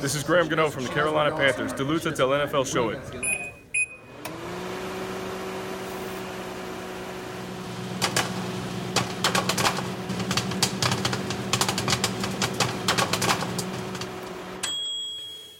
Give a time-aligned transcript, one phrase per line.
[0.00, 1.72] This is Graham Gano from the Carolina Panthers.
[1.74, 2.98] Duluth until NFL show it.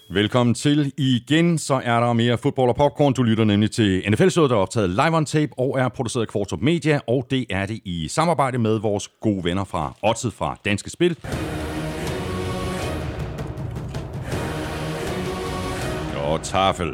[0.09, 1.59] Velkommen til igen.
[1.59, 3.13] Så er der mere fodbold og popcorn.
[3.13, 6.29] Du lytter nemlig til NFL-showet, der er optaget live on tape og er produceret af
[6.29, 7.01] Kvartrup Media.
[7.07, 11.17] Og det er det i samarbejde med vores gode venner fra Odset fra Danske Spil.
[16.31, 16.93] Og Tafel.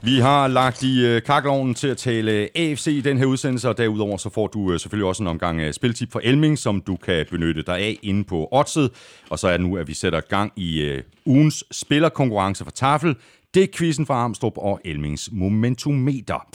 [0.00, 3.78] Vi har lagt i øh, kakkelovnen til at tale AFC i den her udsendelse, og
[3.78, 6.96] derudover så får du øh, selvfølgelig også en omgang øh, spiltip for Elming, som du
[6.96, 8.90] kan benytte dig af inde på Odset.
[9.30, 13.16] Og så er det nu, at vi sætter gang i øh, ugens spillerkonkurrence for Tafel.
[13.54, 16.46] Det er quizzen fra Armstrong og Elmings Momentometer.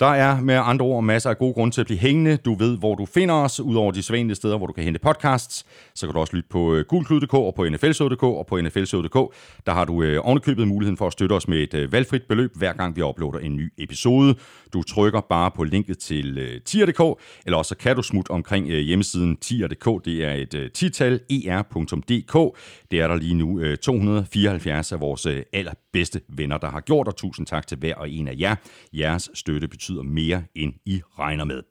[0.00, 2.36] Der er med andre ord masser af gode grunde til at blive hængende.
[2.36, 5.66] Du ved, hvor du finder os, udover de sædvanlige steder, hvor du kan hente podcasts.
[5.94, 9.34] Så kan du også lytte på øh, gulklud.dk og på nflshow.dk og på nflshow.dk.
[9.66, 12.50] Der har du øh, ovenikøbet muligheden for at støtte os med et øh, valgfrit beløb,
[12.56, 14.34] hver gang vi uploader en ny episode.
[14.72, 20.04] Du trykker bare på linket til tier.dk, eller også kan du smutte omkring hjemmesiden tier.dk.
[20.04, 22.58] Det er et tital, er.dk.
[22.90, 27.46] Det er der lige nu 274 af vores allerbedste venner, der har gjort, og tusind
[27.46, 28.54] tak til hver og en af jer.
[28.92, 31.62] Jeres støtte betyder mere, end I regner med.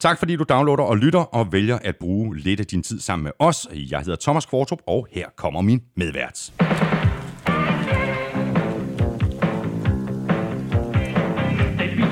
[0.00, 3.24] Tak fordi du downloader og lytter, og vælger at bruge lidt af din tid sammen
[3.24, 3.68] med os.
[3.90, 6.52] Jeg hedder Thomas Kvartrup, og her kommer min medvært.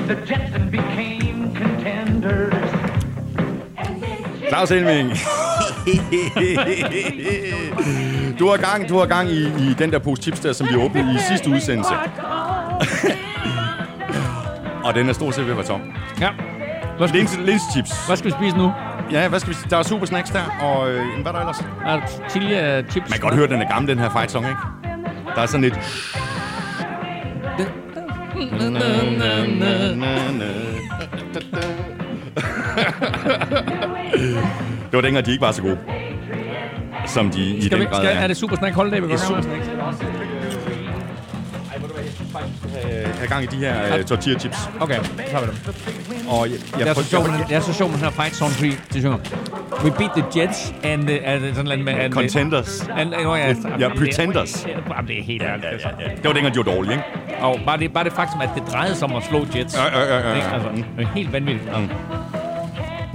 [0.07, 2.71] The Jets and became contenders.
[4.49, 5.11] Claus Elming.
[8.39, 10.75] Du har gang, du har gang i, i den der pose chips der, som vi
[10.75, 11.93] åbnede i sidste udsendelse.
[14.85, 15.81] Og den er stort set ved at være tom.
[16.21, 16.29] Ja.
[16.97, 18.05] Hvad skal, Lins, linschips.
[18.07, 18.71] hvad skal vi spise nu?
[19.11, 21.59] Ja, hvad skal vi Der er super snacks der, og øh, hvad er der ellers?
[21.85, 23.09] Er der Tilja chips?
[23.09, 24.59] Man kan godt høre, at den er gammel, den her fight song, ikke?
[25.35, 25.79] Der er sådan lidt...
[34.91, 35.77] Det var dengang, de ikke var så gode.
[37.07, 38.19] Som de i Skal den vi, grad skal, er.
[38.19, 39.67] er det Super Snack Holiday, vi går gang med?
[43.03, 44.69] Øh, have gang i de her uh, tortilla chips.
[44.79, 46.27] Okay, så tager vi dem.
[46.29, 48.35] Og jeg, jeg, Det er så sjovt, det er så sjovt med den her fight
[48.35, 49.17] song, fordi de synger
[49.83, 51.93] We beat the Jets and uh, er det sådan noget med...
[51.93, 52.89] and, Contenders.
[52.97, 54.67] And, uh, ja, Ja, pretenders.
[54.89, 55.65] Jamen, det er helt ærligt.
[55.65, 55.87] altså.
[55.99, 57.03] Det var dengang, de var dårlige, ikke?
[57.41, 59.75] Og bare det, bare det faktum, at det drejede sig om at slå Jets.
[59.77, 60.53] Ja, ja, ja, ja, ja.
[60.53, 61.69] Altså, det er helt vanvittigt.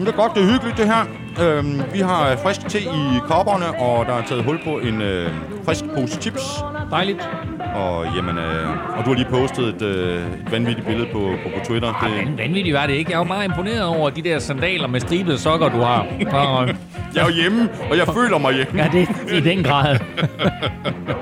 [0.02, 1.02] Men det er godt, det er hyggeligt det her.
[1.42, 5.02] Øhm, vi har øh, frisk te i kopperne, og der er taget hul på en
[5.02, 5.30] øh,
[5.64, 6.42] frisk pose chips.
[6.90, 7.28] Dejligt.
[7.74, 11.48] Og, jamen, øh, og du har lige postet et, øh, et vanvittigt billede på, på,
[11.58, 11.88] på Twitter.
[11.94, 13.10] Ej, Det, vanvittigt var det ikke.
[13.10, 16.06] Jeg er jo meget imponeret over de der sandaler med stribede sokker, du har.
[17.14, 18.82] Jeg er jo hjemme, og jeg føler mig hjemme.
[18.82, 19.98] ja, det er i den grad.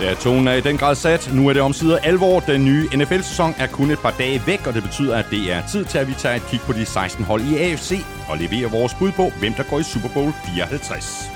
[0.00, 1.30] Ja, tonen er i den grad sat.
[1.34, 2.40] Nu er det omsider alvor.
[2.40, 5.66] Den nye NFL-sæson er kun et par dage væk, og det betyder, at det er
[5.72, 7.92] tid til, at vi tager et kig på de 16 hold i AFC
[8.28, 11.35] og leverer vores bud på, hvem der går i Super Bowl 54.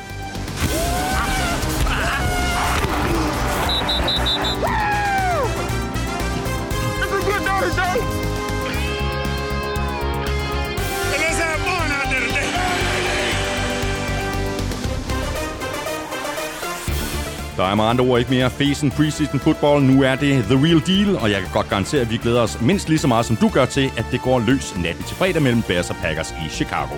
[17.61, 19.83] Der er med andre ord ikke mere fesen preseason football.
[19.83, 22.61] Nu er det the real deal, og jeg kan godt garantere, at vi glæder os
[22.61, 25.43] mindst lige så meget, som du gør til, at det går løs natten til fredag
[25.43, 26.95] mellem Bears og Packers i Chicago.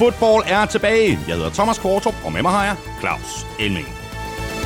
[0.00, 1.18] Football er tilbage.
[1.28, 3.86] Jeg hedder Thomas Kortrup, og med mig har jeg Claus Elming.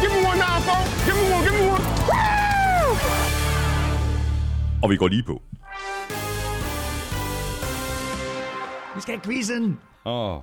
[0.00, 1.04] Give me one now, folks.
[1.06, 1.84] Give me one, give me one.
[2.10, 2.96] Woo!
[4.82, 5.42] Og vi går lige på.
[8.94, 9.78] Vi skal have quizzen.
[10.06, 10.36] Åh,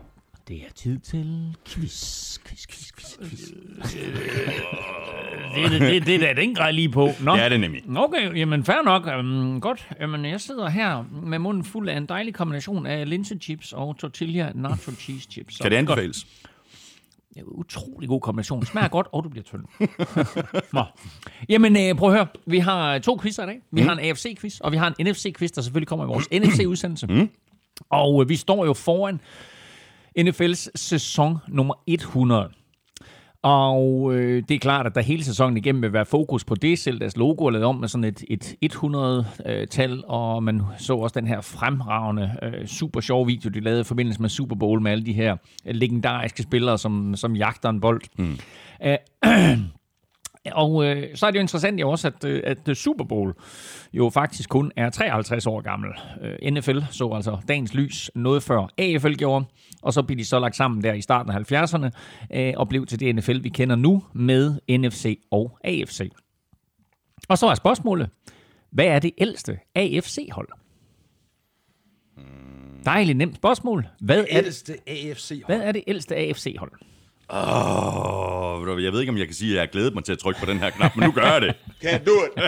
[0.48, 2.40] Det er tid til quiz.
[2.40, 3.40] Quiz, quiz, quiz, quiz.
[5.56, 7.10] det, det, det, det er da den grej lige på.
[7.22, 7.36] Nå.
[7.36, 7.84] det er det nemlig.
[7.98, 9.08] Okay, jamen fair nok.
[9.20, 9.90] Um, godt.
[10.00, 14.52] Jamen, jeg sidder her med munden fuld af en dejlig kombination af linsechips og tortilla
[14.56, 15.58] nacho cheese chips.
[15.58, 16.28] Kan det anbefales?
[17.36, 18.66] Ja, utrolig god kombination.
[18.66, 19.62] Smager godt, og du bliver tynd.
[20.74, 20.84] Nå.
[21.50, 22.28] Jamen, øh, prøv at høre.
[22.46, 23.62] Vi har to quizzer i dag.
[23.72, 23.88] Vi mm.
[23.88, 27.08] har en AFC-quiz, og vi har en NFC-quiz, der selvfølgelig kommer i vores NFC-udsendelse.
[27.08, 27.30] Mm.
[27.90, 29.20] Og øh, vi står jo foran
[30.20, 32.50] NFL's sæson nummer 100.
[33.44, 36.80] Og øh, det er klart, at der hele sæsonen igennem vil være fokus på det.
[36.80, 38.24] Selv deres logo er lavet om med sådan et,
[38.62, 43.82] et 100-tal, og man så også den her fremragende, øh, super sjove video, de lavede
[43.82, 47.82] i forbindelse med Super Bowl med alle de her legendariske spillere, som, som jagter en
[47.82, 48.02] bold.
[48.18, 48.38] Mm.
[50.52, 53.34] Og øh, så er det jo interessant jo også, at, øh, at Super Bowl
[53.94, 55.90] jo faktisk kun er 53 år gammel.
[56.22, 59.46] Øh, NFL så altså dagens lys noget før AFL gjorde,
[59.82, 61.90] og så blev de så lagt sammen der i starten af 70'erne
[62.38, 66.12] øh, og blev til det NFL, vi kender nu med NFC og AFC.
[67.30, 68.10] Og så er spørgsmålet,
[68.72, 70.48] hvad er det ældste AFC-hold?
[72.86, 73.88] Dejligt nemt spørgsmål.
[74.00, 75.44] Hvad er det, Ældste AFC.
[75.46, 76.72] hvad er det ældste AFC-hold?
[77.34, 80.12] Åh, oh, jeg ved ikke, om jeg kan sige, at jeg har glædet mig til
[80.12, 81.56] at trykke på den her knap, men nu gør jeg det.
[81.84, 82.44] Can't do it.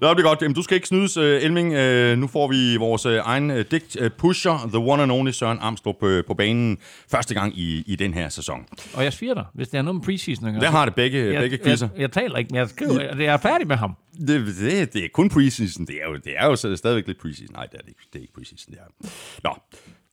[0.00, 0.42] Nå, det er godt.
[0.42, 1.68] Jamen, du skal ikke snydes, uh, Elming.
[1.68, 6.02] Uh, nu får vi vores uh, egen digt pusher, the one and only Søren Amstrup,
[6.02, 6.78] uh, på banen
[7.10, 8.66] første gang i, i den her sæson.
[8.94, 10.54] Og jeg sviger dig, hvis det er noget med preseason.
[10.54, 11.88] Der har det begge, jeg, begge quizzer.
[11.94, 13.96] Jeg, jeg, taler ikke, men jeg skriver, jeg, jeg er færdig med ham.
[14.26, 15.86] Det, det, det er kun preseason.
[15.86, 17.54] Det er jo, det er jo stadigvæk lidt preseason.
[17.54, 18.00] Nej, det er det ikke.
[18.12, 18.74] Det er ikke preseason.
[18.74, 19.08] Det er.
[19.44, 19.56] Nå,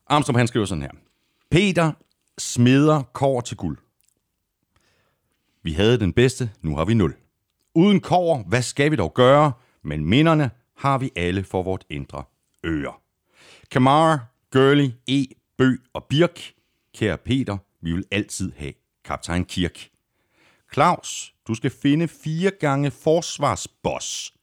[0.08, 0.92] Armstrong han skriver sådan her.
[1.52, 1.92] Peter
[2.38, 3.78] smeder kår til guld.
[5.64, 7.14] Vi havde den bedste, nu har vi nul.
[7.76, 9.52] Uden kår, hvad skal vi dog gøre?
[9.84, 12.24] Men minderne har vi alle for vort indre
[12.66, 12.94] øre.
[13.72, 14.20] Kamara,
[14.52, 15.26] Gurley, E,
[15.58, 16.54] Bø og Birk.
[16.94, 18.74] Kære Peter, vi vil altid have
[19.06, 19.90] kaptajn Kirk.
[20.74, 24.34] Claus, du skal finde fire gange forsvarsboss.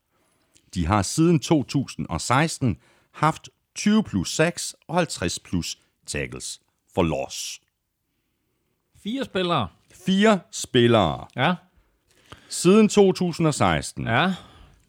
[0.75, 2.76] De har siden 2016
[3.12, 6.61] haft 20 plus 6 og 50 plus tackles
[6.94, 7.61] for loss.
[9.02, 9.69] Fire spillere.
[10.06, 11.26] Fire spillere.
[11.37, 11.55] Ja,
[12.53, 14.23] Siden 2016, ja.
[14.23, 14.35] ja.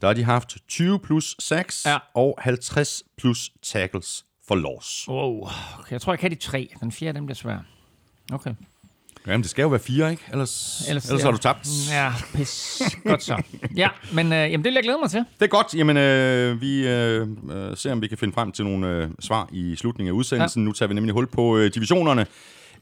[0.02, 1.98] der har de haft 20 plus 6 Ja.
[2.16, 5.08] og 50 plus tackles for loss.
[5.08, 5.42] Wow.
[5.80, 6.70] Okay, jeg tror, jeg kan de tre.
[6.82, 7.58] Den fjerde, den bliver svær.
[8.34, 8.54] Okay.
[9.28, 10.24] Jamen, det skal jo være fire, ikke?
[10.32, 11.68] Ellers, ellers, ellers har du tabt.
[11.92, 12.82] Ja, pis.
[13.06, 13.42] Godt så.
[13.76, 15.20] Ja, men øh, jamen, det vil jeg glæde mig til.
[15.20, 15.74] Det er godt.
[15.76, 19.50] Jamen, øh, vi øh, øh, ser, om vi kan finde frem til nogle øh, svar
[19.52, 20.62] i slutningen af udsendelsen.
[20.64, 20.66] Ja.
[20.66, 22.26] Nu tager vi nemlig hul på øh, divisionerne.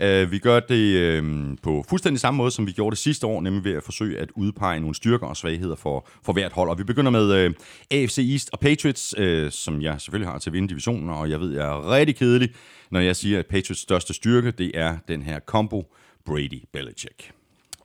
[0.04, 3.42] Uh, vi gør det uh, på fuldstændig samme måde, som vi gjorde det sidste år,
[3.42, 6.70] nemlig ved at forsøge at udpege nogle styrker og svagheder for, for hvert hold.
[6.70, 7.56] Og vi begynder med øh, uh,
[7.92, 11.40] AFC East og Patriots, uh, som jeg selvfølgelig har til at vinde divisionen, og jeg
[11.40, 12.50] ved, jeg er rigtig kedelig,
[12.92, 15.94] når jeg siger, at Patriots største styrke, det er den her combo
[16.30, 17.32] Brady-Belichick.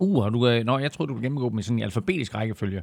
[0.01, 2.35] Uh, har du, øh, nå, jeg tror du vil gennemgå dem i sådan en alfabetisk
[2.35, 2.83] rækkefølge.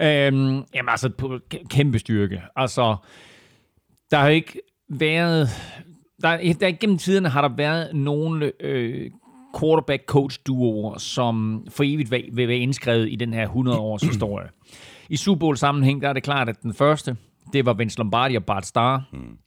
[0.00, 1.38] Øhm, jamen altså, på
[1.70, 2.42] kæmpe styrke.
[2.56, 2.96] Altså,
[4.10, 5.48] der har ikke været...
[6.22, 9.10] Der, der gennem tiderne har der været nogle øh,
[9.60, 14.48] quarterback-coach-duoer, som for evigt vil, vil være indskrevet i den her 100-års historie.
[15.08, 17.16] I Super Bowl-sammenhæng, der er det klart, at den første,
[17.52, 19.02] det var Vince Lombardi og Bart Starr.
[19.12, 19.38] Mm.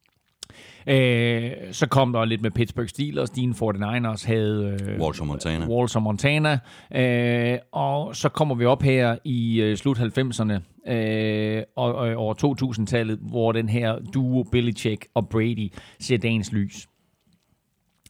[0.88, 4.78] Øh, så kom der lidt med Pittsburgh Steelers, dine 49ers havde...
[4.82, 5.68] Øh, Walter Montana.
[5.68, 6.60] Walter Montana.
[6.96, 12.34] Øh, og så kommer vi op her i øh, slut 90'erne øh, og, og over
[12.64, 16.88] 2000-tallet, hvor den her duo Belichick og Brady ser dagens lys.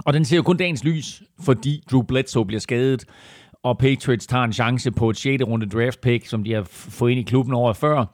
[0.05, 3.05] Og den ser jo kun dagens lys, fordi Drew Bledsoe bliver skadet,
[3.63, 5.43] og Patriots tager en chance på et 6.
[5.43, 8.05] runde draft pick, som de har fået ind i klubben året før.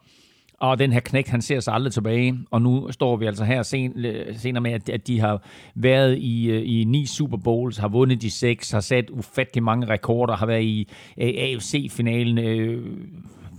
[0.62, 2.40] Og den her knæk, han ser sig aldrig tilbage.
[2.52, 5.44] Og nu står vi altså her sen, øh, senere med, at, at de har
[5.76, 9.88] været i, øh, i ni Super Bowls, har vundet de seks, har sat ufattelig mange
[9.88, 10.88] rekorder, har været i
[11.18, 12.38] øh, AFC-finalen.
[12.38, 12.98] Øh,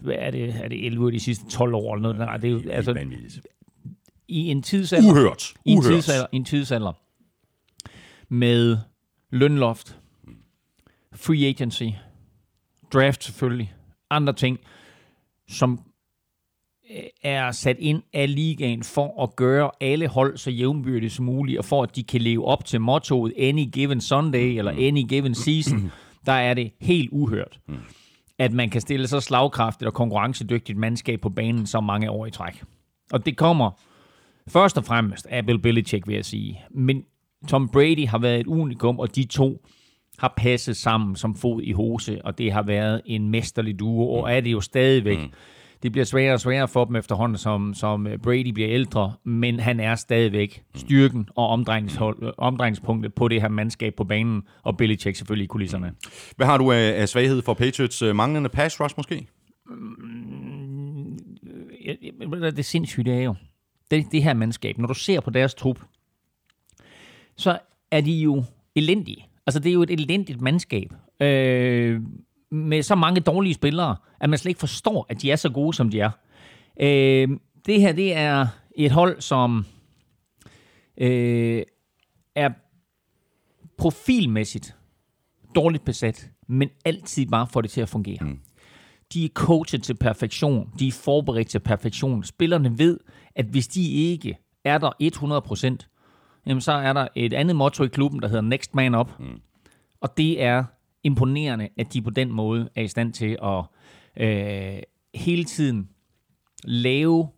[0.02, 2.18] hvad er det, er det 11 af de sidste 12 år eller noget?
[2.18, 3.06] Nej, det er jo, altså,
[4.28, 5.54] i en tidsalder, Uhørt.
[5.64, 5.92] i en Uhørt.
[5.92, 6.92] tidsalder, i en tidsalder
[8.28, 8.76] med
[9.30, 9.98] lønloft,
[11.14, 11.84] free agency,
[12.92, 13.74] draft selvfølgelig,
[14.10, 14.58] andre ting,
[15.48, 15.80] som
[17.22, 21.64] er sat ind af ligaen for at gøre alle hold så jævnbyrdigt som muligt, og
[21.64, 25.92] for at de kan leve op til mottoet Any Given Sunday eller Any Given Season,
[26.26, 27.60] der er det helt uhørt,
[28.38, 32.30] at man kan stille så slagkraftigt og konkurrencedygtigt mandskab på banen så mange år i
[32.30, 32.62] træk.
[33.12, 33.70] Og det kommer
[34.48, 36.60] først og fremmest af Bill Belichick, vil jeg sige.
[36.70, 37.04] Men
[37.48, 39.66] Tom Brady har været et unikum, og de to
[40.18, 44.32] har passet sammen som fod i hose, og det har været en mesterlig duo, og
[44.32, 45.18] er det jo stadigvæk.
[45.18, 45.32] Mm.
[45.82, 49.80] Det bliver sværere og sværere for dem efterhånden, som, som Brady bliver ældre, men han
[49.80, 55.44] er stadigvæk styrken og omdrejningshold- omdrejningspunktet på det her mandskab på banen, og Belichick selvfølgelig
[55.44, 55.92] i kulisserne.
[56.36, 58.02] Hvad har du af, svaghed for Patriots?
[58.02, 59.26] Øh, Manglende pass rush måske?
[62.28, 63.34] Hvad, det sindssygt det er jo,
[63.90, 65.80] det, det her mandskab, når du ser på deres trup,
[67.36, 67.58] så
[67.90, 69.26] er de jo elendige.
[69.46, 70.92] Altså, det er jo et elendigt mandskab.
[71.20, 72.00] Øh,
[72.52, 75.76] med så mange dårlige spillere, at man slet ikke forstår, at de er så gode,
[75.76, 76.10] som de er.
[76.80, 77.28] Øh,
[77.66, 79.66] det her, det er et hold, som
[80.96, 81.62] øh,
[82.34, 82.50] er
[83.78, 84.76] profilmæssigt
[85.54, 88.18] dårligt besat, men altid bare får det til at fungere.
[88.20, 88.38] Mm.
[89.12, 90.70] De er coachet til perfektion.
[90.78, 92.24] De er forberedt til perfektion.
[92.24, 92.98] Spillerne ved,
[93.34, 94.90] at hvis de ikke er der
[95.82, 99.18] 100%, jamen så er der et andet motto i klubben, der hedder Next Man Up.
[99.18, 99.40] Mm.
[100.00, 100.64] Og det er
[101.04, 103.64] imponerende, at de på den måde er i stand til at
[104.16, 104.82] øh,
[105.14, 105.88] hele tiden
[106.64, 107.28] lave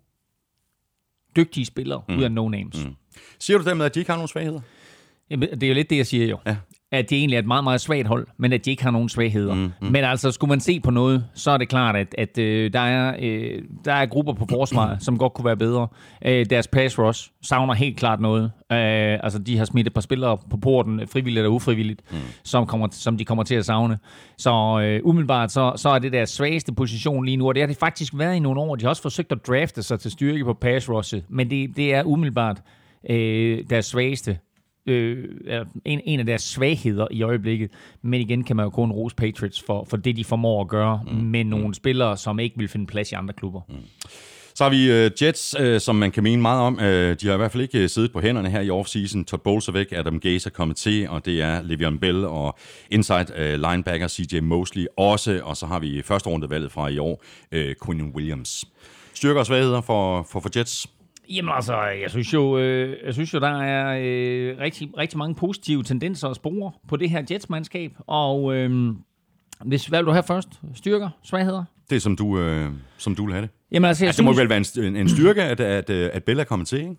[1.37, 2.18] dygtige spillere mm.
[2.18, 2.87] ud af no-names.
[2.87, 2.94] Mm.
[3.38, 4.61] Siger du dermed, at de ikke har nogen svagheder?
[5.30, 6.38] Jamen, det er jo lidt det, jeg siger jo.
[6.47, 6.56] Ja.
[6.94, 9.08] At det egentlig er et meget, meget svagt hold, men at de ikke har nogen
[9.08, 9.54] svagheder.
[9.54, 9.92] Mm, mm.
[9.92, 12.80] Men altså, skulle man se på noget, så er det klart, at, at øh, der,
[12.80, 15.88] er, øh, der er grupper på forsvaret, som godt kunne være bedre.
[16.24, 18.44] Øh, deres pass rush savner helt klart noget.
[18.72, 22.18] Øh, altså, de har smidt et par spillere på porten, frivilligt eller ufrivilligt, mm.
[22.44, 23.98] som, kommer, som de kommer til at savne.
[24.38, 27.66] Så øh, umiddelbart, så, så er det deres svageste position lige nu, og det har
[27.66, 28.76] det faktisk været i nogle år.
[28.76, 31.94] De har også forsøgt at drafte sig til styrke på pass rushet, men det, det
[31.94, 32.62] er umiddelbart
[33.10, 34.38] øh, deres svageste
[34.87, 35.25] øh,
[35.85, 37.71] en, en af deres svagheder i øjeblikket.
[38.03, 41.00] Men igen kan man jo kun rose Patriots for, for det, de formår at gøre
[41.07, 41.17] mm.
[41.17, 41.75] med nogle mm.
[41.75, 43.61] spillere, som ikke vil finde plads i andre klubber.
[43.69, 43.75] Mm.
[44.55, 46.75] Så har vi uh, Jets, uh, som man kan mene meget om.
[46.75, 49.25] Uh, de har i hvert fald ikke siddet på hænderne her i offseason.
[49.25, 52.59] Todd Bowles er væk, Adam Gaze er kommet til, og det er Le'Veon Bell og
[52.91, 55.41] inside linebacker CJ Mosley også.
[55.45, 57.25] Og så har vi første runde valget fra i år,
[57.57, 58.64] uh, Quinn Williams.
[59.14, 60.87] Styrker og svagheder for, for, for Jets?
[61.31, 65.35] Jamen altså, jeg synes jo, øh, jeg synes jo der er øh, rigtig, rigtig mange
[65.35, 67.93] positive tendenser og spore på det her Jets-mandskab.
[68.07, 68.95] Og øh,
[69.64, 70.49] hvis, hvad vil du have først?
[70.75, 71.11] Styrker?
[71.23, 71.64] Svagheder?
[71.90, 73.50] Det er, som du, øh, som du vil have det.
[73.73, 74.28] Jamen altså, jeg altså, synes...
[74.28, 76.97] det må vel være en, en styrke, at, at, at Bella er kommet til, ikke?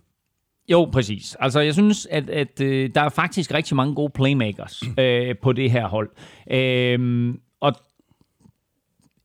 [0.72, 1.36] Jo, præcis.
[1.40, 5.54] Altså, jeg synes, at, at øh, der er faktisk rigtig mange gode playmakers øh, på
[5.54, 6.10] det her hold.
[6.52, 7.74] Øh, og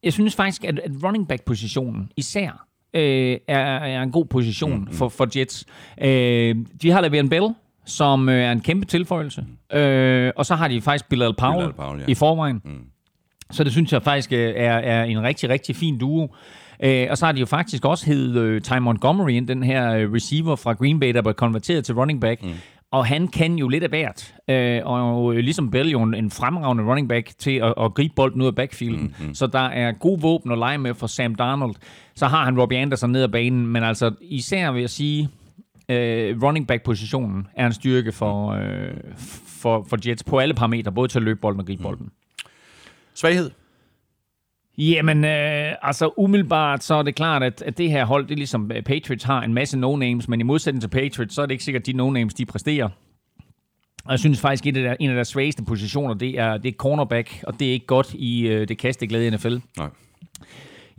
[0.02, 4.92] jeg synes faktisk, at, at running back-positionen især øh, er, er en god position mm.
[4.92, 5.66] For, for Jets.
[6.02, 7.46] Øh, de har Le'Veon Bell,
[7.86, 9.44] som øh, er en kæmpe tilføjelse.
[9.72, 12.04] Øh, og så har de faktisk Bilal Powell, Bilal Powell ja.
[12.08, 12.60] i forvejen.
[12.64, 12.84] Mm.
[13.50, 16.28] Så det synes jeg faktisk øh, er, er en rigtig, rigtig fin duo.
[16.82, 20.12] Øh, og så har de jo faktisk også hed øh, Ty Montgomery, den her øh,
[20.12, 22.42] receiver fra Green Bay, der blev konverteret til running back.
[22.42, 22.50] Mm.
[22.92, 24.34] Og han kan jo lidt af hvert.
[24.48, 28.46] Øh, og ligesom Bell jo en fremragende running back til at, at gribe bolden ud
[28.46, 29.14] af backfielden.
[29.18, 29.34] Mm-hmm.
[29.34, 31.74] Så der er god våben at lege med for Sam Darnold.
[32.14, 33.66] Så har han Robbie Anderson ned ad banen.
[33.66, 35.28] Men altså især vil jeg sige,
[35.88, 38.90] øh, running back-positionen er en styrke for, øh,
[39.46, 40.92] for, for Jets på alle parametre.
[40.92, 42.04] Både til at løbe bolden og gribe bolden.
[42.04, 42.12] Mm.
[43.14, 43.50] Svaghed?
[44.80, 48.36] Jamen, øh, altså umiddelbart, så er det klart, at, at det her hold, det er
[48.36, 51.52] ligesom øh, Patriots har en masse no-names, men i modsætning til Patriots, så er det
[51.52, 52.88] ikke sikkert, at de no-names, de præsterer.
[54.04, 57.44] Og jeg synes faktisk, at en af deres svageste positioner, det er, det er cornerback,
[57.46, 59.56] og det er ikke godt i øh, det kasteglæde i NFL.
[59.78, 59.88] Nej.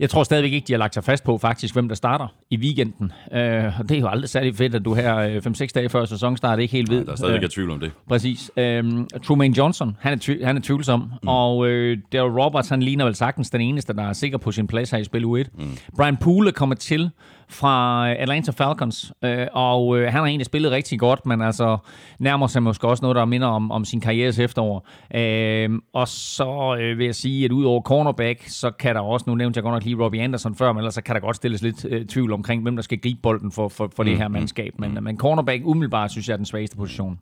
[0.02, 2.56] Jeg tror stadigvæk ikke, de har lagt sig fast på faktisk, hvem der starter i
[2.56, 3.12] weekenden.
[3.32, 6.04] Øh, og det er jo aldrig særlig fedt, at du her 5-6 øh, dage før
[6.04, 6.96] sæsonstart ikke helt ved.
[6.96, 7.92] Nej, der er stadigvæk øh, tvivl om det.
[8.08, 8.50] Præcis.
[8.56, 8.84] Øh,
[9.24, 11.00] Truman Johnson, han er, tv- han er tvivlsom.
[11.22, 11.28] Mm.
[11.28, 14.66] Og øh, Daryl Roberts, han ligner vel sagtens den eneste, der er sikker på sin
[14.66, 15.44] plads her i spil U1.
[15.58, 15.76] Mm.
[15.96, 17.10] Brian Poole kommer til
[17.52, 21.78] fra Atlanta Falcons, øh, og øh, han har egentlig spillet rigtig godt, men altså
[22.18, 24.88] nærmer sig måske også noget, der minder om, om sin karrieres efterår.
[25.14, 29.24] Øh, og så øh, vil jeg sige, at ud over cornerback, så kan der også,
[29.28, 31.36] nu nævnte jeg godt nok lige Robbie Anderson før, men ellers så kan der godt
[31.36, 34.18] stilles lidt øh, tvivl omkring, hvem der skal gribe bolden for, for, for mm, det
[34.18, 34.72] her mandskab.
[34.78, 35.02] Men, mm.
[35.02, 37.18] men cornerback umiddelbart synes jeg er den svageste position.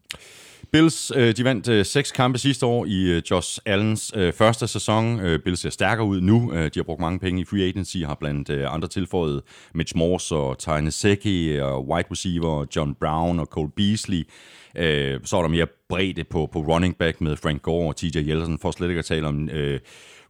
[0.72, 4.66] Bills, øh, de vandt øh, seks kampe sidste år i øh, Josh Allens øh, første
[4.66, 5.20] sæson.
[5.20, 6.52] Øh, Bills ser stærkere ud nu.
[6.52, 9.42] Øh, de har brugt mange penge i free agency, har blandt øh, andre tilføjet
[9.74, 14.28] Mitch Morse og Ty Nesecki og wide receiver John Brown og Cole Beasley.
[14.76, 18.18] Øh, så er der mere bredde på, på running back med Frank Gore og TJ
[18.18, 19.80] Yeltsin, for slet ikke at tale om øh,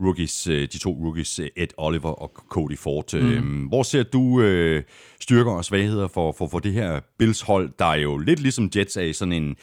[0.00, 3.14] rookies, øh, de to rookies, Ed Oliver og Cody Ford.
[3.14, 3.30] Mm.
[3.30, 4.82] Øh, hvor ser du øh,
[5.20, 8.70] styrker og svagheder for, for, for det her Bills hold, der er jo lidt ligesom
[8.76, 9.56] Jets er sådan en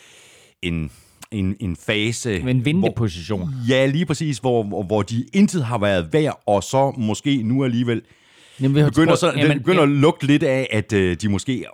[0.61, 0.91] en,
[1.31, 2.39] en, en fase...
[2.39, 3.49] En vindeposition.
[3.69, 8.01] ja, lige præcis, hvor, hvor de intet har været værd, og så måske nu alligevel
[8.61, 11.65] Jamen, begynder, så, jamen, begynder at lugte lidt af, at øh, de måske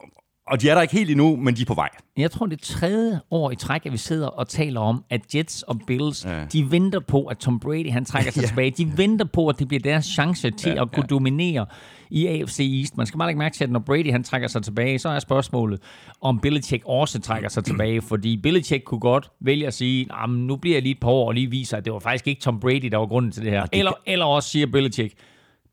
[0.47, 1.89] og de er der ikke helt endnu, men de er på vej.
[2.17, 5.35] Jeg tror, det er tredje år i træk, at vi sidder og taler om, at
[5.35, 6.45] Jets og Bills, ja.
[6.45, 8.47] de venter på, at Tom Brady han trækker sig ja.
[8.47, 8.71] tilbage.
[8.71, 11.15] De venter på, at det bliver deres chance til ja, at kunne ja.
[11.15, 11.65] dominere
[12.09, 12.97] i AFC East.
[12.97, 15.19] Man skal bare ikke mærke til, at når Brady han trækker sig tilbage, så er
[15.19, 15.79] spørgsmålet,
[16.21, 18.01] om Belichick også trækker sig tilbage.
[18.01, 21.33] Fordi Belichick kunne godt vælge at sige, nu bliver jeg lige et par år og
[21.33, 23.65] lige viser, at det var faktisk ikke Tom Brady, der var grunden til det her.
[23.71, 25.13] Eller, eller også siger Belichick,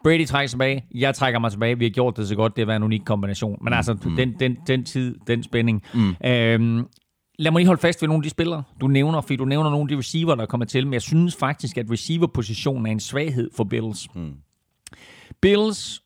[0.04, 2.62] Brady trækker sig tilbage, jeg trækker mig tilbage, vi har gjort det så godt, det
[2.62, 3.59] har været en unik kombination.
[3.61, 3.76] Men mm.
[3.76, 4.16] altså, mm.
[4.16, 5.83] den, den, den tid, den spænding.
[5.95, 6.14] Mm.
[6.25, 6.87] Øhm,
[7.38, 9.71] lad mig lige holde fast ved nogle af de spillere, du nævner, fordi du nævner
[9.71, 13.00] nogle af de receiver, der kommer til, men jeg synes faktisk, at receiver-positionen er en
[13.00, 14.14] svaghed for Bills.
[14.14, 14.33] Mm.
[15.40, 16.02] Bills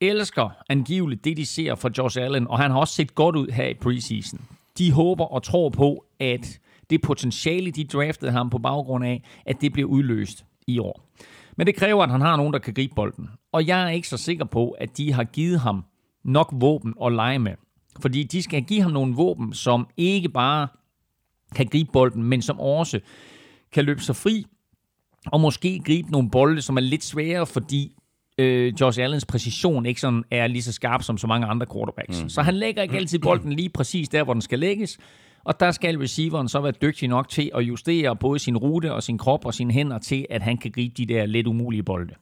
[0.00, 3.48] elsker angiveligt det, de ser fra Josh Allen, og han har også set godt ud
[3.48, 4.40] her i preseason.
[4.78, 6.60] De håber og tror på, at
[6.90, 11.10] det potentiale, de draftede ham på baggrund af, at det bliver udløst i år.
[11.56, 13.28] Men det kræver, at han har nogen, der kan gribe bolden.
[13.52, 15.84] Og jeg er ikke så sikker på, at de har givet ham
[16.24, 17.52] nok våben at lege med.
[18.00, 20.68] Fordi de skal give ham nogle våben, som ikke bare
[21.54, 23.00] kan gribe bolden, men som også
[23.72, 24.46] kan løbe sig fri
[25.26, 27.96] og måske gribe nogle bolde, som er lidt svære, fordi
[28.38, 32.22] øh, Josh Allens præcision ikke sådan er lige så skarp som så mange andre quarterbacks.
[32.22, 32.28] Mm.
[32.28, 34.98] Så han lægger ikke altid bolden lige præcis der, hvor den skal lægges,
[35.44, 39.02] og der skal receiveren så være dygtig nok til at justere både sin rute og
[39.02, 42.14] sin krop og sine hænder til, at han kan gribe de der lidt umulige bolde.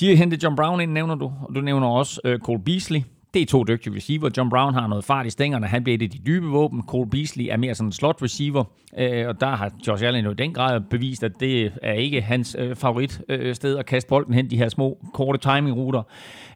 [0.00, 3.00] De har hentet John Brown ind, nævner du, og du nævner også øh, Cole Beasley.
[3.34, 4.30] Det er to dygtige receiver.
[4.36, 5.66] John Brown har noget fart i stængerne.
[5.66, 6.82] Han bliver et af de dybe våben.
[6.82, 8.64] Cole Beasley er mere sådan en slot receiver.
[8.98, 12.20] Øh, og der har Josh Allen jo i den grad bevist, at det er ikke
[12.20, 16.02] hans øh, favorit øh, sted at kaste bolden hen, de her små, korte timingruter.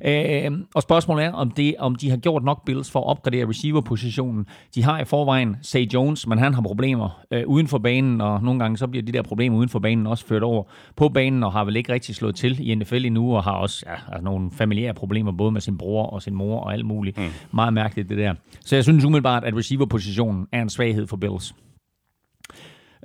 [0.05, 3.49] Øh, og spørgsmålet er, om, det, om de har gjort nok Bills for at opgradere
[3.49, 4.47] receiver-positionen.
[4.75, 8.43] De har i forvejen Say Jones, men han har problemer øh, uden for banen, og
[8.43, 10.63] nogle gange så bliver de der problemer uden for banen også ført over
[10.97, 13.85] på banen, og har vel ikke rigtig slået til i NFL endnu, og har også
[13.87, 17.19] ja, altså nogle familiære problemer, både med sin bror og sin mor og alt muligt.
[17.19, 17.31] Mm.
[17.53, 18.35] Meget mærkeligt det der.
[18.61, 21.55] Så jeg synes umiddelbart, at receiver-positionen er en svaghed for Bills.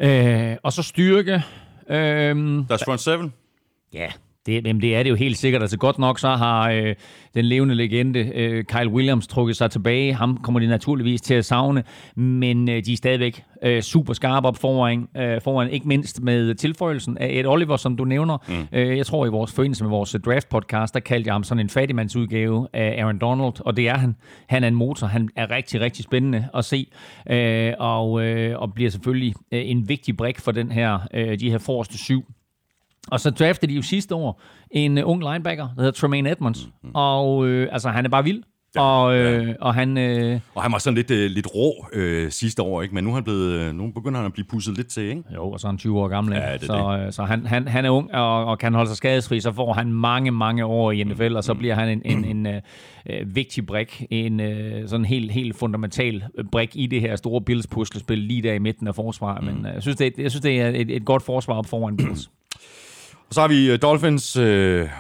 [0.02, 1.34] Øh, og så styrke.
[1.90, 3.34] Øh, That's front seven.
[3.94, 4.12] Ja,
[4.46, 5.62] det, jamen det er det jo helt sikkert.
[5.62, 6.96] Altså godt nok så har øh,
[7.36, 10.14] den levende legende øh, Kyle Williams trukket sig tilbage.
[10.14, 11.84] Ham kommer de naturligvis til at savne,
[12.16, 16.56] men øh, de er stadigvæk øh, super skarpe op foran, øh, foran, ikke mindst med
[16.56, 18.38] tilføjelsen af Ed Oliver, som du nævner.
[18.48, 18.78] Mm.
[18.78, 21.60] Øh, jeg tror i vores forbindelse med vores draft podcast, der kaldte jeg ham sådan
[21.60, 24.16] en fattigmandsudgave af Aaron Donald, og det er han.
[24.48, 25.08] Han er en motor.
[25.08, 26.88] Han er rigtig, rigtig spændende at se,
[27.30, 31.52] øh, og, øh, og bliver selvfølgelig øh, en vigtig brik for den her, øh, de
[31.52, 32.26] her forreste syv
[33.08, 34.42] og så draftede de jo sidste år
[34.72, 36.66] en uh, ung linebacker, der hedder Tremaine Edmonds.
[36.66, 36.92] Mm-hmm.
[36.94, 38.44] Og øh, altså, han er bare vild.
[38.76, 39.54] Ja, og, øh, ja.
[39.62, 39.98] og han...
[39.98, 42.96] Øh, og han var sådan lidt, øh, lidt rå øh, sidste år, ikke?
[42.96, 45.04] men nu, er han blevet, øh, nu begynder han at blive pusset lidt til.
[45.04, 45.24] Ikke?
[45.36, 46.36] Jo, og så er han 20 år gammel.
[46.36, 47.06] Ja, det så det.
[47.06, 49.74] Øh, så han, han, han er ung og, og kan holde sig skadesfri, så får
[49.74, 51.36] han mange, mange år i NFL, mm.
[51.36, 52.62] og så bliver han en, en, en øh,
[53.10, 57.68] øh, vigtig brik, en øh, sådan helt, helt fundamental brik i det her store Bills
[57.68, 59.44] puslespil lige der i midten af forsvaret.
[59.44, 59.54] Mm.
[59.54, 61.98] Men øh, jeg synes, det, jeg synes, det er et, et godt forsvar op foran
[61.98, 62.30] Bills.
[63.30, 64.38] Og så har vi øh, Dolphins.
[64.38, 64.44] Uh,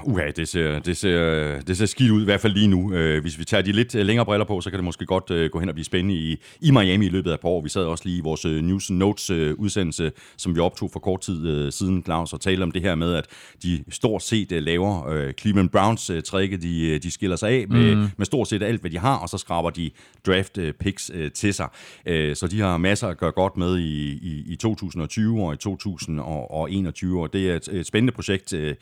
[0.03, 2.83] uha, det ser, det, ser, det ser skidt ud, i hvert fald lige nu.
[2.83, 5.51] Uh, hvis vi tager de lidt længere briller på, så kan det måske godt uh,
[5.51, 7.62] gå hen og blive spændende i, i Miami i løbet af et par år.
[7.62, 10.99] Vi sad også lige i vores uh, News Notes uh, udsendelse, som vi optog for
[10.99, 13.25] kort tid uh, siden, Claus, og talte om det her med, at
[13.63, 17.65] de stort set uh, laver uh, Cleveland Browns uh, trække, de, de skiller sig af
[17.67, 18.08] med, mm.
[18.17, 19.91] med stort set alt, hvad de har, og så skraber de
[20.27, 21.67] draft uh, picks uh, til sig.
[22.10, 25.58] Uh, så de har masser at gøre godt med i, i, i 2020 og i
[25.58, 28.75] 2021, og det er et, et spændende projekt øh,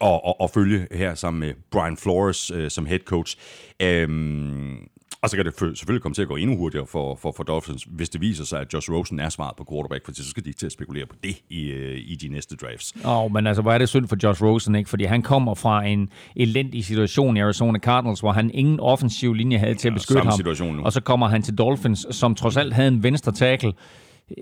[0.00, 3.36] at, at, at følge her sammen med Brian Flores øh, som head coach.
[3.82, 4.88] Øhm,
[5.22, 7.86] og så kan det selvfølgelig komme til at gå endnu hurtigere for, for, for Dolphins,
[7.90, 10.48] hvis det viser sig, at Josh Rosen er svaret på quarterback, for så skal de
[10.48, 12.94] ikke til at spekulere på det i, øh, i de næste drafts.
[13.04, 14.90] Åh, oh, men altså, hvor er det synd for Josh Rosen, ikke?
[14.90, 19.58] Fordi han kommer fra en elendig situation i Arizona Cardinals, hvor han ingen offensiv linje
[19.58, 20.74] havde til at beskytte ja, ham.
[20.74, 20.84] Nu.
[20.84, 23.72] Og så kommer han til Dolphins, som trods alt havde en venstre tackle,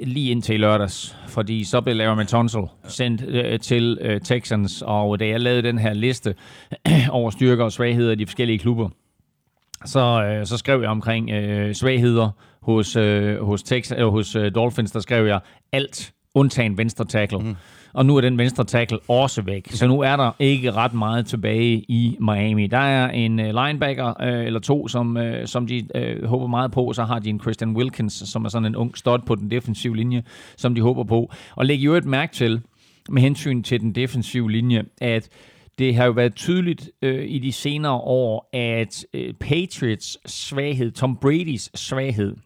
[0.05, 5.21] lige indtil i lørdags, fordi så blev Larry Tunsil sendt øh, til øh, Texans, og
[5.21, 6.35] da jeg lavede den her liste
[7.11, 8.89] over styrker og svagheder i de forskellige klubber,
[9.85, 12.31] så, øh, så skrev jeg omkring øh, svagheder
[12.63, 15.41] hos, øh, hos, Texas, øh, hos øh, Dolphins, der skrev jeg
[15.73, 17.39] alt undtagen venstre tackle.
[17.39, 17.57] Mm
[17.93, 19.67] og nu er den venstre tackle også væk.
[19.71, 22.67] Så nu er der ikke ret meget tilbage i Miami.
[22.67, 26.73] Der er en øh, linebacker øh, eller to, som, øh, som de øh, håber meget
[26.73, 26.93] på.
[26.93, 29.97] Så har de en Christian Wilkins, som er sådan en ung stud på den defensive
[29.97, 30.23] linje,
[30.57, 31.33] som de håber på.
[31.57, 32.61] Og læg jo et mærke til,
[33.09, 35.29] med hensyn til den defensive linje, at
[35.79, 41.19] det har jo været tydeligt øh, i de senere år, at øh, Patriots svaghed, Tom
[41.25, 42.37] Brady's svaghed,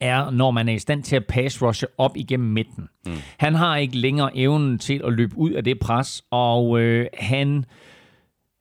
[0.00, 2.88] er, når man er i stand til at pass rushe op igennem midten.
[3.06, 3.12] Mm.
[3.38, 7.64] Han har ikke længere evnen til at løbe ud af det pres, og øh, han...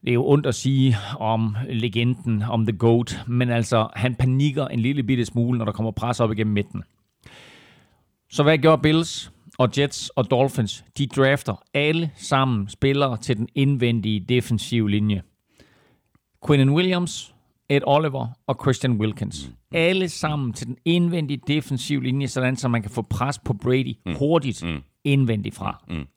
[0.01, 4.67] Det er jo ondt at sige om legenden, om The GOAT, men altså, han panikker
[4.67, 6.83] en lille bitte smule, når der kommer pres op igennem midten.
[8.31, 10.85] Så hvad gør Bills og Jets og Dolphins?
[10.97, 15.21] De drafter alle sammen spillere til den indvendige defensive linje.
[16.47, 17.32] Quinnen Williams,
[17.69, 19.47] Ed Oliver og Christian Wilkins.
[19.47, 19.77] Mm.
[19.77, 23.95] Alle sammen til den indvendige defensive linje, sådan så man kan få pres på Brady
[24.05, 24.15] mm.
[24.15, 24.81] hurtigt mm.
[25.03, 25.83] indvendigt fra.
[25.89, 26.07] Mm.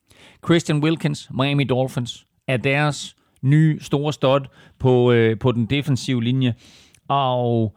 [0.45, 4.41] Christian Wilkins, Miami Dolphins, er deres nye store stud
[4.79, 6.55] på, øh, på den defensive linje,
[7.09, 7.77] og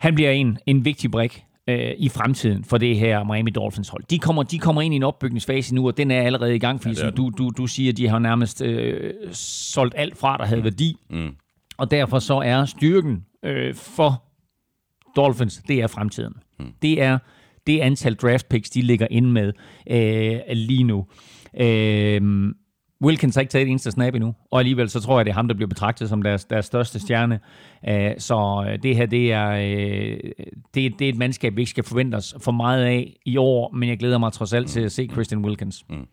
[0.00, 4.04] han bliver en, en vigtig brik øh, i fremtiden for det her Miami Dolphins hold.
[4.10, 6.82] De kommer, de kommer ind i en opbygningsfase nu, og den er allerede i gang,
[6.82, 10.44] fordi ja, som du, du, du siger, de har nærmest øh, solgt alt fra, der
[10.44, 10.64] havde mm.
[10.64, 10.96] værdi.
[11.10, 11.36] Mm.
[11.76, 14.22] Og derfor så er styrken øh, for
[15.16, 16.34] Dolphins, det er fremtiden.
[16.58, 16.72] Mm.
[16.82, 17.18] Det er
[17.66, 19.52] det antal draft picks, de ligger ind med
[19.90, 21.06] øh, lige nu.
[21.60, 22.22] Øh,
[23.02, 25.34] Wilkins har ikke taget et eneste snap endnu, og alligevel så tror jeg, det er
[25.34, 27.40] ham, der bliver betragtet som deres, deres største stjerne.
[28.18, 30.30] Så øh, det her, det er, uh,
[30.74, 33.72] det, det er et mandskab, vi ikke skal forvente os for meget af i år,
[33.74, 35.84] men jeg glæder mig trods alt til at se Christian Wilkins.
[35.90, 36.06] Mm.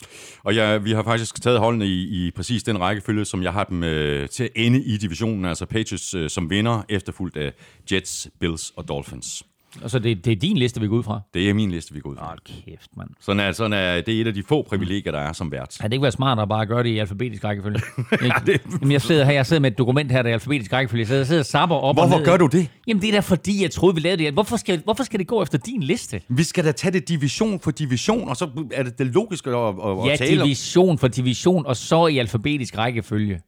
[0.43, 3.63] Og ja, vi har faktisk taget holdene i, i præcis den rækkefølge, som jeg har
[3.63, 7.52] dem uh, til at ende i divisionen, altså Patriots uh, som vinder, efterfulgt af
[7.91, 9.43] Jets, Bills og Dolphins.
[9.82, 11.22] Altså, det, det er din liste, vi går ud fra?
[11.34, 12.26] Det er min liste, vi går ud fra.
[12.26, 13.10] Hold kæft, mand.
[13.20, 15.78] Sådan er, sådan er, det er et af de få privilegier, der er som vært.
[15.82, 17.82] Ja, det ikke være smart at bare gøre det i alfabetisk rækkefølge?
[18.12, 18.62] ja, det...
[18.82, 21.06] Jamen, jeg sidder her, jeg sidder med et dokument her, der er alfabetisk rækkefølge.
[21.06, 22.26] Så jeg sidder og sapper op Hvorfor og ned.
[22.26, 22.68] gør du det?
[22.88, 24.34] Jamen, det er da fordi, jeg troede, vi lavede det.
[24.34, 26.22] Hvorfor skal, hvorfor skal det gå efter din liste?
[26.30, 29.56] Vi skal da tage det division for division, og så er det det logiske at,
[29.56, 30.48] at, at Ja, tale om.
[30.48, 33.42] division for division, og så i alfabetisk rækkefølge.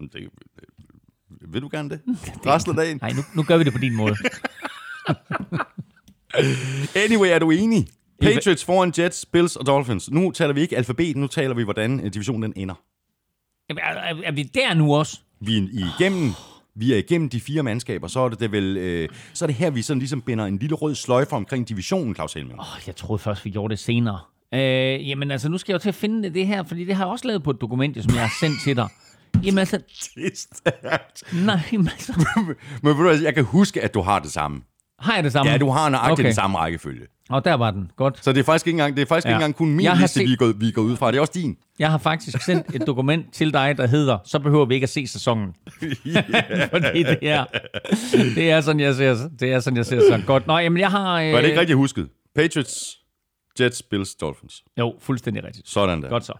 [0.00, 0.28] Det,
[1.52, 2.00] vil du gerne det?
[2.46, 2.98] Resten af dagen?
[3.02, 4.14] Nej, nu, nu gør vi det på din måde.
[7.04, 7.88] Anyway, er du enig?
[8.22, 10.10] Patriots foran Jets, Bills og Dolphins.
[10.10, 12.74] Nu taler vi ikke alfabet, nu taler vi, hvordan øh, divisionen den ender.
[13.68, 15.20] Jamen, er, er, er vi der nu også?
[15.40, 15.62] Vi er
[15.98, 16.32] igennem,
[16.74, 19.56] vi er igennem de fire mandskaber, så er det, det vel, øh, så er det
[19.56, 22.60] her, vi sådan ligesom binder en lille rød sløjfe omkring divisionen, Claus Helming.
[22.60, 24.20] Oh, jeg troede først, vi gjorde det senere.
[24.54, 27.04] Øh, jamen altså, nu skal jeg jo til at finde det, her, fordi det har
[27.04, 28.88] jeg også lavet på et dokument, som jeg har sendt til dig.
[29.44, 29.76] Jamen altså,
[30.14, 31.34] Det er stærkt.
[31.46, 32.26] nej, jamen altså,
[32.82, 34.62] Men hvad, jeg kan huske, at du har det samme.
[35.00, 35.52] Har jeg det samme?
[35.52, 36.24] Ja, du har nøjagtigt Okay.
[36.24, 37.06] den samme rækkefølge.
[37.30, 37.90] Og der var den.
[37.96, 38.24] Godt.
[38.24, 39.30] Så det er faktisk ikke engang, det er faktisk Ja.
[39.30, 41.10] ikke engang kun min Jeg liste, set- vi, er gået, vi er gået ud fra.
[41.10, 41.56] Det er også din.
[41.78, 44.90] Jeg har faktisk sendt et dokument til dig, der hedder, så behøver vi ikke at
[44.90, 45.54] se sæsonen.
[46.72, 47.44] Fordi det er,
[48.34, 50.46] det er sådan, jeg ser, det er sådan, jeg ser så godt.
[50.46, 51.20] Nå, jamen jeg har...
[51.20, 52.08] Øh, Var det ikke rigtigt husket?
[52.34, 52.96] Patriots,
[53.60, 54.62] Jets, Bills, Dolphins.
[54.78, 55.68] Jo, fuldstændig rigtigt.
[55.68, 56.08] Sådan der.
[56.08, 56.32] Godt så.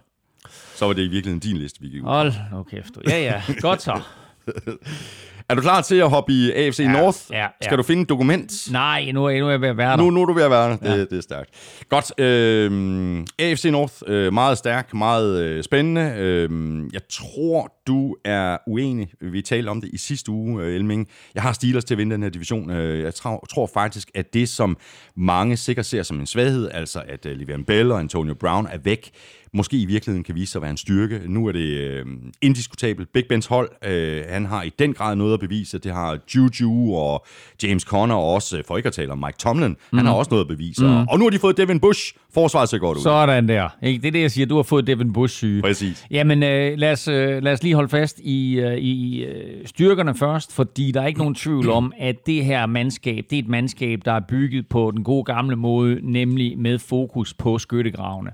[0.75, 2.07] Så var det i virkeligheden din liste, vi gik ud.
[2.07, 2.91] Hold nu kæft.
[3.07, 3.41] Ja, ja.
[3.61, 4.01] Godt så.
[5.51, 7.17] Er du klar til at hoppe i AFC ja, North?
[7.31, 7.47] ja, ja.
[7.61, 8.53] Skal du finde et dokument?
[8.71, 9.97] Nej, nu nu er jeg ved at være der.
[9.97, 10.75] Nu, nu er du ved at være der.
[10.77, 10.99] Det, ja.
[10.99, 11.49] det er stærkt.
[11.89, 12.11] Godt.
[12.17, 16.13] Øh, AFC North, øh, meget stærk, meget øh, spændende.
[16.17, 16.49] Øh,
[16.93, 19.07] jeg tror, du er uenig.
[19.21, 21.07] Vi talte om det i sidste uge, øh, Elming.
[21.35, 22.69] Jeg har Steelers til at vinde den her division.
[22.69, 24.77] Øh, jeg tror, faktisk, at det, som
[25.15, 28.77] mange sikkert ser som en svaghed, altså at øh, Le'Veon Bell og Antonio Brown er
[28.83, 29.11] væk,
[29.53, 31.21] måske i virkeligheden kan vise sig at være en styrke.
[31.25, 32.05] Nu er det øh,
[32.41, 33.13] indiskutabelt.
[33.13, 35.77] Big Bens hold, øh, han har i den grad noget at bevise.
[35.77, 37.25] Det har Juju og
[37.63, 39.97] James Conner og også, for ikke at tale om Mike Tomlin, mm.
[39.97, 40.83] han har også noget at bevise.
[40.83, 41.07] Mm.
[41.09, 42.13] Og nu har de fået Devin Bush.
[42.33, 43.03] Forsvaret ser godt ud.
[43.03, 43.69] Sådan der.
[43.83, 44.01] Ikke?
[44.01, 44.45] Det er det, jeg siger.
[44.45, 45.61] Du har fået Devin Bush syge.
[45.61, 46.05] Præcis.
[46.11, 50.15] Jamen, øh, lad, os, øh, lad os lige holde fast i, øh, i øh, styrkerne
[50.15, 53.47] først, fordi der er ikke nogen tvivl om, at det her mandskab, det er et
[53.47, 58.31] mandskab, der er bygget på den gode gamle måde, nemlig med fokus på skyttegravene.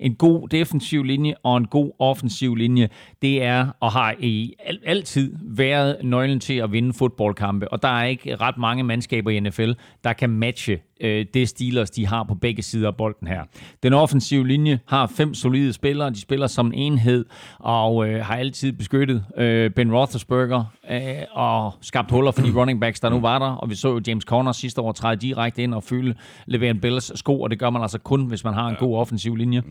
[0.00, 2.88] En god defensiv linje og en god offensiv linje,
[3.22, 7.72] det er og har i al- altid været nøglen til at vinde fodboldkampe.
[7.72, 9.70] Og der er ikke ret mange mandskaber i NFL,
[10.04, 13.42] der kan matche øh, det Steelers, de har på begge sider af bolden her.
[13.82, 16.10] Den offensive linje har fem solide spillere.
[16.10, 17.24] De spiller som en enhed
[17.58, 21.00] og øh, har altid beskyttet øh, Ben Roethlisberger øh,
[21.32, 23.46] og skabt huller for de running backs, der nu var der.
[23.46, 26.14] Og vi så jo James Conner sidste år træde direkte ind og fylde
[26.50, 29.36] Le'Veon Bells sko, og det gør man altså kun, hvis man har en god offensiv
[29.36, 29.62] linje.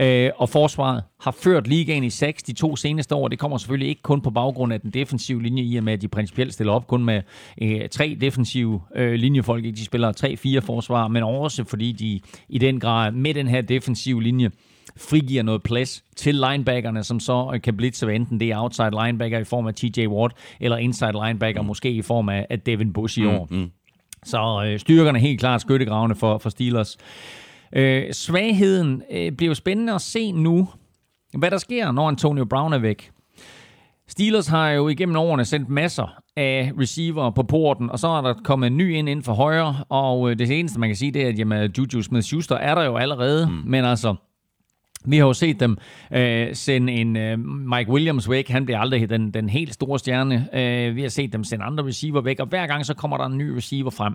[0.00, 3.28] Øh, og forsvaret har ført ligaen i seks de to seneste år.
[3.28, 6.02] Det kommer selvfølgelig ikke kun på baggrund af den defensive linje, i og med at
[6.02, 7.22] de principielt stiller op kun med
[7.62, 9.64] øh, tre defensive øh, linjefolk.
[9.64, 14.22] De spiller tre-fire forsvar, men også fordi de i den grad med den her defensive
[14.22, 14.50] linje
[14.96, 18.90] frigiver noget plads til linebackerne, som så øh, kan blitse, hvad enten det er outside
[18.90, 21.66] linebacker i form af TJ Watt, eller inside linebacker, mm.
[21.66, 23.48] måske i form af, af Devin Bush i år.
[23.50, 23.70] Mm.
[24.24, 26.96] Så øh, styrkerne er helt klart skyttegravene for, for Steelers.
[27.72, 30.68] Øh, svagheden øh, bliver jo spændende at se nu,
[31.38, 33.10] hvad der sker, når Antonio Brown er væk.
[34.08, 38.34] Steelers har jo igennem årene sendt masser af receiver på porten, og så er der
[38.44, 41.24] kommet en ny ind inden for højre, og øh, det eneste, man kan sige, det
[41.24, 43.70] er, at jamen, Juju Smith-Schuster er der jo allerede, mm.
[43.70, 44.14] men altså,
[45.04, 45.76] vi har jo set dem
[46.12, 48.48] øh, sende en øh, Mike Williams væk.
[48.48, 50.48] Han bliver aldrig den, den helt store stjerne.
[50.52, 53.26] Øh, vi har set dem sende andre receiver væk, og hver gang så kommer der
[53.26, 54.14] en ny receiver frem.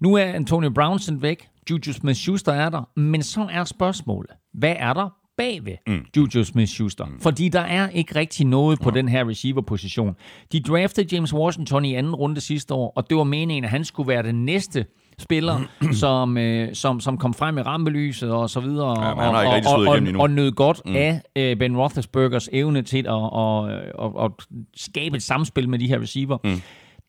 [0.00, 1.48] Nu er Antonio Brown sendt væk.
[1.70, 2.88] Juju Smith-Schuster er der.
[2.96, 6.04] Men så er spørgsmålet, hvad er der bagved mm.
[6.16, 7.04] Juju Smith-Schuster?
[7.04, 7.20] Mm.
[7.20, 10.16] Fordi der er ikke rigtig noget på den her receiver-position.
[10.52, 13.84] De draftede James Washington i anden runde sidste år, og det var meningen, at han
[13.84, 14.86] skulle være den næste
[15.18, 15.60] spiller,
[16.02, 19.86] som, øh, som, som kom frem i rampelyset og så videre, Ja, og, og, og,
[19.86, 20.96] og, og nød godt mm.
[20.96, 23.70] af øh, Ben Roethlisbergers evne til at, at,
[24.04, 24.30] at, at
[24.76, 26.38] skabe et samspil med de her receiver.
[26.44, 26.60] Mm.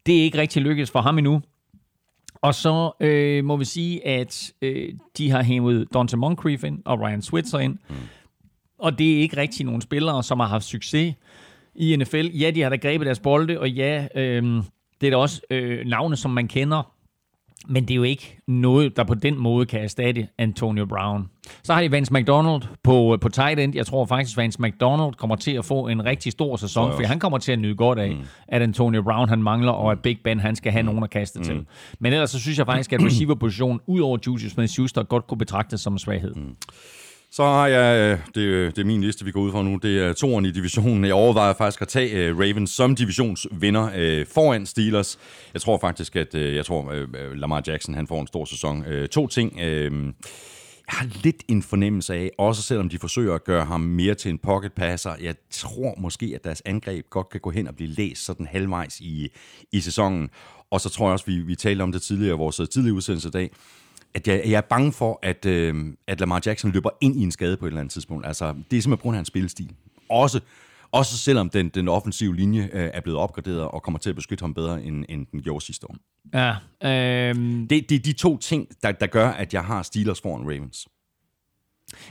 [0.06, 1.42] Det er ikke rigtig lykkedes for ham endnu.
[2.42, 7.02] Og så øh, må vi sige, at øh, de har hævet Dante Moncrief ind og
[7.02, 7.78] Ryan Switzer ind.
[7.90, 7.96] Mm.
[8.80, 11.16] Og det er ikke rigtig nogle spillere, som har haft succes
[11.76, 12.26] i NFL.
[12.26, 14.44] Ja, de har da grebet deres bolde, og ja, øh,
[15.02, 17.00] det er da også øh, navne, som man kender
[17.68, 21.30] Men det er jo ikke noget, der på den måde kan erstatte Antonio Brown.
[21.64, 23.76] Så har de Vance McDonald på, på tight end.
[23.76, 27.20] Jeg tror faktisk, Vance McDonald kommer til at få en rigtig stor sæson, for han
[27.20, 28.22] kommer til at nyde godt af, mm.
[28.48, 31.40] at Antonio Brown han mangler, og at Big Ben han skal have nogen at kaste
[31.40, 31.46] mm.
[31.46, 31.66] til.
[32.00, 35.82] Men ellers så synes jeg faktisk, at receiver-positionen, ud over Julius Smith-Schuster, godt kunne betragtes
[35.82, 36.36] som en svaghed.
[36.36, 36.56] Mm.
[37.32, 39.80] Så har jeg, øh, det, øh, det er min liste, vi går ud fra nu,
[39.82, 41.06] det er toren i divisionen.
[41.06, 45.20] Jeg overvejer faktisk at tage øh, Ravens som divisionsvinder foran Steelers.
[45.54, 48.86] Jeg tror faktisk, at jeg tror, Lamar Jackson han får en stor sæson.
[49.12, 49.60] To ting.
[49.60, 54.30] Jeg har lidt en fornemmelse af, også selvom de forsøger at gøre ham mere til
[54.30, 57.90] en pocket passer, jeg tror måske, at deres angreb godt kan gå hen og blive
[57.90, 59.28] læst sådan halvvejs i,
[59.72, 60.30] i sæsonen.
[60.72, 63.28] Og så tror jeg også, vi, vi talte om det tidligere i vores tidlige udsendelse
[63.28, 63.52] i dag,
[64.14, 65.76] at jeg, jeg er bange for, at, øh,
[66.08, 68.26] at Lamar Jackson løber ind i en skade på et eller andet tidspunkt.
[68.26, 69.72] Altså, det er simpelthen på grund af hans spillestil.
[70.10, 70.40] Også,
[70.92, 74.44] også selvom den, den offensive linje øh, er blevet opgraderet og kommer til at beskytte
[74.44, 75.96] ham bedre, end, end den gjorde sidste år.
[76.34, 77.36] Ja, øh...
[77.70, 80.88] det, det er de to ting, der, der gør, at jeg har Steelers foran Ravens.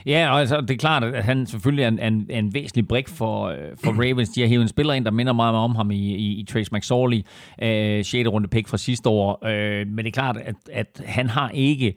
[0.05, 3.07] Ja, og altså, det er klart, at han selvfølgelig er en, en, en væsentlig brik
[3.09, 4.29] for, øh, for Ravens.
[4.29, 6.69] De har hævet en spiller ind, der minder meget om ham i, i, i Trace
[6.73, 7.21] McSorley,
[7.61, 8.29] øh, 6.
[8.29, 9.47] runde pick fra sidste år.
[9.47, 11.95] Øh, men det er klart, at, at han har ikke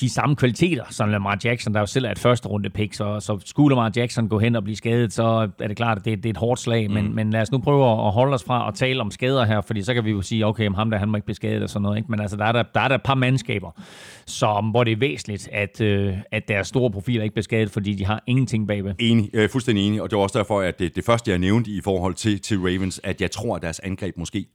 [0.00, 3.20] de samme kvaliteter som Lamar Jackson, der jo selv er et første runde pick, så,
[3.20, 6.16] så skulle Lamar Jackson gå hen og blive skadet, så er det klart, at det,
[6.16, 6.94] det er et hårdt slag, mm.
[6.94, 9.60] men, men lad os nu prøve at holde os fra at tale om skader her,
[9.60, 11.70] fordi så kan vi jo sige, okay, ham der, han må ikke blive skadet og
[11.70, 12.10] sådan noget, ikke?
[12.10, 13.70] men altså, der er der, der er der et par mandskaber,
[14.26, 17.94] som, hvor det er væsentligt, at, øh, at deres store profiler ikke bliver skadet, fordi
[17.94, 18.94] de har ingenting bagved.
[18.98, 21.70] Enig, øh, fuldstændig enig, og det var også derfor, at det, det første, jeg nævnte
[21.70, 24.46] i forhold til, til Ravens, at jeg tror, at deres angreb måske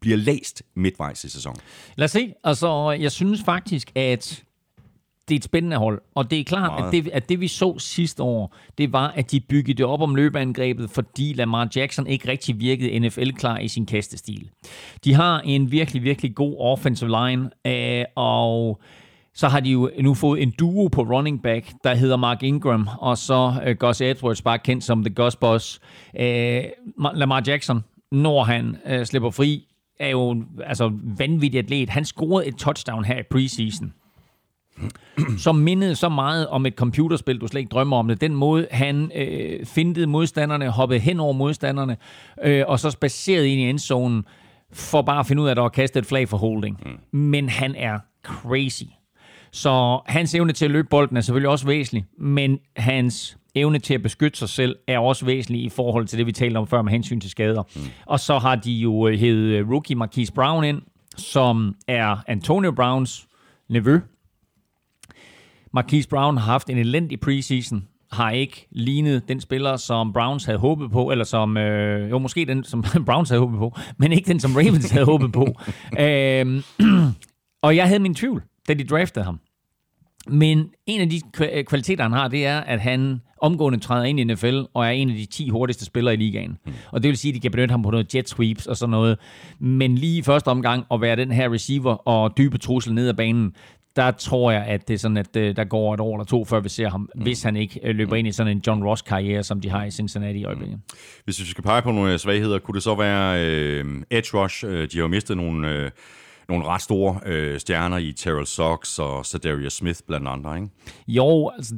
[0.00, 1.60] bliver læst midtvejs i sæsonen.
[1.96, 2.32] Lad os se.
[2.44, 4.44] Altså, jeg synes faktisk, at
[5.28, 6.00] det er et spændende hold.
[6.14, 9.30] Og det er klart, at det, at det vi så sidste år, det var, at
[9.30, 13.86] de byggede det op om løbeangrebet, fordi Lamar Jackson ikke rigtig virkede NFL-klar i sin
[13.86, 14.50] kastestil.
[15.04, 18.80] De har en virkelig, virkelig god offensive line, øh, og
[19.34, 22.88] så har de jo nu fået en duo på running back, der hedder Mark Ingram,
[22.98, 25.80] og så uh, Gus Edwards, bare kendt som The Gus Boss.
[26.14, 26.24] Uh,
[27.14, 29.64] Lamar Jackson, når han uh, slipper fri,
[30.00, 31.90] er jo altså vanvittig atlet.
[31.90, 33.92] Han scorede et touchdown her i preseason
[35.38, 38.20] som mindede så meget om et computerspil, du slet ikke drømmer om det.
[38.20, 41.96] Den måde, han øh, fintede modstanderne, hoppede hen over modstanderne,
[42.44, 44.24] øh, og så spaceret ind i endzonen,
[44.72, 46.80] for bare at finde ud af, at der var kastet et flag for holding.
[47.12, 47.18] Mm.
[47.18, 48.84] Men han er crazy.
[49.52, 53.94] Så hans evne til at løbe bolden er selvfølgelig også væsentlig, men hans evne til
[53.94, 56.82] at beskytte sig selv er også væsentlig i forhold til det, vi talte om før
[56.82, 57.62] med hensyn til skader.
[57.76, 57.82] Mm.
[58.06, 60.82] Og så har de jo øh, hævet øh, rookie Marquise Brown ind,
[61.16, 63.26] som er Antonio Browns
[63.68, 64.00] nevø,
[65.72, 70.58] Marquise Brown har haft en elendig preseason, har ikke lignet den spiller, som Browns havde
[70.58, 74.28] håbet på, eller som, øh, jo måske den, som Browns havde håbet på, men ikke
[74.28, 75.46] den, som Ravens havde håbet på.
[76.00, 76.62] Øhm,
[77.66, 79.40] og jeg havde min tvivl, da de draftede ham.
[80.28, 81.20] Men en af de
[81.64, 85.10] kvaliteter, han har, det er, at han omgående træder ind i NFL og er en
[85.10, 86.58] af de 10 hurtigste spillere i ligaen.
[86.66, 86.72] Mm.
[86.92, 88.90] Og det vil sige, at de kan benytte ham på noget jet sweeps og sådan
[88.90, 89.18] noget.
[89.58, 93.14] Men lige i første omgang at være den her receiver og dybe trussel ned ad
[93.14, 93.54] banen,
[93.98, 96.44] der tror jeg, at det er sådan, at øh, der går et år eller to,
[96.44, 97.22] før vi ser ham, mm.
[97.22, 98.18] hvis han ikke øh, løber mm.
[98.18, 100.76] ind i sådan en John Ross-karriere, som de har i Cincinnati i øjeblikket.
[100.76, 100.96] Mm.
[101.24, 104.64] Hvis vi skal pege på nogle svagheder, kunne det så være øh, edge rush?
[104.64, 105.68] Øh, de har jo mistet nogle...
[105.68, 105.90] Øh
[106.48, 110.68] nogle ret store øh, stjerner i Terrell Sox og Sadarius Smith blandt andre, ikke?
[111.08, 111.74] Jo, altså,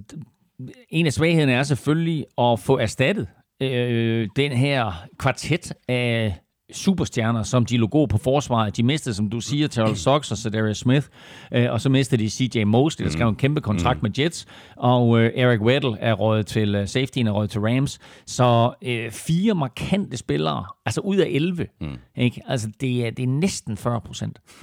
[0.89, 3.29] en af svaghederne er selvfølgelig at få erstattet
[3.63, 6.39] øh, den her kvartet af
[6.73, 8.77] superstjerner, som de logo på forsvaret.
[8.77, 11.07] De mistede, som du siger, Terrell Sox og Cedarius Smith,
[11.53, 14.07] øh, og så mistede de CJ Mosley, der skrev en kæmpe kontrakt mm.
[14.07, 17.99] med Jets, og øh, Eric Weddle er rådet til uh, safety er rådet til Rams.
[18.27, 21.89] Så øh, fire markante spillere, altså ud af 11, mm.
[22.17, 22.43] ikke?
[22.49, 24.39] Altså det er, det er næsten 40 procent.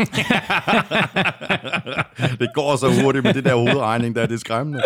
[2.39, 4.82] det går så hurtigt med det der hovedregning, der er det skræmmende.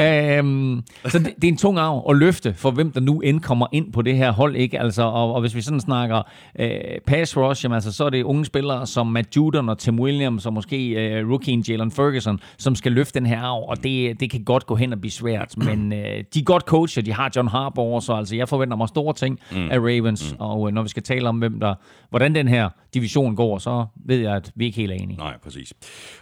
[0.00, 3.40] øhm, så det, det, er en tung arv at løfte for hvem der nu end
[3.40, 4.80] kommer ind på det her hold, ikke?
[4.80, 6.22] Altså, og, og hvis vi sådan snakker
[6.58, 10.00] øh, pass rush, jamen, altså, så er det unge spillere som Matt Judon og Tim
[10.00, 14.20] Williams og måske øh, rookien Jalen Ferguson, som skal løfte den her arv, og det,
[14.20, 17.12] det kan godt gå hen og blive svært, men øh, de er godt coacher, de
[17.12, 19.70] har John Harbaugh, så altså, jeg forventer mig store ting mm.
[19.70, 20.36] af Ravens, mm.
[20.40, 21.74] og øh, når vi skal tale om, hvem der,
[22.10, 25.18] hvordan den her division går, så ved jeg, at vi ikke helt er enige.
[25.18, 25.72] Nej, præcis.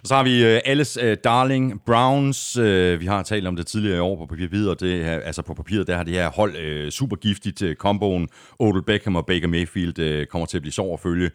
[0.02, 2.58] Og så har vi uh, Alice uh, Darling Browns.
[2.58, 2.64] Uh,
[3.00, 5.96] vi har talt om det tidligere i år på papiret, det altså på papiret, der
[5.96, 8.28] har det her hold uh, super giftigt uh, komboen.
[8.58, 11.30] Odell Beckham og Baker Mayfield uh, kommer til at blive sår at følge.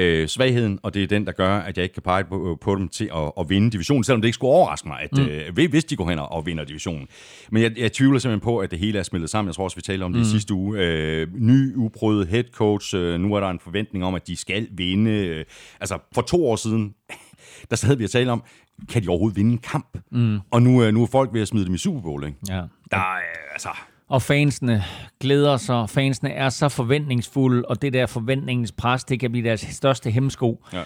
[0.00, 2.74] Uh, svagheden, og det er den, der gør, at jeg ikke kan pege på, på
[2.74, 5.64] dem til at, at vinde divisionen, selvom det ikke skulle overraske mig, at, mm.
[5.64, 7.08] uh, hvis de går hen og vinder divisionen.
[7.50, 9.48] Men jeg, jeg tvivler simpelthen på, at det hele er smeltet sammen.
[9.48, 10.26] Jeg tror også, vi talte om det mm.
[10.26, 10.78] i sidste uge.
[11.22, 12.96] Uh, ny, uprøvet head coach.
[12.96, 15.44] Uh, nu er der en forventning om, at de skal vinde.
[15.80, 16.94] Altså, for to år siden,
[17.70, 18.44] der sad vi og talte om,
[18.88, 19.98] kan de overhovedet vinde en kamp?
[20.10, 20.38] Mm.
[20.50, 22.38] Og nu, øh, nu er folk ved at smide dem i Super Bowl, ikke?
[22.48, 22.62] Ja.
[22.90, 23.20] Der er,
[23.52, 23.68] altså...
[24.08, 24.84] Og fansene
[25.20, 25.90] glæder sig.
[25.90, 30.64] Fansene er så forventningsfulde, og det der forventningens pres, det kan blive deres største hemsko.
[30.72, 30.82] Ja.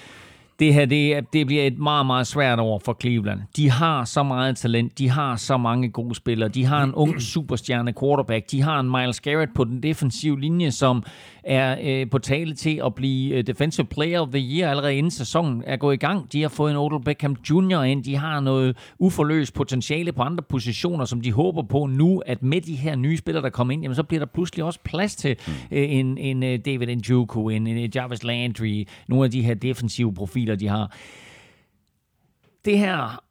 [0.58, 3.40] Det her, det, det bliver et meget, meget svært år for Cleveland.
[3.56, 7.22] De har så meget talent, de har så mange gode spillere, de har en ung
[7.32, 11.02] superstjerne quarterback, de har en Miles Garrett på den defensive linje, som
[11.44, 15.10] er øh, på tale til at blive øh, Defensive Player of the Year allerede inden
[15.10, 16.32] sæsonen er gået i gang.
[16.32, 17.82] De har fået en Odell Beckham Jr.
[17.82, 22.42] ind, de har noget uforløst potentiale på andre positioner, som de håber på nu, at
[22.42, 25.16] med de her nye spillere, der kommer ind, jamen, så bliver der pludselig også plads
[25.16, 25.36] til
[25.70, 30.14] øh, en, en øh, David Njoku, en, en Jarvis Landry, nogle af de her defensive
[30.14, 30.96] profiler, de har.
[32.64, 33.22] Det her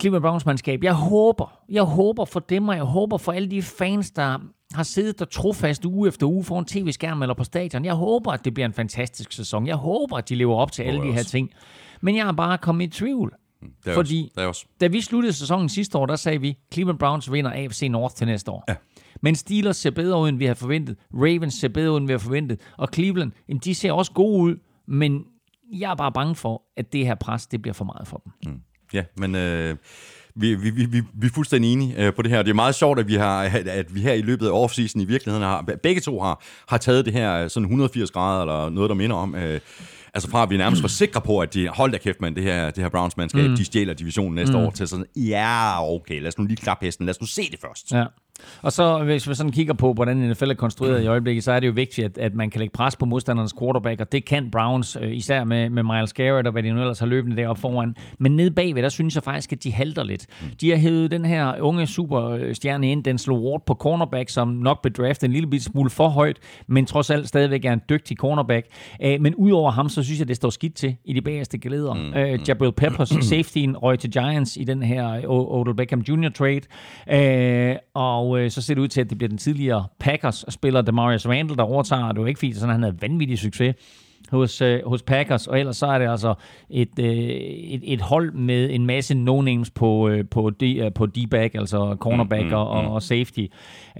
[0.00, 3.62] Cleveland Browns mandskab, jeg håber, jeg håber for dem, og jeg håber for alle de
[3.62, 4.38] fans, der
[4.74, 7.84] har siddet der trofast uge efter uge foran tv-skærmen eller på stadion.
[7.84, 9.66] Jeg håber, at det bliver en fantastisk sæson.
[9.66, 11.30] Jeg håber, at de lever op til alle de her også.
[11.30, 11.50] ting.
[12.00, 13.34] Men jeg er bare kommet i tvivl.
[13.84, 14.66] Det er Fordi også, det er også.
[14.80, 18.26] da vi sluttede sæsonen sidste år, der sagde vi, Cleveland Browns vinder AFC North til
[18.26, 18.64] næste år.
[18.68, 18.74] Ja.
[19.20, 20.96] Men Steelers ser bedre ud, end vi havde forventet.
[21.14, 22.60] Ravens ser bedre ud, end vi havde forventet.
[22.76, 25.24] Og Cleveland, jamen, de ser også gode ud, men
[25.72, 28.60] jeg er bare bange for, at det her pres, det bliver for meget for dem.
[28.92, 29.76] Ja, men øh,
[30.36, 32.42] vi, vi, vi, vi, vi er fuldstændig enige øh, på det her.
[32.42, 35.04] Det er meget sjovt, at vi, har, at vi her i løbet af offseason i
[35.04, 38.88] virkeligheden har, begge to har, har taget det her øh, sådan 180 grader, eller noget,
[38.88, 39.34] der minder om.
[39.34, 39.60] Øh,
[40.14, 42.42] altså fra at vi nærmest var sikre på, at de, hold da kæft, man, det
[42.42, 43.56] her, det her Browns-mandskab, mm.
[43.56, 44.64] de stjæler divisionen næste mm.
[44.64, 47.50] år, til sådan, ja, okay, lad os nu lige klappe hesten, lad os nu se
[47.50, 47.92] det først.
[47.92, 48.04] Ja.
[48.62, 51.60] Og så hvis vi sådan kigger på, hvordan NFL er konstrueret i øjeblikket, så er
[51.60, 54.50] det jo vigtigt, at, at man kan lægge pres på modstandernes quarterback, og det kan
[54.50, 57.60] Browns, øh, især med, med Miles Garrett og hvad de nu ellers har løbende deroppe
[57.60, 57.96] foran.
[58.18, 60.26] Men nede bagved, der synes jeg faktisk, at de halter lidt.
[60.60, 64.82] De har hævet den her unge superstjerne ind, den slog Ward på cornerback, som nok
[64.82, 68.66] blev draftet en lille smule for højt, men trods alt stadigvæk er en dygtig cornerback.
[69.02, 71.94] Øh, Men udover ham, så synes jeg, det står skidt til i de bagerste geleder.
[71.94, 72.14] Mm.
[72.14, 76.28] Øh, Jabril Peppers, safetyen, røg til Giants i den her Odell Beckham Jr.
[76.28, 76.60] trade.
[77.70, 81.26] Øh, og øh, så ser det ud til, at det bliver den tidligere Packers-spiller, Demarius
[81.26, 82.08] Randall, der overtager.
[82.08, 83.74] Det er jo ikke fordi, sådan, han havde vanvittig succes
[84.30, 86.34] hos, øh, hos Packers, og ellers så er det altså
[86.70, 91.06] et, øh, et, et hold med en masse no-names på, øh, på, D, øh, på
[91.06, 93.46] D-back, altså cornerback mm, mm, og, og safety.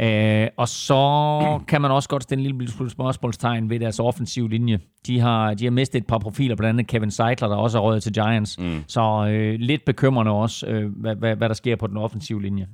[0.00, 4.50] Øh, og så kan man også godt stille en lille smule spørgsmålstegn ved deres offensive
[4.50, 4.78] linje.
[5.06, 7.82] De har, de har mistet et par profiler, blandt andet Kevin Seidler, der også er
[7.82, 8.58] røget til Giants.
[8.58, 8.84] Mm.
[8.86, 12.66] Så øh, lidt bekymrende også, øh, hvad, hvad, hvad der sker på den offensive linje.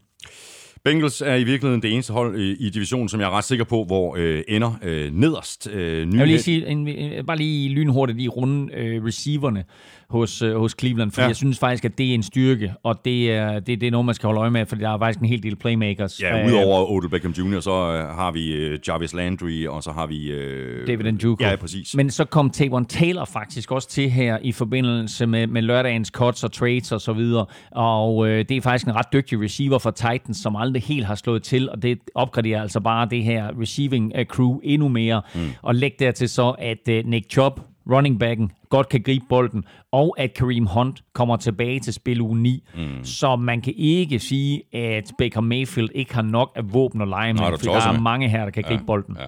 [0.85, 3.64] Bengals er i virkeligheden det eneste hold i, i divisionen, som jeg er ret sikker
[3.64, 5.69] på, hvor øh, ender øh, nederst.
[5.73, 9.64] Øh, nye Jeg vil lige sige, en, en, bare lige lynhurtigt lige runde øh, receiverne
[10.11, 11.27] hos, øh, hos Cleveland, fordi Ja.
[11.27, 14.05] jeg synes faktisk, at det er en styrke, og det er, det, det er noget,
[14.07, 16.20] man skal holde øje med, fordi der er faktisk en hel del playmakers.
[16.23, 20.07] Ja, Øh, udover Odell Beckham Jr., så øh, har vi Jarvis Landry, og så har
[20.07, 20.31] vi...
[20.31, 21.44] Øh, David Njoku.
[21.44, 21.94] Ja, præcis.
[21.96, 26.44] Men så kom Tavon Taylor faktisk også til her i forbindelse med, med lørdagens cuts
[26.44, 27.46] og trades og så videre.
[27.70, 31.14] Og øh, det er faktisk en ret dygtig receiver for Titans, som aldrig helt har
[31.14, 35.23] slået til, og det opgraderer altså bare det her receiving crew endnu mere.
[35.35, 35.40] Mm.
[35.62, 40.14] Og læg dertil så, at øh, Nick Chubb, running backen, godt kan gribe bolden, og
[40.19, 42.69] at Kareem Hunt kommer tilbage til spil uge 9.
[42.75, 43.05] Mm.
[43.05, 47.33] Så man kan ikke sige, at Baker Mayfield ikke har nok af våben at lege
[47.33, 48.01] med, for der er med.
[48.01, 49.16] mange her, der kan gribe bolden.
[49.21, 49.27] Ja.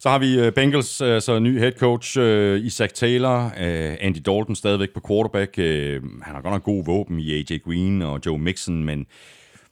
[0.00, 3.52] Så har vi øh, Bengals, altså ny head coach, øh, Isaac Taylor,
[4.00, 5.56] Andy Dalton stadigvæk på quarterback.
[5.56, 9.06] Han har godt nok god våben i AJ Green og Joe Mixon, men,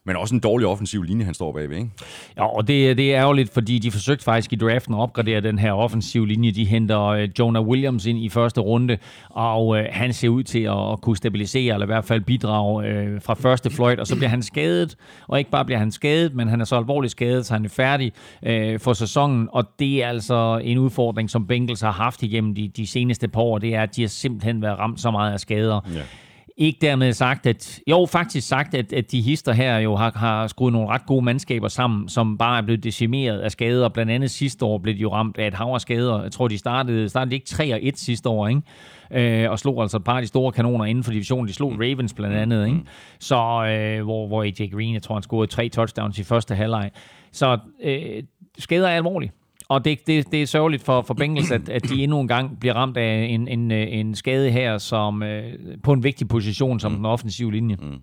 [0.06, 1.90] men også en dårlig offensiv linje, han står bagved, ikke?
[2.36, 5.58] Ja, og det, det er ærgerligt, fordi de forsøgte faktisk i draften at opgradere den
[5.58, 6.50] her offensiv linje.
[6.50, 8.98] De henter øh, Jonah Williams ind i første runde,
[9.30, 12.86] og øh, han ser ud til at, at kunne stabilisere, eller i hvert fald bidrage
[12.86, 14.96] øh, fra første fløjt, og så bliver han skadet.
[15.28, 17.68] Og ikke bare bliver han skadet, men han er så alvorligt skadet, så han er
[17.68, 22.54] færdig øh, for sæsonen, og det er altså en udfordring, som Bengals har haft igennem
[22.54, 25.32] de, de seneste par år, det er, at de har simpelthen været ramt så meget
[25.32, 25.80] af skader.
[25.94, 26.00] Ja.
[26.58, 27.80] Ikke dermed sagt, at...
[27.86, 31.24] Jo, faktisk sagt, at, at de hister her jo har, har skruet nogle ret gode
[31.24, 33.88] mandskaber sammen, som bare er blevet decimeret af skader.
[33.88, 36.22] Blandt andet sidste år blev de jo ramt af et hav af skader.
[36.22, 38.62] Jeg tror, de startede, startede ikke 3 og 1 sidste år, ikke?
[39.44, 41.48] Øh, og slog altså et par af de store kanoner inden for divisionen.
[41.48, 42.80] De slog Ravens blandt andet, ikke?
[43.18, 46.90] Så, øh, hvor, hvor AJ Green, jeg tror, han scorede tre touchdowns i første halvleg.
[47.32, 48.22] Så øh,
[48.58, 49.32] skader er alvorlige.
[49.68, 52.60] Og det, det, det er sørgeligt for, for Bengals, at, at de endnu en gang
[52.60, 55.52] bliver ramt af en, en, øh, en skade her som, øh,
[55.82, 57.76] på en vigtig position som den offensive linje.
[57.80, 57.98] Mm.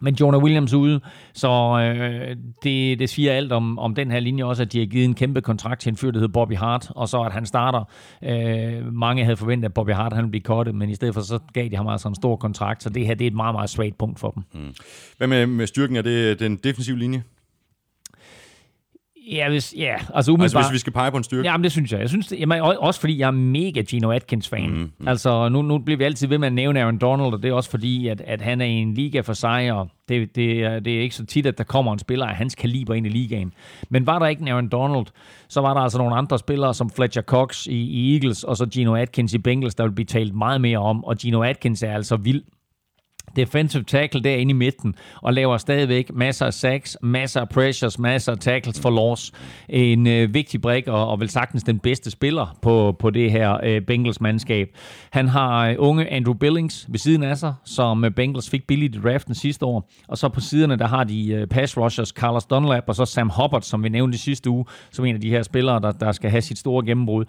[0.00, 1.00] Men Jonah Williams ude,
[1.34, 1.50] så
[1.80, 5.04] øh, det, det siger alt om, om den her linje også, at de har givet
[5.04, 7.84] en kæmpe kontrakt til en fyr, der hedder Bobby Hart, og så at han starter.
[8.22, 11.20] Øh, mange havde forventet, at Bobby Hart han ville blive kottet, men i stedet for
[11.20, 13.54] så gav de ham altså en stor kontrakt, så det her det er et meget,
[13.54, 14.42] meget svagt punkt for dem.
[15.18, 17.22] Hvad med, med styrken af det, den defensive linje?
[19.30, 20.64] Ja, hvis, ja altså Altså, umiddelbart...
[20.64, 21.48] hvis vi skal pege på en styrke.
[21.48, 22.00] Ja, men det synes jeg.
[22.00, 24.70] Jeg synes, det, jamen, og- også fordi jeg er mega Gino Atkins-fan.
[24.70, 25.08] Mm, mm.
[25.08, 27.54] Altså, nu, nu bliver vi altid ved med at nævne Aaron Donald, og det er
[27.54, 30.80] også fordi, at, at han er i en liga for sig, og det, det, er,
[30.80, 33.10] det er ikke så tit, at der kommer en spiller af hans kaliber ind i
[33.10, 33.52] ligaen.
[33.90, 35.06] Men var der ikke en Aaron Donald,
[35.48, 38.66] så var der altså nogle andre spillere, som Fletcher Cox i, i Eagles, og så
[38.66, 41.94] Gino Atkins i Bengals, der vil blive talt meget mere om, og Gino Atkins er
[41.94, 42.42] altså vild
[43.36, 48.32] defensive tackle derinde i midten, og laver stadigvæk masser af sacks, masser af pressures, masser
[48.32, 49.32] af tackles for loss.
[49.68, 53.58] En øh, vigtig brik, og, og vel sagtens den bedste spiller på, på det her
[53.64, 54.76] øh, Bengals-mandskab.
[55.10, 58.96] Han har øh, unge Andrew Billings ved siden af sig, som øh, Bengals fik billigt
[58.96, 59.90] i draften sidste år.
[60.08, 63.30] Og så på siderne, der har de øh, pass rushers Carlos Dunlap, og så Sam
[63.40, 66.30] Hubbard, som vi nævnte sidste uge, som en af de her spillere, der, der skal
[66.30, 67.24] have sit store gennembrud.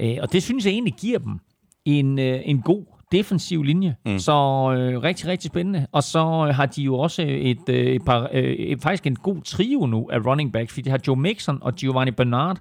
[0.00, 1.40] Øh, og det synes jeg egentlig giver dem
[1.84, 3.96] en, øh, en god defensiv linje.
[4.06, 4.18] Mm.
[4.18, 5.86] Så øh, rigtig, rigtig spændende.
[5.92, 9.42] Og så øh, har de jo også et, øh, et par, øh, faktisk en god
[9.42, 12.58] trio nu af running backs, fordi de har Joe Mixon og Giovanni Bernard.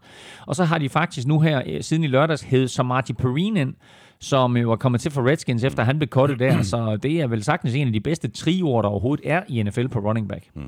[0.47, 3.73] Og så har de faktisk nu her, øh, siden i lørdags, hed Samarti Perine ind,
[4.19, 6.61] som jo var kommet til for Redskins, efter han blev kottet der.
[6.73, 9.87] Så det er vel sagtens en af de bedste trioer, der overhovedet er i NFL
[9.87, 10.45] på running back.
[10.55, 10.61] Mm.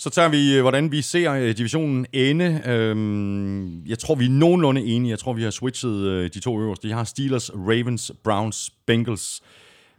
[0.00, 2.62] Så tager vi, øh, hvordan vi ser øh, divisionen ende.
[2.66, 5.10] Øhm, jeg tror, vi er nogenlunde enige.
[5.10, 6.88] Jeg tror, vi har switchet øh, de to øverste.
[6.88, 9.42] Jeg har Steelers, Ravens, Browns, Bengals.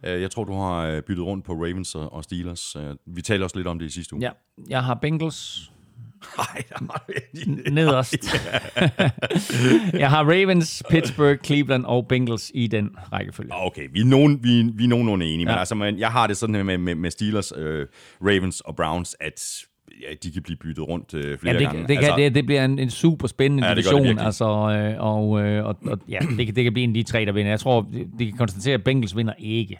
[0.03, 2.75] Jeg tror, du har byttet rundt på Ravens og Steelers.
[3.07, 4.23] Vi talte også lidt om det i sidste uge.
[4.23, 4.31] Ja,
[4.69, 5.71] jeg har Bengals
[6.37, 6.63] Nej,
[7.71, 8.15] nederst.
[9.99, 13.51] jeg har Ravens, Pittsburgh, Cleveland og Bengals i den rækkefølge.
[13.53, 15.45] Okay, vi er, nogen, vi, vi er nogenlunde enige, ja.
[15.45, 15.59] men Ja.
[15.59, 17.87] altså, man, jeg har det sådan med, med, med Steelers, øh,
[18.21, 19.65] Ravens og Browns, at
[20.01, 21.87] ja, de kan blive byttet rundt øh, flere Ja, det, gange.
[21.87, 24.45] det, kan, det, det bliver en, en super spændende Ja, ja, det det division, altså,
[24.45, 27.25] øh, og, øh, og, og ja, det, kan, det kan blive en af de tre,
[27.25, 27.51] der vinder.
[27.51, 27.81] Jeg tror,
[28.19, 29.77] det, kan konstatere, at Bengals vinder ikke.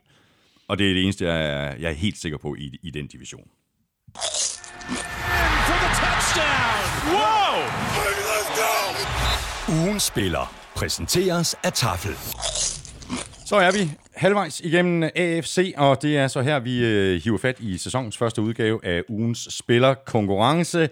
[0.67, 3.07] Og det er det eneste, jeg er, jeg er helt sikker på i, i den
[3.07, 3.43] division.
[4.13, 6.83] for the touchdown.
[7.15, 7.55] Whoa!
[9.85, 12.11] Ugens spiller præsenteres af Tafel.
[13.51, 17.59] Så er vi halvvejs igennem AFC, og det er så her, vi øh, hiver fat
[17.59, 20.89] i sæsonens første udgave af ugens spillerkonkurrence.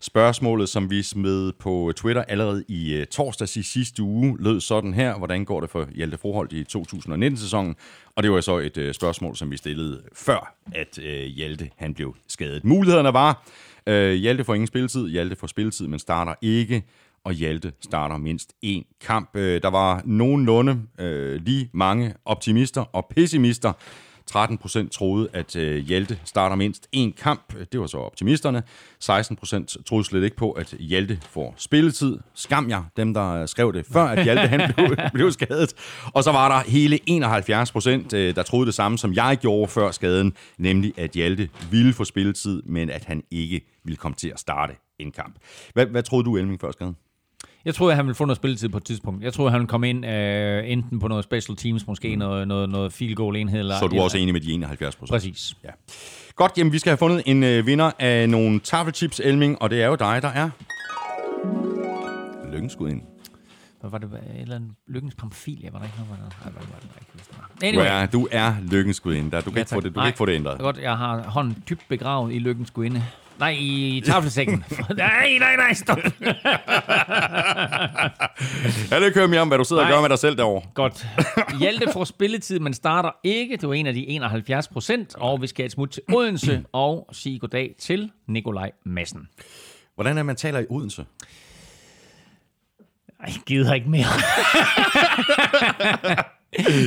[0.00, 4.94] Spørgsmålet, som vi smed på Twitter allerede i øh, torsdags i sidste uge, lød sådan
[4.94, 5.18] her.
[5.18, 7.76] Hvordan går det for Hjalte Froholt i 2019-sæsonen?
[8.16, 11.94] Og det var så et øh, spørgsmål, som vi stillede før, at øh, Hjalte han
[11.94, 12.64] blev skadet.
[12.64, 13.46] Mulighederne var,
[13.86, 16.82] øh, Hjalte får ingen spilletid, Hjalte får spilletid, men starter ikke
[17.24, 19.36] og Hjalte starter mindst én kamp.
[19.36, 23.72] Øh, Der var nogenlunde øh, lige mange optimister og pessimister.
[24.26, 27.54] 13 procent troede, at øh, Hjalte starter mindst én kamp.
[27.72, 28.62] Det var så optimisterne.
[29.00, 32.18] 16 procent troede slet ikke på, at Hjalte får spilletid.
[32.34, 35.74] Skam jer, dem der skrev det før, at Hjalte han blev, blev skadet.
[36.14, 39.68] Og så var der hele 71 procent, øh, der troede det samme, som jeg gjorde
[39.68, 44.28] før skaden, nemlig at Hjalte ville få spilletid, men at han ikke ville komme til
[44.28, 45.36] at starte en kamp.
[45.74, 46.96] Hvad, hvad troede du, Elming, før skaden?
[47.64, 49.24] Jeg troede, han ville få noget spilletid på et tidspunkt.
[49.24, 52.18] Jeg troede, han ville komme ind øh, enten på noget special teams, måske mm.
[52.18, 53.58] noget, noget, noget field goal enhed.
[53.58, 55.10] Eller, Så er du også enig med de 71 procent?
[55.14, 55.54] Præcis.
[55.64, 55.70] Ja.
[56.36, 59.82] Godt, jamen vi skal have fundet en øh, vinder af nogle taffelchips, Elming, og det
[59.82, 60.50] er jo dig, der er...
[62.52, 63.02] Lykkenskud ind.
[63.80, 64.10] Hvad var det?
[64.12, 66.50] Et eller andet lykkens pamfil, jeg var der ikke noget, var der?
[66.50, 67.00] Var kan
[67.62, 68.02] ikke Anyway.
[68.02, 69.30] er, du er lykkenskud ind.
[69.30, 69.40] Der.
[69.40, 70.54] Du kan, Ja, ikke, få det, du kan ikke få det ændret.
[70.54, 73.02] Er godt, jeg har hånden dybt begravet i lykkens guinde.
[73.38, 74.64] Nej, i tafelsækken.
[74.96, 75.98] nej, nej, nej, stop.
[78.90, 79.96] Ja, det kører mere om, hvad du sidder og Nej.
[79.96, 80.66] gør med dig selv derovre.
[80.74, 81.06] Godt.
[81.60, 83.56] Hjalte får spilletid, men starter ikke.
[83.56, 85.14] Det var en af de 71 procent.
[85.16, 89.28] Og vi skal et smut til Odense og sige goddag til Nikolaj Madsen.
[89.94, 91.04] Hvordan er man taler i Odense?
[93.26, 94.04] Jeg gider ikke mere.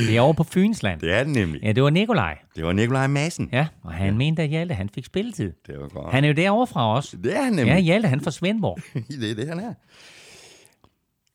[0.08, 1.02] det er over på Fynsland.
[1.02, 1.62] Det er det nemlig.
[1.64, 2.38] Ja, det var Nikolaj.
[2.56, 3.50] Det var Nikolaj Madsen.
[3.52, 4.14] Ja, og han ja.
[4.14, 5.52] mente, at Hjalte han fik spilletid.
[5.68, 6.12] Det var godt.
[6.14, 7.16] Han er jo derovre fra os.
[7.24, 7.84] Det er han Ja, nemlig.
[7.84, 8.80] Hjalte han fra Svendborg.
[9.22, 9.74] det er det, han er.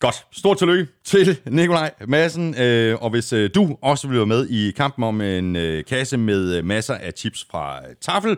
[0.01, 0.26] Godt.
[0.33, 2.55] Stort tillykke til Nikolaj Madsen.
[2.61, 6.16] Øh, og hvis øh, du også vil være med i kampen om en øh, kasse
[6.16, 8.37] med øh, masser af tips fra øh, Tafel,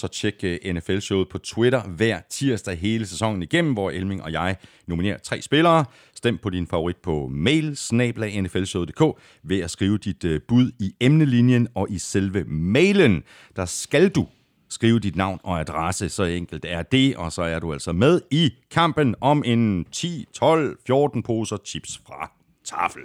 [0.00, 4.56] så tjek øh, NFL-showet på Twitter hver tirsdag hele sæsonen igennem, hvor Elming og jeg
[4.86, 5.84] nominerer tre spillere.
[6.14, 11.68] Stem på din favorit på mail, snablag.nflshowet.dk, ved at skrive dit øh, bud i emnelinjen
[11.74, 13.22] og i selve mailen.
[13.56, 14.26] Der skal du
[14.68, 18.20] skrive dit navn og adresse, så enkelt er det, og så er du altså med
[18.30, 22.32] i kampen om en 10, 12, 14 poser chips fra
[22.64, 23.02] Tafel.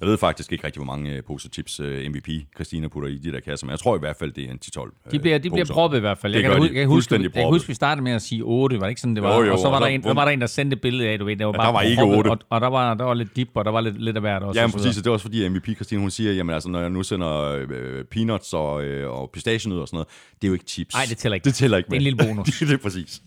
[0.00, 3.18] Jeg ved faktisk ikke rigtig, hvor mange øh, poser chips øh, MVP Christina putter i
[3.18, 5.38] de der kasser, men jeg tror i hvert fald, det er en 10-12 De bliver,
[5.38, 5.74] de bliver poser.
[5.74, 6.32] proppet i hvert fald.
[6.32, 6.74] Det Jeg kan, gør da de.
[6.74, 9.00] jeg kan huske, jeg kan huske, vi startede med at sige 8, var det ikke
[9.00, 9.36] sådan, det var?
[9.36, 10.76] Jo, jo, og så var, og der, der- en, der var der en, der sendte
[10.76, 12.28] billede af, du ved, det var bare var ikke proppet, otte.
[12.30, 14.42] Og, og der, var, der var lidt dip, og der var lidt, lidt af hvert
[14.42, 14.60] også.
[14.60, 16.80] Ja, men præcis, og det er også fordi MVP Christine, hun siger, jamen altså, når
[16.80, 20.08] jeg nu sender øh, peanuts og, øh, og pistachienødder og sådan noget,
[20.42, 20.94] det er jo ikke chips.
[20.94, 21.44] Ej, det tæller ikke.
[21.44, 22.24] Det tæller ikke Det er en med.
[22.26, 22.58] lille bonus.
[22.60, 23.22] det er præcis.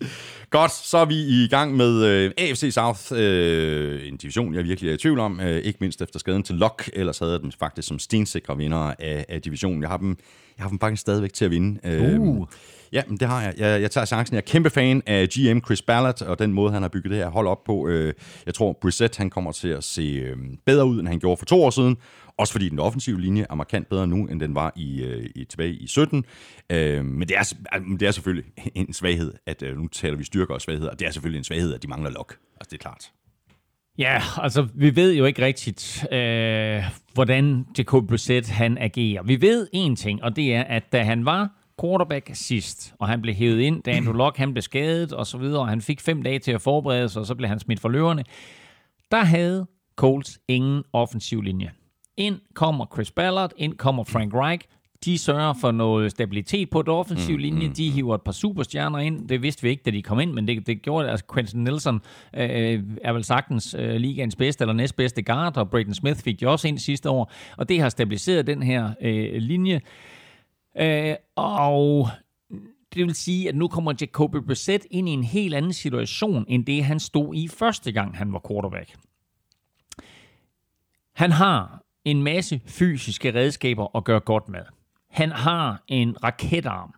[0.50, 4.90] Godt, så er vi i gang med øh, AFC South, øh, en division, jeg virkelig
[4.90, 7.52] er i tvivl om, øh, ikke mindst efter skaden til Lok, ellers havde jeg dem
[7.58, 9.82] faktisk som stensikre vinder af, af divisionen.
[9.82, 10.16] Jeg har dem,
[10.58, 11.80] jeg har dem faktisk stadigvæk til at vinde.
[11.84, 12.46] Øh, Uh.
[12.92, 13.54] Ja, men det har jeg.
[13.58, 13.80] jeg.
[13.82, 14.34] Jeg tager chancen.
[14.34, 17.18] Jeg er kæmpe fan af GM Chris Ballard, og den måde, han har bygget det
[17.18, 17.88] her hold op på.
[17.88, 18.14] Øh,
[18.46, 20.36] Jeg tror, Brissett han kommer til at se øh,
[20.66, 21.96] bedre ud, end han gjorde for to år siden.
[22.38, 25.44] Også fordi den offensive linje er markant bedre nu, end den var i, øh, i
[25.44, 26.24] tilbage i 17.
[26.70, 28.44] Øh, Men det er, men det er selvfølgelig
[28.74, 31.44] en svaghed, at øh, nu taler vi styrker og svagheder, og det er selvfølgelig en
[31.44, 32.36] svaghed, at de mangler lok.
[32.60, 33.10] Altså, det er klart.
[34.00, 36.82] Ja, altså vi ved jo ikke rigtigt, øh,
[37.14, 39.22] hvordan Jacob Brissett han agerer.
[39.22, 41.48] Vi ved én ting, og det er, at da han var
[41.80, 45.38] quarterback sidst, og han blev hævet ind, da Andrew Luck han blev skadet og så
[45.38, 47.80] videre, og han fik fem dage til at forberede sig, og så blev han smidt
[47.80, 48.24] for løverne,
[49.10, 51.70] der havde Colts ingen offensiv linje.
[52.16, 54.68] Ind kommer Chris Ballard, ind kommer Frank Reich,
[55.04, 57.68] de sørger for noget stabilitet på den offensive Mm, linje.
[57.68, 59.28] De hiver et par superstjerner ind.
[59.28, 61.10] Det vidste vi ikke, da de kom ind, men det, det gjorde det.
[61.10, 62.00] Altså, Quentin Nelson
[62.36, 66.48] øh, er vel sagtens øh, ligaens bedste eller næstbedste guard, og Braden Smith fik de
[66.48, 67.32] også ind sidste år.
[67.56, 69.80] Og det har stabiliseret den her øh, linje.
[70.80, 72.08] Øh, og
[72.94, 76.66] det vil sige, at nu kommer Jacoby Brissett ind i en helt anden situation, end
[76.66, 78.96] det han stod i første gang, han var quarterback.
[81.14, 84.60] Han har en masse fysiske redskaber at gøre godt med.
[85.10, 86.94] Han har en raketarm.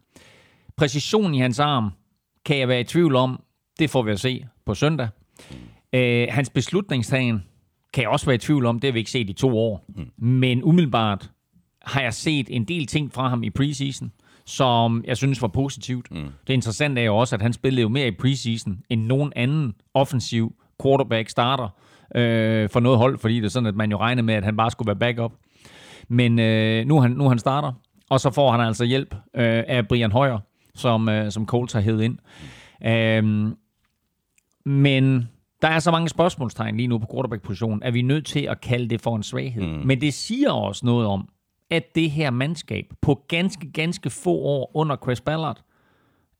[0.77, 1.91] Præcision i hans arm
[2.45, 3.43] kan jeg være i tvivl om.
[3.79, 5.09] Det får vi at se på søndag.
[5.93, 7.43] Øh, hans beslutningstagen
[7.93, 8.81] kan jeg også være i tvivl om.
[8.81, 9.85] Det har vi ikke set i to år.
[10.17, 11.31] Men umiddelbart
[11.83, 14.13] har jeg set en del ting fra ham i preseason,
[14.47, 16.11] som jeg synes var positivt.
[16.11, 16.29] Mm.
[16.47, 19.75] Det interessante er jo også, at han spillede jo mere i preseason end nogen anden
[19.95, 21.69] offensiv quarterback starter
[22.15, 24.57] øh, for noget hold, fordi det er sådan, at man jo regner med, at han
[24.57, 25.33] bare skulle være backup.
[26.09, 27.73] Men øh, nu, han, nu han starter,
[28.13, 30.39] og så får han altså hjælp øh, af Brian Højer,
[30.75, 32.19] som, øh, som Colts har hævet ind.
[32.87, 33.57] Øhm,
[34.65, 35.29] men
[35.63, 38.61] der er så mange spørgsmålstegn lige nu på quarterback-positionen, at vi er nødt til at
[38.61, 39.63] kalde det for en svaghed.
[39.63, 39.87] Mm.
[39.87, 41.29] Men det siger også noget om,
[41.71, 45.61] at det her mandskab på ganske, ganske få år under Chris Ballard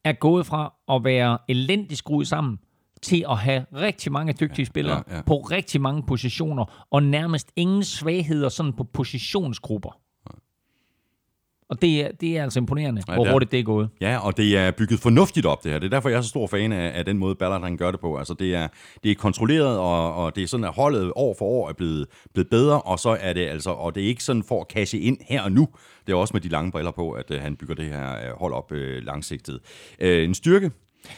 [0.05, 2.59] er gået fra at være elendigt skruet sammen
[3.03, 5.23] til at have rigtig mange dygtige spillere ja, ja.
[5.23, 9.99] på rigtig mange positioner, og nærmest ingen svagheder sådan på positionsgrupper.
[11.73, 13.89] Og det er, det er altså imponerende, Ja, hvor er- hurtigt det er gået.
[14.01, 15.79] Ja, og det er bygget fornuftigt op, det her.
[15.79, 17.91] Det er derfor, jeg er så stor fan af, af den måde, Ballard han gør
[17.91, 18.17] det på.
[18.19, 18.69] Altså, det er,
[19.05, 22.07] det er kontrolleret, og, og det er sådan, at holdet år for år er blevet,
[22.35, 24.99] blevet bedre, og så er det altså, og det er ikke sådan for at cashe
[24.99, 25.69] ind her og nu.
[26.07, 28.41] Det er også med de lange briller på, at uh, han bygger det her uh,
[28.41, 29.59] hold op uh, langsigtet.
[30.03, 30.71] Uh, en styrke,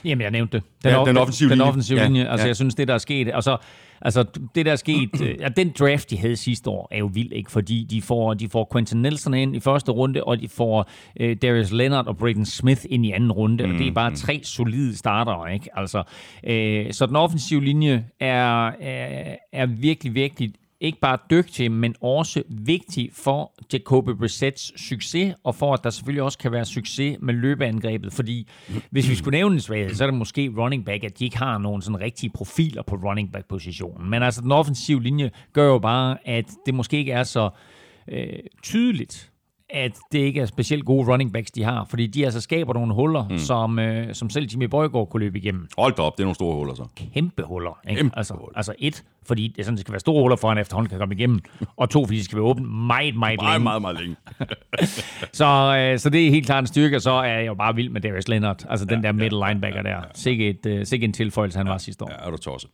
[0.05, 0.91] Jamen, jeg nævnte det.
[0.91, 1.69] Ja, off- den offensive den linje.
[1.69, 2.29] offensive Ja, linje.
[2.29, 2.49] Altså, ja.
[2.49, 3.31] jeg synes, det der er sket...
[3.35, 3.57] Altså,
[4.03, 4.25] altså
[4.55, 5.23] det der er sket...
[5.23, 7.51] øh, ja, den draft, de havde sidste år, er jo vild, ikke?
[7.51, 10.91] Fordi de får, de får Quentin Nelson ind i første runde, og de får
[11.21, 13.67] øh, Darius Leonard og Braden Smith ind i anden runde.
[13.67, 15.69] Mm, og det er bare tre solide starter, ikke?
[15.79, 16.03] Altså,
[16.45, 22.43] øh, så den offensive linje er, er, er virkelig, virkelig ikke bare dygtig, men også
[22.49, 27.35] vigtig for Jacoby Brissets succes, og for at der selvfølgelig også kan være succes med
[27.35, 28.13] løbeangrebet.
[28.13, 28.49] Fordi
[28.91, 31.39] hvis vi skulle nævne en svaghed, så er det måske running back, at de ikke
[31.39, 34.11] har nogen sådan rigtige profiler på running back-positionen.
[34.11, 37.51] Men altså den offensive linje gør jo bare, at det måske ikke er så
[38.09, 39.31] øh, tydeligt,
[39.75, 41.87] at det ikke er specielt gode running backs, de har.
[41.91, 43.39] Fordi de altså skaber nogle huller, mm.
[43.39, 46.35] som, øh, som selv Jimmy Bøjgaard kunne løbe igennem hold da op, det er nogle
[46.35, 46.85] store huller så.
[47.15, 47.81] kæmpe huller.
[47.89, 48.01] Ikke?
[48.01, 48.57] Kæmpe altså, huller.
[48.57, 51.15] altså et, fordi det, sådan, det skal være store huller, for han efterhånden kan komme
[51.15, 51.41] igennem.
[51.77, 53.65] Og to, fordi det skal være åbent meget, meget Meget, længe.
[53.65, 54.17] meget, meget længe.
[55.33, 57.75] Så, øh, så det er helt klart en styrke, og så er jeg jo bare
[57.75, 58.65] vild med Darius Leonard.
[58.69, 59.97] Altså den der middle linebacker der.
[60.15, 62.11] Sikke, et, øh, sikke en tilføjelse, han var sidste år.
[62.21, 62.71] Ja, er du tosset.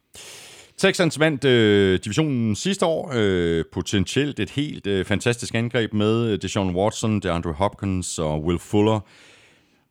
[0.81, 3.13] Texans vandt øh, divisionen sidste år.
[3.15, 8.59] Øh, potentielt et helt øh, fantastisk angreb med øh, Deshaun Watson, DeAndre Hopkins og Will
[8.59, 9.01] Fuller.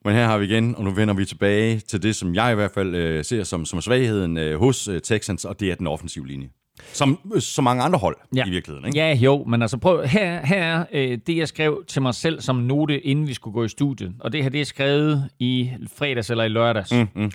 [0.06, 2.56] Men her har vi igen, og nu vender vi tilbage til det, som jeg i
[2.56, 5.88] hvert fald øh, ser som, som svagheden øh, hos øh, Texans, og det er den
[5.88, 6.50] offensive linje.
[6.94, 8.46] Som øh, så mange andre hold ja.
[8.48, 8.88] i virkeligheden.
[8.88, 9.00] Ikke?
[9.00, 12.42] Ja, jo, men altså prøv, her, her er øh, det, jeg skrev til mig selv
[12.42, 14.14] som note, inden vi skulle gå i studiet.
[14.20, 16.92] Og det her, det er skrevet i fredags eller i lørdags.
[16.92, 17.32] Mm, mm.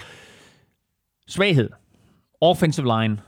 [1.29, 1.71] Svaghed.
[2.41, 3.19] Offensive line.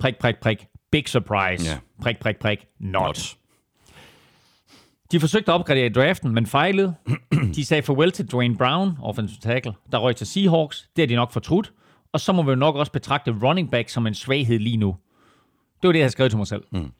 [0.00, 0.66] Prik, prik, prik.
[0.92, 1.70] Big surprise.
[1.70, 1.78] Ja.
[2.02, 2.66] Prik, prik, prik.
[2.80, 3.36] Not.
[5.12, 6.94] De forsøgte at opgradere draften, men fejlede.
[7.56, 10.88] De sagde farvel til Dwayne Brown, offensive tackle, der røg til Seahawks.
[10.96, 11.72] Det har de nok fortrudt.
[12.12, 14.96] Og så må vi jo nok også betragte running back som en svaghed lige nu.
[15.82, 16.62] Det var det, jeg havde skrevet til mig selv.
[16.72, 16.90] Mm.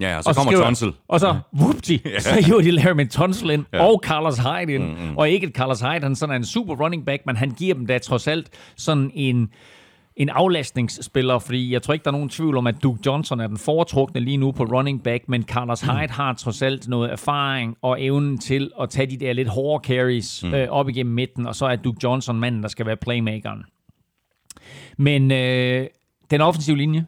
[0.00, 0.92] Ja, og så kommer skriver-.
[1.08, 3.84] Og så, whoopty, så hiver de Larry Tunsil ind, Ja.
[3.86, 4.84] og Carlos Hyde ind.
[4.84, 5.16] Mm, mm.
[5.16, 7.86] Og ikke Carlos Hyde, han sådan er en super running back, men han giver dem
[7.86, 9.50] da trods alt sådan en,
[10.20, 13.46] en aflastningsspiller, fordi jeg tror ikke, der er nogen tvivl om, at Duke Johnson er
[13.46, 17.76] den foretrukne lige nu på running back, men Carlos Hyde har trods alt noget erfaring
[17.82, 20.54] og evnen til at tage de der lidt hårde carries mm.
[20.54, 23.64] øh, op igennem midten, og så er Duke Johnson manden, der skal være playmakeren.
[24.96, 25.86] Men øh,
[26.30, 27.06] den offensive linje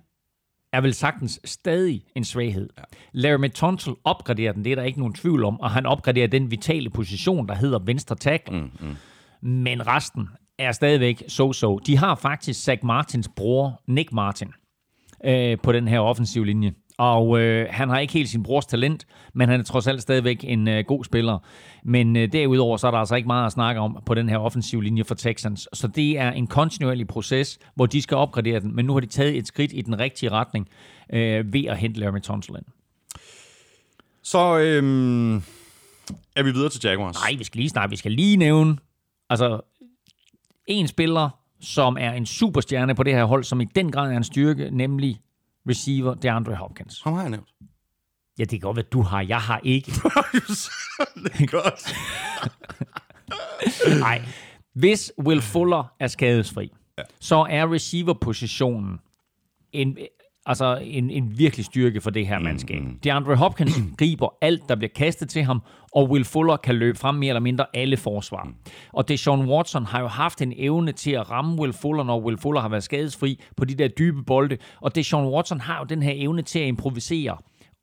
[0.73, 2.69] er vel sagtens stadig en svaghed.
[2.79, 2.83] Ja.
[3.13, 6.51] Larry Tunsil opgraderer den, det er der ikke nogen tvivl om, og han opgraderer den
[6.51, 8.59] vitale position, der hedder venstre tackle.
[8.61, 8.97] Mm, mm.
[9.49, 10.29] Men resten
[10.63, 11.79] er stadigvæk so-so.
[11.87, 14.49] De har faktisk Zach Martins bror, Nick Martin,
[15.25, 16.73] øh, på den her offensive linje.
[16.99, 20.45] Og øh, han har ikke helt sin brors talent, men han er trods alt stadigvæk
[20.45, 21.39] en øh, god spiller.
[21.85, 24.39] Men øh, derudover så er der altså ikke meget at snakke om på den her
[24.39, 25.69] offensive linje for Texans.
[25.73, 28.77] Så det er en kontinuerlig proces, hvor de skal opgradere den.
[28.77, 30.69] Men nu har de taget et skridt i den rigtige retning
[31.13, 32.67] øh, ved at hente Larry Tunsil ind.
[34.23, 35.37] Så øhm,
[36.37, 37.15] er vi videre til Jaguars.
[37.15, 37.91] Nej, vi skal lige snakke.
[37.91, 38.77] Vi skal lige nævne
[39.31, 39.61] altså,
[40.67, 41.29] en spiller,
[41.61, 44.71] som er en superstjerne på det her hold, som i den grad er en styrke,
[44.71, 45.21] nemlig
[45.69, 47.03] receiver DeAndre Hopkins.
[47.05, 47.49] Ham har jeg nævnt.
[48.39, 49.21] Ja, det kan godt være, du har.
[49.21, 49.93] Jeg har ikke.
[51.25, 51.95] det er godt.
[54.01, 54.23] Nej.
[54.75, 57.03] Hvis Will Fuller er skadesfri, ja.
[57.21, 59.01] så er receiver-positionen
[59.73, 59.99] en,
[60.47, 62.83] altså en, en virkelig styrke for det her mandskab.
[62.83, 62.99] Mm.
[63.05, 65.63] DeAndre Hopkins griber alt, der bliver kastet til ham,
[65.93, 68.49] og Will Fuller kan løbe frem mere eller mindre alle forsvar.
[68.93, 72.39] Og Deshaun Watson har jo haft en evne til at ramme Will Fuller, når Will
[72.39, 74.57] Fuller har været skadesfri på de der dybe bolde.
[74.81, 77.37] Og Deshaun Watson har jo den her evne til at improvisere.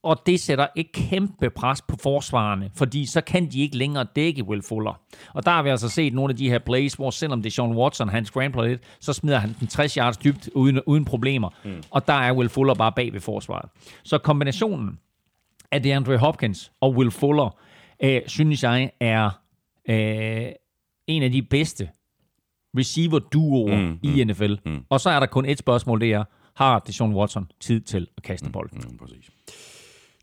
[0.03, 4.43] Og det sætter et kæmpe pres på forsvarerne, fordi så kan de ikke længere dække
[4.43, 5.01] Will Fuller.
[5.33, 7.51] Og der har vi altså set nogle af de her plays, hvor selvom det er
[7.51, 11.49] Sean Watson, han scrambler lidt, så smider han den 60 yards dybt uden, uden problemer.
[11.65, 11.83] Mm.
[11.91, 13.69] Og der er Will Fuller bare bag ved forsvaret.
[14.03, 14.99] Så kombinationen
[15.71, 17.57] af DeAndre Hopkins og Will Fuller,
[18.03, 19.29] øh, synes jeg, er
[19.89, 20.51] øh,
[21.07, 21.89] en af de bedste
[22.77, 24.53] receiver-duoer mm, i NFL.
[24.65, 24.85] Mm.
[24.89, 26.23] Og så er der kun et spørgsmål, det er,
[26.55, 28.81] har Deshaun Watson tid til at kaste bolden?
[28.91, 29.29] Mm, præcis.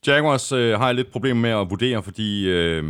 [0.07, 2.85] Jaguars øh, har jeg lidt problemer med at vurdere, fordi øh,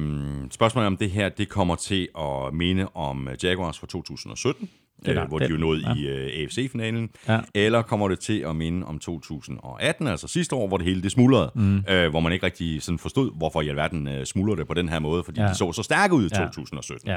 [0.51, 4.71] spørgsmålet om det her det kommer til at minde om øh, Jaguars fra 2017,
[5.05, 5.95] er øh, hvor de Det- jo nåede ja.
[5.95, 7.41] i øh, AFC-finalen, Ja.
[7.55, 11.13] eller kommer det til at minde om 2018, altså sidste år, hvor det hele det
[11.13, 11.85] smuldrede, mm.
[11.91, 14.89] øh, hvor man ikke rigtig sådan forstod, hvorfor i alverden øh, smuldrede det på den
[14.89, 15.47] her måde, fordi Ja.
[15.49, 16.41] de så så stærke ud i Ja.
[16.47, 17.11] 2017.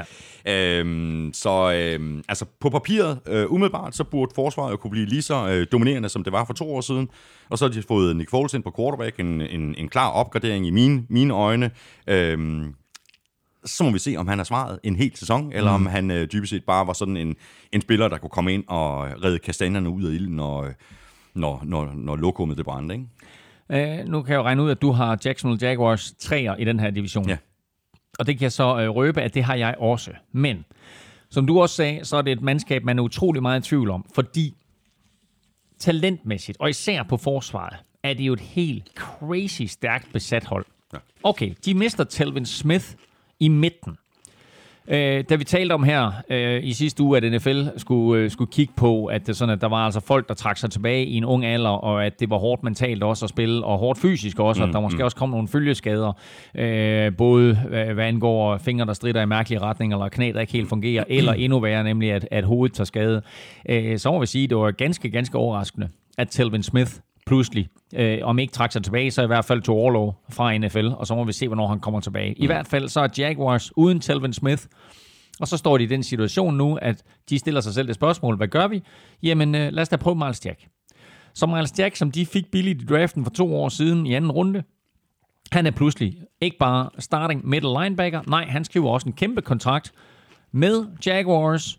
[0.46, 0.78] Ja.
[0.78, 5.22] Øhm, så øhm, altså på papiret, øh, umiddelbart, så burde forsvaret jo kunne blive lige
[5.22, 7.08] så øh, dominerende, som det var for to år siden.
[7.50, 10.66] Og så har de fået Nick Foles ind på quarterback, en, en, en klar opgradering
[10.66, 11.70] i mine, mine øjne.
[12.06, 12.74] Øhm,
[13.64, 15.74] så må vi se, om han har svaret en hel sæson, eller Mm.
[15.74, 17.36] om han øh, dybest set bare var sådan en,
[17.72, 20.68] en spiller, der kunne komme ind og redde kastanjerne ud af ilden, når,
[21.34, 22.94] når, når, når lokummet det brændte.
[22.94, 23.98] Ikke?
[24.00, 26.80] Øh, nu kan jeg jo regne ud, at du har Jacksonville Jaguars træer i den
[26.80, 27.28] her division.
[27.28, 27.36] Ja.
[28.18, 30.10] Og det kan jeg så øh, røbe, at det har jeg også.
[30.32, 30.64] Men,
[31.30, 33.90] som du også sagde, så er det et mandskab, man er utrolig meget i tvivl
[33.90, 34.54] om, fordi
[35.78, 40.64] talentmæssigt, og især på forsvaret, er det jo et helt crazy stærkt besat hold.
[40.92, 40.98] Ja.
[41.22, 42.86] Okay, de mister Telvin Smith
[43.40, 43.96] i midten.
[44.88, 48.52] Øh, da vi talte om her øh, i sidste uge, at NFL skulle, øh, skulle
[48.52, 51.14] kigge på, at, det sådan, at der var altså folk, der trak sig tilbage i
[51.14, 54.38] en ung alder, og at det var hårdt mentalt også at spille, og hårdt fysisk
[54.38, 56.12] også, mm, og der måske også kom nogle følgeskader,
[56.54, 60.52] øh, både øh, hvad angår fingre, der strider i mærkelige retninger, eller knæ, der ikke
[60.52, 63.22] helt fungerer, eller endnu værre, nemlig at, at hovedet tager skade.
[63.68, 65.88] Øh, så må vi sige, at det var ganske, ganske overraskende,
[66.18, 66.92] at Telvin Smith
[67.30, 70.86] pludselig, øh, om ikke trak sig tilbage, så i hvert fald tog overlov fra NFL,
[70.86, 72.34] og så må vi se, hvornår han kommer tilbage.
[72.36, 74.62] I hvert fald så er Jaguars uden Telvin Smith,
[75.40, 78.36] og så står de i den situation nu, at de stiller sig selv det spørgsmål,
[78.36, 78.82] hvad gør vi?
[79.22, 80.66] Jamen, øh, lad os da prøve Miles Jack.
[81.34, 84.32] Så Miles Jack, som de fik billigt i draften for to år siden i anden
[84.32, 84.62] runde,
[85.52, 89.92] han er pludselig ikke bare starting middle linebacker, nej, han skriver også en kæmpe kontrakt
[90.52, 91.78] med Jaguars,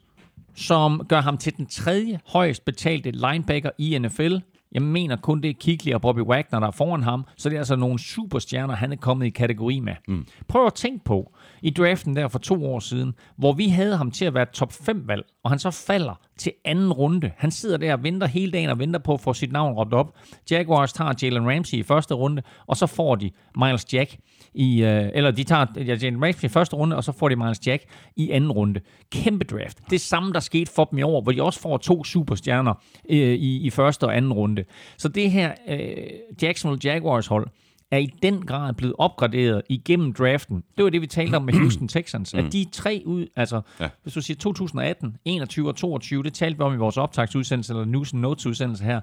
[0.56, 4.36] som gør ham til den tredje højst betalte linebacker i NFL.
[4.72, 7.56] Jeg mener kun det er Kigley og Bobby Wagner, der er foran ham, så det
[7.56, 9.94] er altså nogle superstjerner, han er kommet i kategori med.
[10.08, 10.26] Mm.
[10.48, 14.12] Prøv at tænke på, i draften der for to år siden, hvor vi havde ham
[14.12, 17.32] til at være top 5 valg, og han så falder til anden runde.
[17.38, 19.94] Han sidder der og venter hele dagen og venter på at få sit navn råbt
[19.94, 20.16] op.
[20.52, 24.18] Jaguars tager Jalen Ramsey i første runde, og så får de Miles Jack
[24.54, 27.36] i, øh, eller de tager ja, Jalen Ramsey i første runde, og så får de
[27.36, 27.84] Miles Jack
[28.16, 28.80] i anden runde.
[29.12, 29.78] Kæmpe draft.
[29.90, 32.74] Det samme, der skete for dem i år, hvor de også får to superstjerner
[33.10, 34.64] øh, i, i første og anden runde.
[34.98, 36.08] Så det her øh,
[36.42, 37.48] Jacksonville Jaguars hold,
[37.92, 40.64] er i den grad blevet opgraderet igennem draften.
[40.78, 42.34] Det var det, vi talte om med Houston Texans.
[42.34, 43.90] At de tre ud, altså ja.
[44.04, 47.86] hvis du siger 2018, 21 og 22, det talte vi om i vores optagsudsendelse, eller
[47.86, 49.02] News and Notes udsendelse her,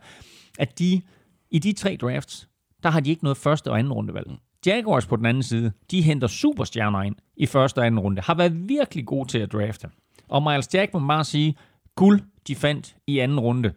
[0.58, 1.02] at de
[1.50, 2.48] i de tre drafts
[2.82, 4.30] der har de ikke noget første og anden rundevalg.
[4.66, 8.34] Jaguars på den anden side, de henter superstjerner ind i første og anden runde, har
[8.34, 9.88] været virkelig gode til at drafte.
[10.28, 11.56] Og Miles Jack må bare sige,
[11.94, 13.72] guld de fandt i anden runde.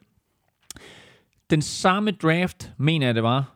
[1.50, 3.56] Den samme draft, mener jeg det var,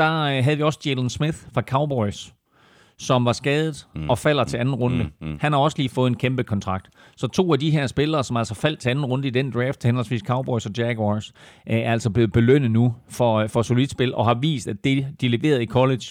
[0.00, 2.34] der øh, havde vi også Jalen Smith fra Cowboys,
[2.98, 4.10] som var skadet mm.
[4.10, 5.04] og falder til anden runde.
[5.04, 5.36] Mm, mm.
[5.40, 6.88] Han har også lige fået en kæmpe kontrakt.
[7.16, 9.84] Så to af de her spillere, som altså faldt til anden runde i den draft,
[9.84, 11.32] henholdsvis Cowboys og Jaguars,
[11.70, 14.84] øh, er altså blevet belønnet nu for, øh, for solidt spil, og har vist, at
[14.84, 16.04] det, de leverede i college,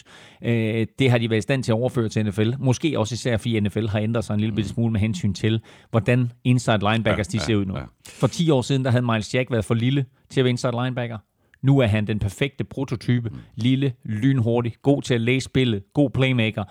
[1.00, 2.52] det har de været i stand til at overføre til NFL.
[2.60, 4.64] Måske også især, fordi NFL har ændret sig en lille mm.
[4.64, 7.74] smule med hensyn til, hvordan inside linebackers ja, de ser ud nu.
[7.74, 7.86] Ja, ja.
[8.06, 10.72] For 10 år siden, der havde Miles Jack været for lille til at være inside
[10.84, 11.18] linebacker.
[11.62, 13.32] Nu er han den perfekte prototype.
[13.56, 16.64] Lille, lynhurtig, god til at læse spillet, god playmaker.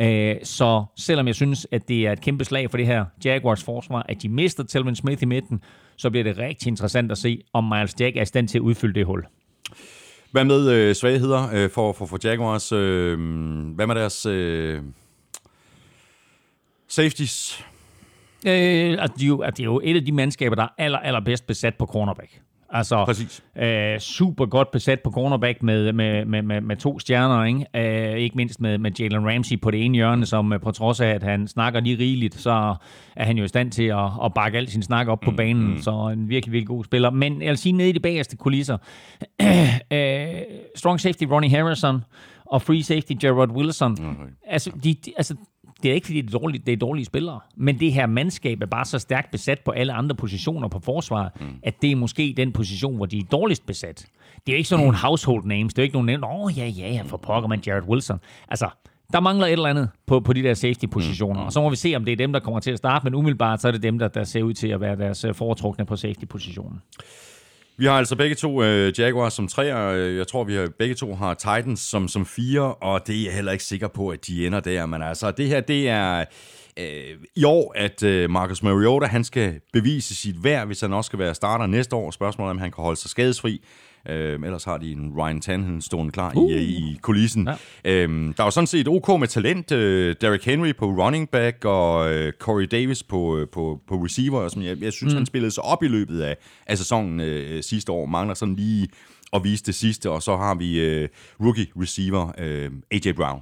[0.00, 3.64] Øh, så selvom jeg synes, at det er et kæmpe slag for det her Jaguars
[3.64, 5.60] forsvar, at de mister Telvin Smith i midten,
[5.96, 8.62] så bliver det rigtig interessant at se, om Miles Jack er i stand til at
[8.62, 9.24] udfylde det hul.
[10.32, 12.72] Hvad med øh, svagheder øh, for, for, for Jaguars?
[12.72, 13.18] Øh,
[13.74, 14.82] hvad med deres øh,
[16.88, 17.64] safeties?
[18.46, 20.98] Øh, at de, jo, at det er jo et af de mandskaber, der er aller,
[20.98, 22.40] allerbedst besat på cornerback.
[22.70, 23.42] Altså, Præcis.
[23.56, 28.12] Øh, super godt besat på cornerback med, med, med, med, med to stjerner, ikke?
[28.14, 31.00] Øh, ikke mindst med, med Jalen Ramsey på det ene hjørne, som øh, på trods
[31.00, 32.74] af, at han snakker lige rigeligt, så
[33.16, 35.36] er han jo i stand til at, at bakke al sin snak op på mm,
[35.36, 35.82] banen, mm.
[35.82, 37.10] så en virkelig, virkelig god spiller.
[37.10, 38.78] Men jeg vil sige, nede i de bagerste kulisser,
[39.92, 40.26] øh,
[40.76, 42.00] strong safety Ronnie Harrison
[42.44, 44.32] og free safety Gerard Wilson, okay.
[44.46, 45.34] altså, de, de, altså
[45.82, 48.62] det er ikke, fordi det er, dårlige, det er dårlige spillere, men det her mandskab
[48.62, 51.46] er bare så stærkt besat på alle andre positioner på forsvaret, mm.
[51.62, 54.06] at det er måske den position, hvor de er dårligst besat.
[54.46, 55.74] Det er ikke sådan nogle household names.
[55.74, 58.18] Det er ikke nogen, åh oh, ja, ja, ja, for pokker man Jared Wilson.
[58.48, 58.68] Altså,
[59.12, 61.46] der mangler et eller andet på, på de der safety-positioner, mm.
[61.46, 63.14] og så må vi se, om det er dem, der kommer til at starte, men
[63.14, 65.86] umiddelbart så er det dem, der, der ser ud til at være deres øh, foretrukne
[65.86, 66.80] på safety-positionen.
[67.78, 69.78] Vi har altså begge to øh, Jaguars som treer.
[69.92, 73.34] Jeg tror, vi har, begge to har Titans som, som fire, og det er jeg
[73.34, 74.86] heller ikke sikker på, at de ender der.
[74.86, 76.24] Men altså, det her, det er
[76.78, 81.08] øh, i år, at øh, Marcus Mariota, han skal bevise sit værd, hvis han også
[81.08, 82.10] skal være starter næste år.
[82.10, 83.62] Spørgsmålet er, om han kan holde sig skadesfri.
[84.08, 86.50] Øh, ellers har de en Ryan Tannehill stående klar uh.
[86.50, 87.48] i, i kulissen.
[87.84, 88.02] Ja.
[88.02, 89.72] Øhm, der er jo sådan set OK med talent.
[89.72, 94.40] Øh, Derrick Henry på running back og øh, Corey Davis på, øh, på, på receiver.
[94.40, 94.62] Og sådan.
[94.62, 95.16] Jeg, jeg synes, mm.
[95.16, 96.36] han spillede sig op i løbet af,
[96.66, 98.06] af sæsonen øh, sidste år.
[98.06, 98.88] Mangler sådan lige
[99.32, 100.10] at vise det sidste.
[100.10, 101.08] Og så har vi øh,
[101.40, 103.40] rookie receiver øh, AJ Brown.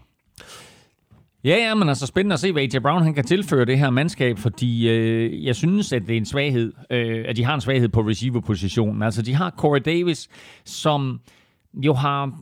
[1.44, 3.90] Ja, ja, men altså spændende at se, hvad AJ Brown han kan tilføre det her
[3.90, 7.60] mandskab, fordi øh, jeg synes, at det er en svaghed, øh, at de har en
[7.60, 9.02] svaghed på receiver-positionen.
[9.02, 10.28] Altså, de har Corey Davis,
[10.64, 11.20] som
[11.74, 12.32] jo har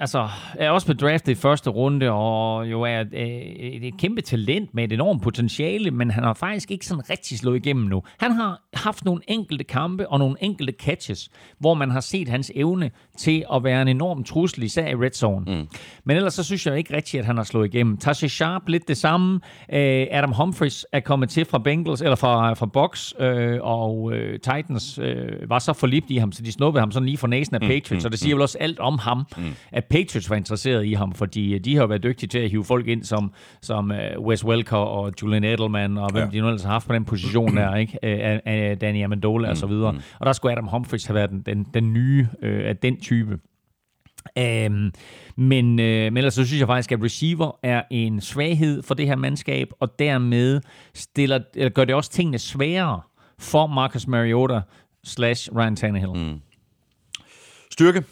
[0.00, 4.74] altså, er også blevet draftet i første runde, og jo er et, et kæmpe talent
[4.74, 8.02] med et enormt potentiale, men han har faktisk ikke sådan rigtig slået igennem nu.
[8.20, 11.28] Han har haft nogle enkelte kampe og nogle enkelte catches,
[11.58, 15.10] hvor man har set hans evne til at være en enorm trussel, især i red
[15.10, 15.44] zone.
[15.46, 15.68] Mm.
[16.04, 17.96] Men ellers så synes jeg ikke rigtigt, at han har slået igennem.
[17.96, 19.34] Tasha Sharp lidt det samme.
[19.68, 19.78] Uh,
[20.10, 23.26] Adam Humphries er kommet til fra Bengals, eller fra, fra Box, uh,
[23.60, 25.06] og uh, Titans uh,
[25.50, 27.66] var så forlibt i ham, så de snuppede ham sådan lige for næsen af mm.
[27.66, 28.00] Patriots, mm.
[28.00, 28.38] så det siger mm.
[28.38, 29.44] vel også alt om ham, mm.
[29.72, 32.86] at Patriots var interesseret i ham, fordi de har været dygtige til at hive folk
[32.88, 33.32] ind som,
[33.62, 36.30] som uh, Wes Welker og Julian Edelman, og hvem ja.
[36.30, 38.04] de nu ellers har haft på den position der, ikke?
[38.04, 39.92] Af, af Danny Amendola mm, og så videre.
[39.92, 39.98] Mm.
[40.18, 43.38] Og der skulle Adam Humphries have været den, den, den nye uh, af den type.
[44.40, 44.92] Um,
[45.36, 49.06] men, uh, men ellers så synes jeg faktisk, at receiver er en svaghed for det
[49.06, 50.60] her mandskab, og dermed
[50.94, 53.00] stiller, eller gør det også tingene sværere
[53.38, 54.60] for Marcus Mariota
[55.04, 56.12] slash Ryan Tannehill.
[56.14, 56.40] Mm.
[57.70, 58.04] Styrke?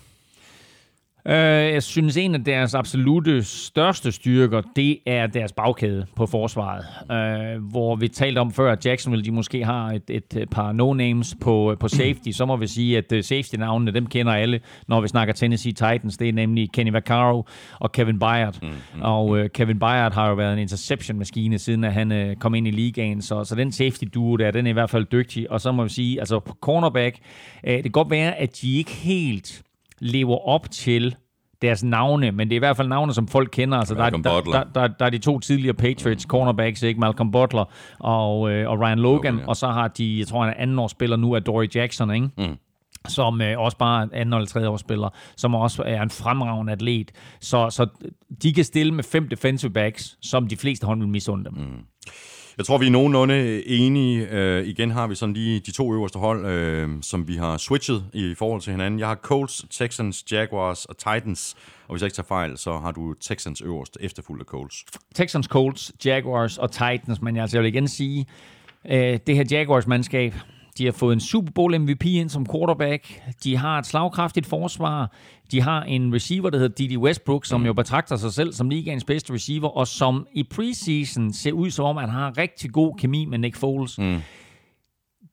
[1.29, 6.85] Uh, jeg synes, en af deres absolute største styrker, det er deres bagkæde på forsvaret.
[7.03, 11.35] Uh, hvor vi talte om før, at Jacksonville de måske har et, et par no-names
[11.41, 12.31] på, på safety.
[12.31, 16.17] Så må vi sige, at uh, safety-navnene, dem kender alle, når vi snakker Tennessee Titans.
[16.17, 17.47] Det er nemlig Kenny Vaccaro
[17.81, 18.59] og Kevin Byard.
[18.63, 22.69] Mm, hmm Og Kevin Byard har jo været en interception-maskine, siden at han kom ind
[22.69, 23.23] i ligaen.
[23.23, 25.51] Så, så den safety-duo der, den er i hvert fald dygtig.
[25.51, 27.19] Og så må vi sige, altså på cornerback,
[27.65, 29.63] det kan godt være, at de ikke helt
[30.05, 31.17] lever op til
[31.63, 33.79] deres navne, men det er i hvert fald navne, som folk kender.
[33.79, 37.01] Altså, der, der, der, der, der er de to tidligere Patriots cornerbacks, ikke?
[37.01, 37.65] Malcolm Butler
[37.99, 39.49] og, øh, og Ryan Logan, Logan ja.
[39.49, 42.29] og så har de, jeg tror han er anden årsspiller nu, er Dory Jackson, ikke?
[42.39, 42.57] Mm
[43.09, 47.13] som øh, også bare er anden eller tredje årsspiller, som også er en fremragende atlet.
[47.41, 47.87] Så, så
[48.43, 51.53] de kan stille med fem defensive backs, som de fleste hold vil misunde dem.
[51.53, 51.85] Mm.
[52.59, 54.29] Jeg tror, vi er nogenlunde enige.
[54.31, 58.05] Øh, igen har vi sådan lige de to øverste hold, øh, som vi har switchet
[58.13, 59.01] i forhold til hinanden.
[59.01, 61.57] Jeg har Colts, Texans, Jaguars og Titans.
[61.89, 64.85] Og hvis jeg ikke tager fejl, så har du Texans øverst, efterfulgt af Colts.
[65.15, 67.23] Texans, Colts, Jaguars og Titans.
[67.23, 68.27] Men altså, jeg vil igen sige,
[68.91, 70.35] øh, det her Jaguars-mandskab,
[70.79, 73.23] de har fået en Super Bowl MVP ind som quarterback.
[73.45, 75.13] De har et slagkraftigt forsvar.
[75.51, 79.05] De har en receiver, der hedder Didi Westbrook, som jo betragter sig selv som ligaens
[79.05, 82.95] bedste receiver, og som i preseason ser ud som om, at han har rigtig god
[82.99, 83.99] kemi med Nick Foles.
[83.99, 84.21] Mm.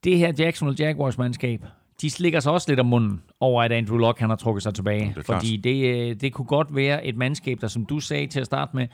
[0.03, 1.65] Det her Jacksonville Jaguars-mandskab,
[2.01, 4.73] de slikker sig også lidt om munden over, at Andrew Luck han har trukket sig
[4.73, 5.13] tilbage.
[5.13, 5.25] klart.
[5.25, 8.45] fordi det, øh, det kunne godt være et mandskab, der som du sagde til at
[8.45, 8.87] starte med,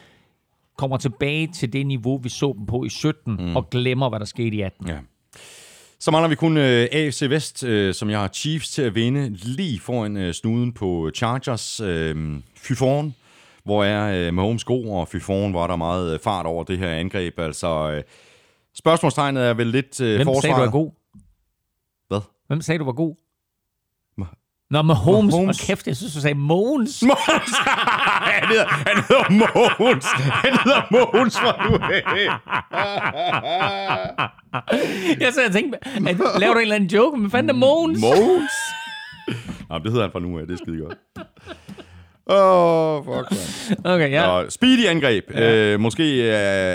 [0.77, 3.55] kommer tilbage til det niveau, vi så dem på i 17, mm.
[3.55, 4.87] og glemmer, hvad der skete i 18.
[4.87, 4.97] Ja.
[5.99, 9.29] Så mangler vi kun øh, AFC Vest, øh, som jeg har Chiefs til at vinde
[9.29, 11.79] lige foran øh, snuden på Chargers.
[11.79, 13.15] Øh, fy foran,
[13.63, 16.63] hvor er øh, Mahomes god, og fy foran, hvor er der meget øh, fart over
[16.63, 17.39] det her angreb.
[17.39, 18.03] Altså, øh,
[18.75, 20.41] spørgsmålstegnet er vel lidt øh, Hvem forsvaret.
[20.41, 20.91] sagde, du er god?
[22.07, 22.21] Hvad?
[22.47, 23.15] Hvem sagde, du var god?
[24.69, 25.31] Nå, Mahomes.
[25.31, 25.61] Mahomes.
[25.61, 27.03] Og kæft, jeg synes, du sagde Mogens.
[27.07, 27.57] Måns!
[28.21, 30.05] han, hedder, han hedder Måns!
[30.15, 31.77] Han hedder Måns for nu
[35.25, 36.01] jeg sad og tænkte, at,
[36.39, 37.19] laver du en eller anden joke?
[37.19, 38.01] Men fanden er Mogens?
[38.01, 38.51] Måns!
[39.71, 40.97] Jamen, det hedder han fra nu af, det er skide godt.
[42.29, 43.39] Åh, oh, fuck, man.
[43.93, 44.27] Okay, ja.
[44.27, 45.23] Og speedy angreb.
[45.33, 45.53] Ja.
[45.53, 46.29] Øh, måske øh,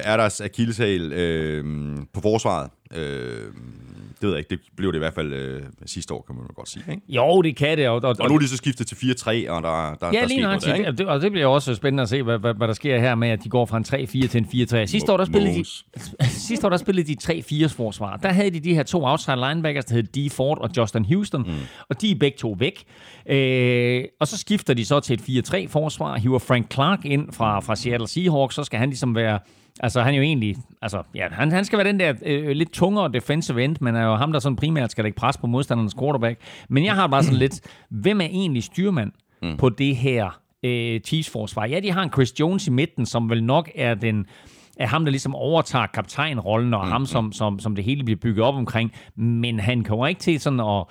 [0.04, 1.64] er der akilleshæl øh,
[2.14, 2.70] på forsvaret.
[2.94, 3.46] Øh,
[4.22, 4.50] det ved jeg ikke.
[4.50, 6.84] Det blev det i hvert fald øh, sidste år, kan man godt sige.
[6.90, 7.02] Ikke?
[7.08, 7.88] Jo, det kan det.
[7.88, 10.22] Og, og, Og nu er de så skiftet til 4-3, og der, der, der Ja,
[10.22, 10.88] er lige noget der, ikke?
[10.88, 13.14] Og det, og det bliver også spændende at se, hvad, hvad, hvad der sker her
[13.14, 14.86] med, at de går fra en 3-4 til en 4-3.
[14.86, 15.64] Sidste år, der spillede de,
[16.48, 18.16] sidste år, der spillede de 3-4's forsvar.
[18.16, 21.42] Der havde de de her to outside linebackers, der hed Dee Ford og Justin Houston,
[21.42, 21.54] mm.
[21.88, 22.84] og de er begge to væk.
[23.26, 27.60] Øh, og så skifter de så til et 4-3 forsvar, hiver Frank Clark ind fra,
[27.60, 29.38] fra Seattle Seahawks, så skal han ligesom være
[29.80, 30.56] Altså, han er jo egentlig...
[30.82, 34.04] Altså, ja, han, han skal være den der øh, lidt tungere defensive end, men er
[34.04, 36.40] jo ham, der sådan primært skal lægge pres på modstandernes quarterback.
[36.68, 37.60] Men jeg har bare sådan lidt...
[37.88, 39.12] Hvem er egentlig styrmand
[39.42, 39.56] mm.
[39.56, 41.66] på det her øh, Chiefs-forsvar?
[41.66, 44.26] Ja, de har en Chris Jones i midten, som vel nok er den
[44.76, 46.92] er ham, der ligesom overtager kaptajnrollen, og mm.
[46.92, 48.92] ham, som, som, som det hele bliver bygget op omkring.
[49.16, 50.84] Men han kommer ikke til sådan at...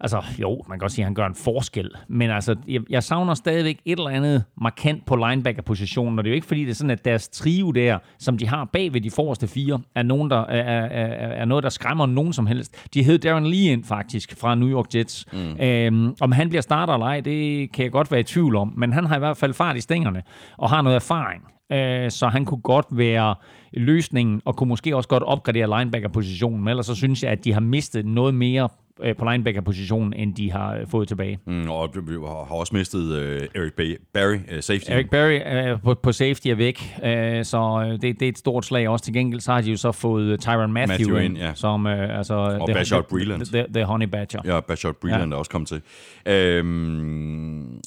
[0.00, 1.90] Altså, jo, man kan godt sige, at han gør en forskel.
[2.08, 6.18] Men altså, jeg, jeg savner stadigvæk et eller andet markant på linebacker-positionen.
[6.18, 8.48] Og det er jo ikke, fordi det er sådan, at deres trio der, som de
[8.48, 11.70] har bag ved de forreste fire, er, nogen, der, er, er, er, er noget, der
[11.70, 12.94] skræmmer nogen som helst.
[12.94, 15.26] De hed Darren Lee ind, faktisk, fra New York Jets.
[15.32, 15.60] Mm.
[15.60, 18.72] Øhm, om han bliver starter eller ej, det kan jeg godt være i tvivl om.
[18.76, 20.22] Men han har i hvert fald fart i stængerne,
[20.56, 21.42] og har noget erfaring.
[21.72, 23.34] Øh, så han kunne godt være
[23.72, 26.60] løsningen, og kunne måske også godt opgradere linebacker-positionen.
[26.60, 28.68] Men ellers så synes jeg, at de har mistet noget mere
[29.02, 31.38] øh, på linebacker-positionen, end de har øh, fået tilbage.
[31.46, 34.90] Mm, og vi har også mistet øh, Eric Bay, Barry, øh, safety.
[34.90, 38.64] Eric Berry øh, på, på safety er væk, øh, så det, det er et stort
[38.64, 39.04] slag også.
[39.04, 41.54] Til gengæld så har de jo så fået Tyron Matthew, Matthew ind, ja.
[41.54, 42.34] som øh, altså...
[42.34, 43.46] Og Bashard Breeland.
[43.46, 44.40] The, the Honey Badger.
[44.44, 45.34] Ja, Bashard Breeland ja.
[45.34, 45.80] er også kommet til.
[46.26, 47.80] Øhm,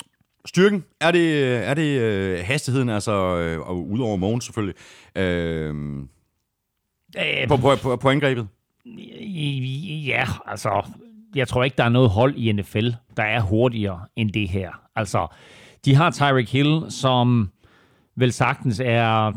[0.46, 4.76] styrken, er det, er det øh, hastigheden, altså, øh, og udover Mogens selvfølgelig,
[5.16, 6.10] øhm,
[7.18, 8.48] Øh, på, på, på, på angrebet?
[10.06, 10.86] Ja, altså,
[11.36, 14.72] jeg tror ikke, der er noget hold i NFL, der er hurtigere end det her.
[14.96, 15.28] Altså,
[15.86, 17.50] de har Tyreek Hill, som
[18.16, 19.34] vel sagtens er...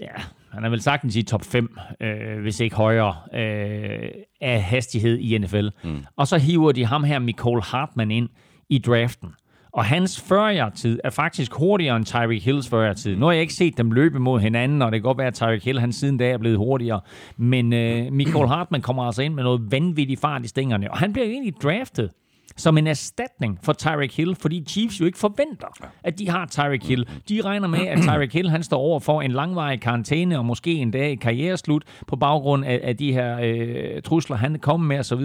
[0.00, 0.22] Ja,
[0.52, 5.38] han er vel sagtens i top 5, øh, hvis ikke højere, øh, af hastighed i
[5.38, 5.68] NFL.
[5.84, 6.04] Mm.
[6.16, 8.28] Og så hiver de ham her, Nicole Hartman, ind
[8.68, 9.34] i draften.
[9.72, 10.56] Og hans 40
[11.04, 13.16] er faktisk hurtigere end Tyreek Hills 40 tid.
[13.16, 15.34] Nu har jeg ikke set dem løbe mod hinanden, og det kan godt være, at
[15.34, 17.00] Tyreek Hill han siden da er blevet hurtigere.
[17.36, 20.90] Men øh, Michael Hartman kommer altså ind med noget vanvittigt fart i stængerne.
[20.90, 22.10] Og han bliver egentlig draftet
[22.56, 25.66] som en erstatning for Tyreek Hill, fordi Chiefs jo ikke forventer,
[26.04, 27.08] at de har Tyreek Hill.
[27.28, 30.74] De regner med, at Tyreek Hill han står over for en langvarig karantæne, og måske
[30.74, 35.20] en dag karriereslut på baggrund af, af de her øh, trusler, han kommer med osv.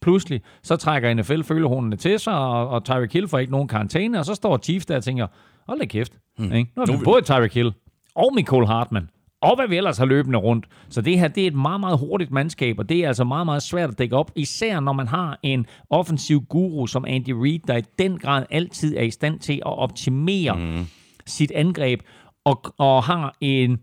[0.00, 4.18] Pludselig, så trækker NFL følehornene til sig, og, og Tyreek Hill får ikke nogen karantæne,
[4.18, 5.26] og så står Chiefs der og tænker,
[5.68, 6.52] hold da kæft, hmm.
[6.52, 6.70] ikke?
[6.76, 7.72] nu har vi både Tyreek Hill
[8.14, 9.08] og Nicole Hartman,
[9.46, 10.66] og hvad vi ellers har løbende rundt.
[10.88, 13.46] Så det her, det er et meget, meget hurtigt mandskab, og det er altså meget,
[13.46, 17.60] meget svært at dække op, især når man har en offensiv guru som Andy Reid,
[17.66, 20.86] der i den grad altid er i stand til at optimere mm.
[21.26, 22.00] sit angreb,
[22.44, 23.78] og, og har en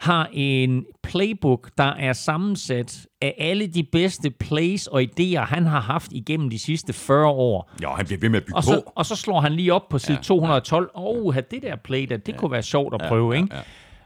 [0.00, 5.80] har en playbook, der er sammensat af alle de bedste plays og idéer, han har
[5.80, 7.70] haft igennem de sidste 40 år.
[7.82, 8.92] Ja, han bliver ved med at bygge Og så, på.
[8.94, 10.90] og så slår han lige op på side ja, 212.
[10.94, 13.54] Åh, oh, det der play der, det ja, kunne være sjovt at prøve, ja, ikke?
[13.54, 13.60] ja.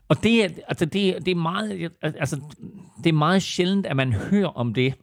[0.08, 2.40] Og det er, altså det, det, er meget, altså,
[3.04, 4.94] det er meget sjældent, at man hører om det.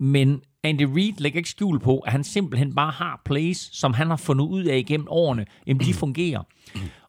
[0.00, 4.06] Men Andy Reid lægger ikke skjul på, at han simpelthen bare har plays, som han
[4.06, 6.42] har fundet ud af igennem årene, jamen de fungerer.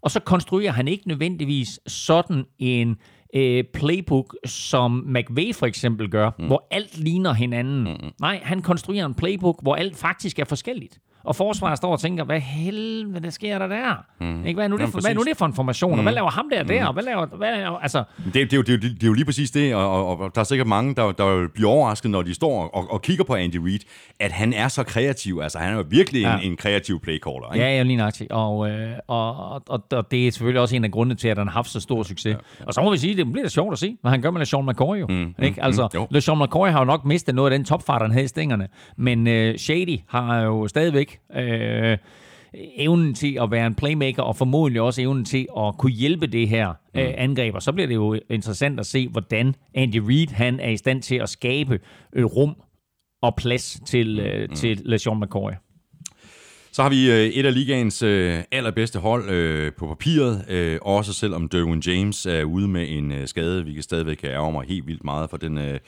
[0.02, 2.98] Og så konstruerer han ikke nødvendigvis sådan en
[3.34, 6.48] øh, playbook, som McVay for eksempel gør, mm.
[6.48, 7.84] hvor alt ligner hinanden.
[7.84, 8.12] Mm.
[8.22, 11.00] Nej, han konstruerer en playbook, hvor alt faktisk er forskelligt.
[11.24, 14.06] Og forsvaret står og tænker, hvad helvede sker der der?
[14.22, 14.46] Mm.
[14.46, 14.58] Ikke?
[14.58, 15.30] Hvad, er nu det Jamen, for, hvad er nu præcis.
[15.32, 15.92] det for en formation?
[15.92, 15.98] Mm.
[16.00, 16.86] Og hvad laver ham der der?
[16.86, 19.08] Og hvad laver, hvad laver, altså, Det, det, er jo, det, er jo, det er
[19.08, 22.12] jo lige præcis det, og, og, og der er sikkert mange, der, der bliver overrasket,
[22.12, 23.80] når de står og, og kigger på Andy Reid,
[24.20, 25.40] at han er så kreativ.
[25.44, 26.38] Altså, han er jo virkelig Ja.
[26.38, 27.54] en, en kreativ playcaller.
[27.54, 27.66] Ikke?
[27.66, 28.32] Ja, ja, lige nøjagtigt.
[28.32, 31.38] Og, øh, og, og, og, og det er selvfølgelig også en af grundene til, at
[31.38, 32.32] han har haft så stor succes.
[32.60, 32.66] Ja.
[32.66, 34.40] Og så må vi sige, det bliver da sjovt at se, hvad han gør med
[34.42, 35.08] LeSean McCoy jo.
[35.08, 35.64] Mm, ikke?
[35.64, 36.02] Altså, jo.
[36.02, 38.68] mm, LeSean McCoy har jo nok mistet noget af den topfart, han havde i stængerne.
[38.98, 41.98] Men øh, Shady har jo stadigvæk øh,
[42.54, 46.50] evnen til at være en playmaker, og formodentlig også evnen til at kunne hjælpe det
[46.50, 47.56] her øh, angreb.
[47.56, 51.02] Og så bliver det jo interessant at se, hvordan Andy Reid han er i stand
[51.02, 51.80] til at skabe
[52.14, 52.56] øh, rum
[53.22, 55.52] og plads til, øh, til LeSean McCoy.
[56.72, 61.14] Så har vi øh, et af ligaens øh, allerbedste hold øh, på papiret, øh, også
[61.14, 63.66] selvom Derwin James er ude med en øh, skade.
[63.66, 65.80] Vi kan stadigvæk ærge mig helt vildt meget for den, øh,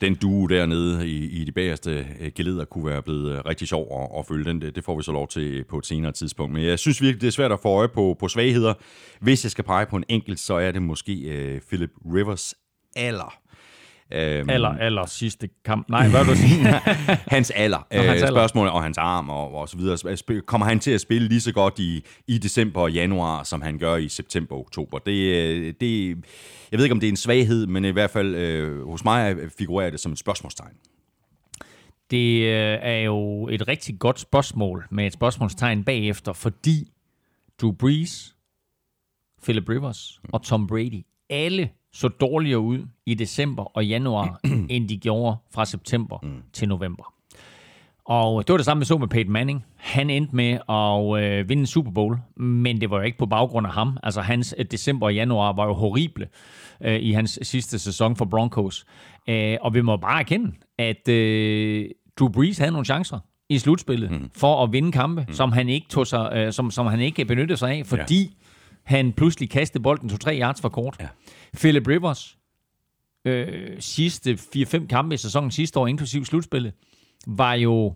[0.00, 4.02] den duo dernede i, i de bagerste øh, geleder kunne være blevet øh, rigtig sjov
[4.02, 4.60] at, at følge den.
[4.60, 6.52] Det, det får vi så lov til øh, på et senere tidspunkt.
[6.52, 8.74] Men jeg synes virkelig, det er svært at få øje på, på svagheder.
[9.20, 12.54] Hvis jeg skal pege på en enkelt, så er det måske øh, Philip Rivers
[12.96, 13.38] alder.
[14.12, 15.88] Øhm, Eller, eller sidste kamp.
[15.88, 16.64] Nej, hvad vil du sige?
[17.36, 18.26] hans alder, hans øh, alder.
[18.26, 20.40] spørgsmålet og hans arm og, og så videre.
[20.46, 23.78] Kommer han til at spille lige så godt i, i december og januar, som han
[23.78, 24.98] gør i september og oktober?
[24.98, 26.08] Det, øh, det,
[26.70, 29.36] jeg ved ikke, om det er en svaghed, men i hvert fald øh, hos mig
[29.58, 30.74] figurerer det som et spørgsmålstegn.
[32.10, 36.92] Det øh, er jo et rigtig godt spørgsmål med et spørgsmålstegn bagefter, fordi
[37.60, 38.34] Drew Brees,
[39.42, 44.98] Philip Rivers og Tom Brady alle så dårligere ud i december og januar, end de
[44.98, 46.18] gjorde fra september
[46.52, 47.12] til november.
[48.08, 49.64] Og det var det samme, vi så med Peyton Manning.
[49.76, 53.26] Han endte med at øh, vinde en Super Bowl, men det var jo ikke på
[53.26, 53.96] baggrund af ham.
[54.02, 56.28] Altså hans øh, december og januar var jo horrible
[56.84, 58.86] øh, i hans sidste sæson for Broncos.
[59.28, 63.18] Øh, og vi må bare erkende, at øh, Drew Brees havde nogle chancer
[63.48, 64.30] i slutspillet mm.
[64.36, 65.34] for at vinde kampe, mm.
[65.34, 68.47] som han ikke tog sig, øh, som, som han ikke benyttede sig af, fordi ja.
[68.88, 70.96] Han pludselig kastede bolden 2-3 yards for kort.
[71.00, 71.08] Ja.
[71.54, 72.38] Philip Rivers
[73.24, 76.72] øh, sidste 4-5 kampe i sæsonen sidste år, inklusiv slutspillet,
[77.26, 77.94] var jo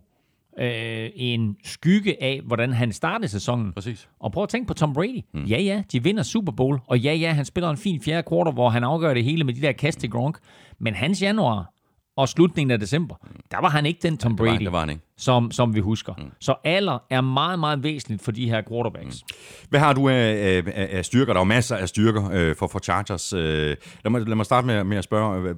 [0.59, 3.73] øh, en skygge af, hvordan han startede sæsonen.
[3.73, 4.09] Præcis.
[4.21, 5.21] Og prøv at tænke på Tom Brady.
[5.35, 5.45] Mm.
[5.45, 8.53] Ja, ja, de vinder Super Bowl, og ja, ja, han spiller en fin fjerde kvartal,
[8.53, 10.39] hvor han afgør det hele med de der kast til Gronk.
[10.79, 11.73] Men hans januar
[12.17, 13.15] og slutningen af december,
[13.51, 15.03] der var han ikke den Tom Det var, Brady, det var han ikke.
[15.17, 16.15] som, som vi husker.
[16.19, 16.25] Mm.
[16.41, 19.23] Så alder er meget, meget væsentligt for de her quarterbacks.
[19.31, 19.37] Mm.
[19.71, 21.33] Hvad har du af, af, af af styrker?
[21.33, 23.33] Der er jo masser af styrker øh, for, for Chargers.
[23.33, 25.49] Øh, lad, mig, lad mig starte med, med at spørge.
[25.49, 25.55] øh,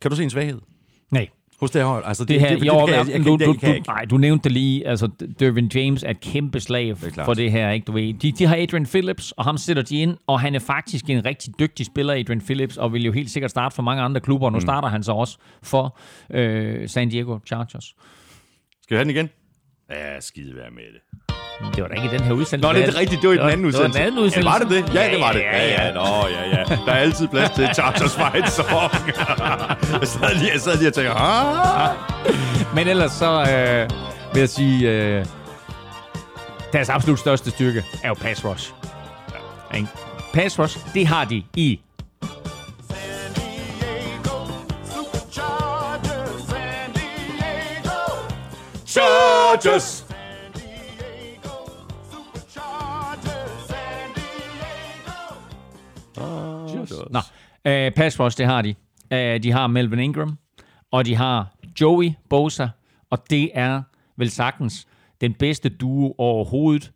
[0.00, 0.60] Kan du se en svaghed
[1.10, 1.28] Nej.
[1.62, 2.04] Hos det her hold?
[2.06, 4.16] Altså, Det her, det, det, jo, kan jeg, jeg, du, det, du, det nej, du
[4.16, 5.08] nævnte det lige, altså
[5.40, 7.24] Dervin James er et kæmpe slag klart.
[7.24, 8.14] for det her, ikke du ved.
[8.14, 11.24] De, de har Adrian Phillips, og ham sætter de ind, og han er faktisk en
[11.24, 14.46] rigtig dygtig spiller, Adrian Phillips, og vil jo helt sikkert starte for mange andre klubber,
[14.46, 14.60] og nu mm.
[14.60, 15.98] starter han så også for
[16.30, 17.94] øh, San Diego Chargers.
[18.82, 19.30] Skal vi have den igen?
[19.90, 21.11] Ja, skide være med det.
[21.74, 22.72] Det var da ikke i den her udsendelse.
[22.72, 23.22] Nå, det er rigtigt.
[23.22, 23.98] Det var i den anden Det var udsendelse.
[23.98, 24.50] den anden udsendelse.
[24.50, 24.94] Ja, var det det?
[24.94, 25.40] Ja, det var det.
[25.40, 25.92] Ja, ja, ja.
[25.92, 26.64] Nå, ja, ja.
[26.86, 28.92] Der er altid plads til Chargers fight song.
[30.00, 31.90] jeg, sad lige, jeg sad lige og tænkte, ah.
[32.74, 33.90] Men ellers så øh,
[34.34, 35.26] vil jeg sige, øh,
[36.72, 38.72] deres absolut største styrke er jo pass rush.
[39.74, 39.84] Ja.
[40.34, 41.80] Pass rush, det har de i
[48.86, 50.01] Chargers!
[57.12, 57.18] Nå,
[57.64, 58.74] øh, pass rush, det har de.
[59.12, 60.38] Øh, de har Melvin Ingram,
[60.90, 62.68] og de har Joey Bosa,
[63.10, 63.82] og det er
[64.16, 64.86] vel sagtens
[65.20, 66.92] den bedste duo overhovedet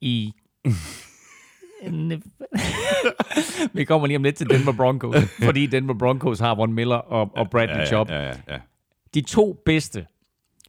[0.00, 0.32] i...
[3.72, 7.30] Vi kommer lige om lidt til Denver Broncos, fordi Denver Broncos har Von Miller og,
[7.36, 8.10] og Bradley Ja, Chubb.
[8.10, 8.58] ja, ja, ja.
[9.14, 10.06] De to bedste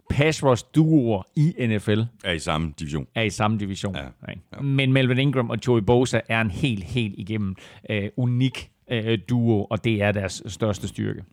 [0.09, 3.07] pass rush duoer i NFL Er i samme division.
[3.15, 3.95] er i samme division.
[3.95, 4.63] Ja, Ikke?
[4.63, 7.55] Men Melvin Ingram og Joey Bosa er en helt, helt igennem
[7.89, 11.23] øh, unik øh, duo, og det er deres største styrke.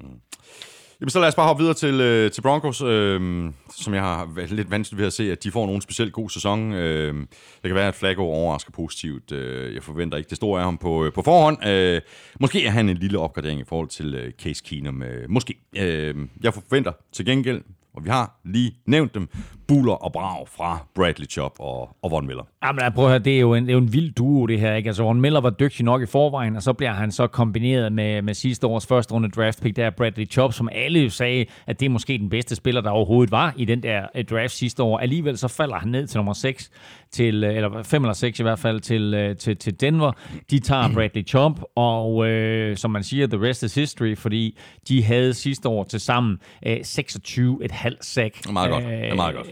[1.01, 4.31] Jamen, så lad os bare hoppe videre til, øh, til Broncos, øh, som jeg har
[4.35, 6.73] været lidt vanskeligt ved at se, at de får nogen specielt god sæson.
[6.73, 7.29] Øh, det
[7.64, 9.33] kan være, at Flacco overrasker positivt.
[9.33, 11.66] Øh, jeg forventer ikke det store af ham på, øh, på forhånd.
[11.66, 12.01] Øh,
[12.41, 15.03] måske er han en lille opgradering i forhold til øh, Case Keenum.
[15.03, 15.55] Øh, måske.
[15.77, 17.62] Øh, jeg forventer til gengæld,
[17.95, 19.28] og vi har lige nævnt dem,
[19.69, 22.45] buller og brag fra Bradley Chop og, og Von Miller.
[22.65, 24.61] Jamen, prøv at høre, det er, jo en, det er jo en vild duo, det
[24.61, 24.75] her.
[24.75, 24.89] Ikke?
[24.89, 28.23] Altså, Von Miller var dygtig nok i forvejen, og så bliver han så kombineret med,
[28.23, 31.47] med sidste års første runde draft pick, der er Bradley Chop, som alle jo sagde,
[31.67, 34.53] at det er måske den bedste spiller, der overhovedet var i den der øh, draft
[34.53, 34.99] sidste år.
[34.99, 36.71] Alligevel så falder han ned til nummer 6,
[37.11, 40.13] til, øh, eller 5 eller 6 i hvert fald, til, øh, til, til Denver.
[40.51, 44.59] De tager Bradley Chop, og øh, som man siger, the rest is history, fordi
[44.89, 48.53] de havde sidste år til sammen øh, 26,5 sack.
[48.53, 48.85] Meget godt.
[48.85, 49.49] Det er meget godt.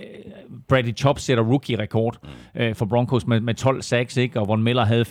[0.69, 2.61] Bradley Chop sætter rookie-rekord mm.
[2.61, 4.41] øh, for Broncos med, med 12 sacks, ikke?
[4.41, 5.05] og Von Miller havde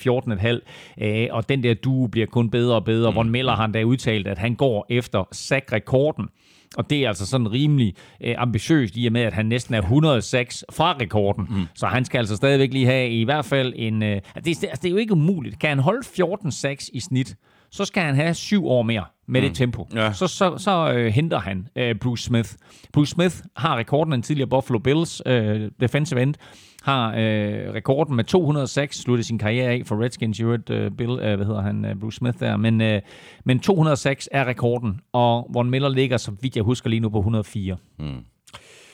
[0.97, 1.03] 14,5.
[1.05, 3.11] Øh, og den der duo bliver kun bedre og bedre.
[3.11, 3.15] Mm.
[3.15, 6.29] Von Miller har da udtalt, at han går efter sack-rekorden.
[6.77, 9.81] Og det er altså sådan rimelig øh, ambitiøst i og med, at han næsten er
[9.81, 11.47] 106 fra rekorden.
[11.49, 11.65] Mm.
[11.75, 14.03] Så han skal altså stadigvæk lige have i hvert fald en...
[14.03, 15.59] Øh, det, er, altså, det er jo ikke umuligt.
[15.59, 17.35] Kan han holde 14 sacks i snit,
[17.71, 19.47] så skal han have syv år mere med mm.
[19.47, 19.87] det tempo.
[19.95, 20.13] Ja.
[20.13, 22.49] Så, så, så øh, henter han øh, Bruce Smith.
[22.93, 26.35] Bruce Smith har rekorden en tidligere Buffalo Bills øh, defensive end,
[26.83, 31.35] har øh, rekorden med 206, sluttede sin karriere af for Redskins, et øh, Bill, øh,
[31.35, 33.01] hvad hedder han, øh, Bruce Smith der, men, øh,
[33.45, 37.17] men 206 er rekorden, og Von Miller ligger, så vidt jeg husker lige nu, på
[37.17, 37.77] 104.
[37.99, 38.05] Mm.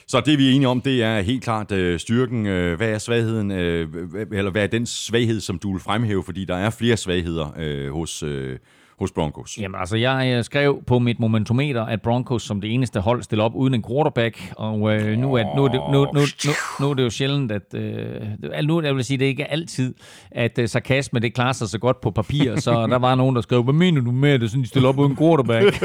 [0.08, 2.46] Så det vi er enige om, det er helt klart øh, styrken.
[2.46, 3.88] Øh, hvad er svagheden, øh,
[4.32, 6.24] eller hvad er den svaghed, som du vil fremhæve?
[6.24, 8.60] Fordi der er flere svagheder øh, hos, øh,
[9.00, 9.58] hos Broncos?
[9.58, 13.46] Jamen altså, jeg øh, skrev på mit momentometer, at Broncos som det eneste hold stiller
[13.46, 16.90] op uden en quarterback, og øh, nu, er, nu, er det, nu, nu, nu, nu
[16.90, 17.74] er det jo sjældent, at...
[17.74, 18.22] Øh,
[18.64, 19.94] nu jeg vil sige, det ikke er altid,
[20.32, 23.42] at øh, sarkasme det klarer sig så godt på papir, så der var nogen, der
[23.42, 25.76] skrev, hvad mener du med, at det sådan, de stiller op uden quarterback?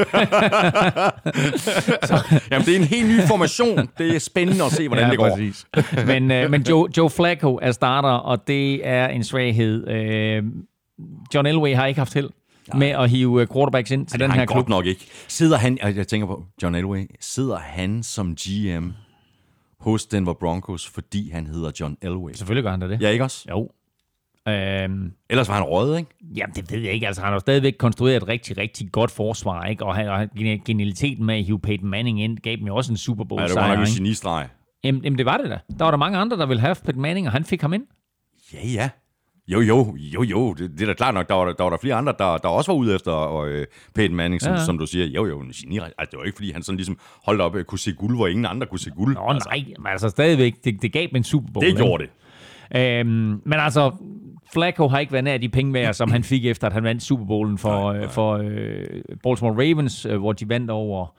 [2.09, 2.39] så.
[2.51, 3.89] Jamen, det er en helt ny formation.
[3.97, 5.29] Det er spændende at se, hvordan ja, det går.
[5.29, 5.65] Præcis.
[6.05, 9.87] Men, øh, men Joe, Joe Flacco er starter, og det er en svaghed.
[9.87, 10.43] Øh,
[11.33, 12.29] John Elway har ikke haft held
[12.77, 14.55] med at hive øh, quarterbacks ind til den her klub.
[14.55, 15.07] godt nok ikke.
[15.27, 18.89] Sidder han, jeg tænker på John Elway, sidder han som GM
[19.79, 22.33] hos Denver Broncos, fordi han hedder John Elway?
[22.33, 23.01] Selvfølgelig gør han da det.
[23.01, 23.45] Ja, ikke også?
[23.49, 23.69] Jo.
[24.47, 26.09] Øhm, Ellers var han røget, ikke?
[26.35, 27.07] Jamen, det ved jeg ikke.
[27.07, 29.85] Altså, han har stadigvæk konstrueret et rigtig, rigtig godt forsvar, ikke?
[29.85, 30.27] Og, han, og
[30.65, 33.47] genialiteten med at hive Peyton Manning ind, gav dem jo også en Super Bowl Ja,
[33.47, 34.47] det var nok en genistreg.
[34.83, 35.59] Jamen, jamen, det var det da.
[35.79, 37.83] Der var der mange andre, der ville have Peyton Manning, og han fik ham ind.
[38.53, 38.89] Ja, ja.
[39.51, 40.53] Jo, jo, jo, jo.
[40.53, 41.27] Det, det er da klart nok.
[41.27, 43.65] Der var der, var der flere andre, der, der også var ude efter og, øh,
[43.95, 44.65] Peyton Manning, som, ja.
[44.65, 45.05] som du siger.
[45.05, 45.77] Jo, jo, en geni.
[45.77, 48.27] Altså, det var ikke, fordi han sådan ligesom holdt op og kunne se guld, hvor
[48.27, 49.15] ingen andre kunne se guld.
[49.15, 49.49] Nå, altså.
[49.49, 49.63] nej.
[49.77, 51.65] Men altså stadigvæk, det, det gav dem en Super Bowl.
[51.65, 52.11] Det gjorde det.
[52.75, 53.91] Øhm, men altså,
[54.53, 57.03] Flacco har ikke været nær de penge værd, som han fik efter, at han vandt
[57.03, 58.09] Super Bowlen for, nej, nej.
[58.09, 58.85] for øh,
[59.23, 61.15] Baltimore Ravens, øh, hvor de vandt over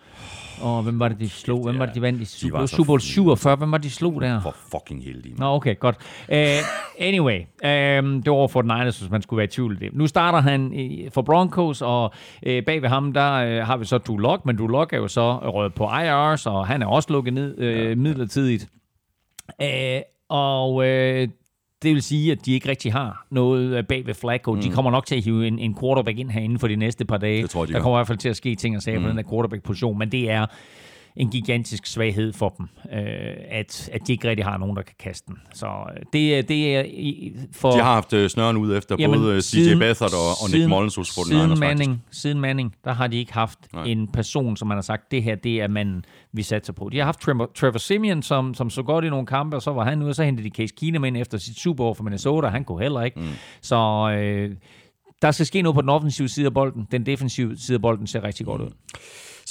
[0.62, 1.62] og hvem var det, de slog?
[1.64, 3.56] Hvem var det, de vandt i Super, Super Bowl 47?
[3.56, 4.40] Hvem var det, de slog der?
[4.40, 5.34] For fucking heldige.
[5.38, 5.96] Nå, okay, godt.
[6.28, 6.36] Uh,
[6.98, 9.88] anyway, um, det var for den Niners, hvis man skulle være i tvivl det.
[9.92, 12.04] Nu starter han i, for Broncos, og
[12.46, 14.98] uh, bag ved ham, der uh, har vi så Drew Lock, men Drew Lock er
[14.98, 18.68] jo så rødt på IR, så han er også lukket ned uh, midlertidigt.
[19.62, 21.28] Uh, og uh,
[21.82, 24.54] det vil sige, at de ikke rigtig har noget bag ved Flacco.
[24.54, 24.60] Mm.
[24.60, 27.16] De kommer nok til at hive en, en quarterback ind herinde for de næste par
[27.16, 27.42] dage.
[27.42, 29.04] Det tror, de der kommer i hvert fald til at ske ting og sager mm.
[29.04, 30.46] på den der quarterback-position, men det er
[31.16, 34.94] en gigantisk svaghed for dem, øh, at, at de ikke rigtig har nogen, der kan
[34.98, 35.36] kaste den.
[35.54, 36.84] Så øh, det, det er
[37.52, 37.70] for...
[37.70, 40.94] De har haft øh, snøren ud efter jamen, både CJ Beathard og, og Nick Mullins
[40.94, 43.84] hos siden Manning, siden Manning, der har de ikke haft Nej.
[43.84, 46.88] en person, som man har sagt, det her, det er manden, vi satser på.
[46.92, 49.72] De har haft Trevor, Trevor Simeon, som, som så godt i nogle kampe, og så
[49.72, 52.48] var han ude, og så hentede de Case Keenum ind efter sit Super for Minnesota,
[52.48, 53.20] han kunne heller ikke.
[53.20, 53.26] Mm.
[53.62, 53.76] Så
[54.18, 54.50] øh,
[55.22, 56.88] der skal ske noget på den offensive side af bolden.
[56.90, 58.70] Den defensive side af bolden ser rigtig godt ud.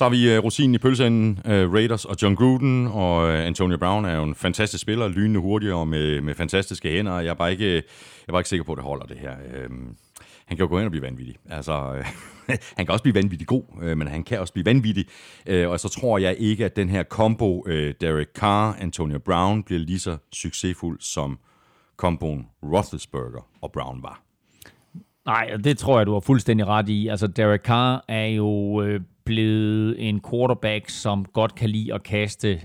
[0.02, 3.78] Så har vi uh, rosinen i pølseenden, uh, Raiders og John Gruden, og uh, Antonio
[3.78, 7.20] Brown er jo en fantastisk spiller, lynende hurtig og med, med fantastiske hænder.
[7.20, 7.84] Jeg er bare ikke, jeg
[8.28, 9.32] er bare ikke sikker på, at det holder det her.
[9.32, 9.76] Uh,
[10.46, 11.36] han kan jo gå ind og blive vanvittig.
[11.50, 12.04] Altså,
[12.78, 15.06] han kan også blive vanvittig god, men han kan også blive vanvittig.
[15.48, 19.80] Og så tror jeg ikke, at den her combo, uh, Derek Carr, Antonio Brown, bliver
[19.80, 21.40] lige så succesfuld som
[21.98, 24.22] komboen Roethlisberger og Brown var.
[25.26, 27.08] Nej, det tror jeg, du har fuldstændig ret i.
[27.08, 32.62] Altså, Derek Carr er jo øh, blevet en quarterback, som godt kan lide at kaste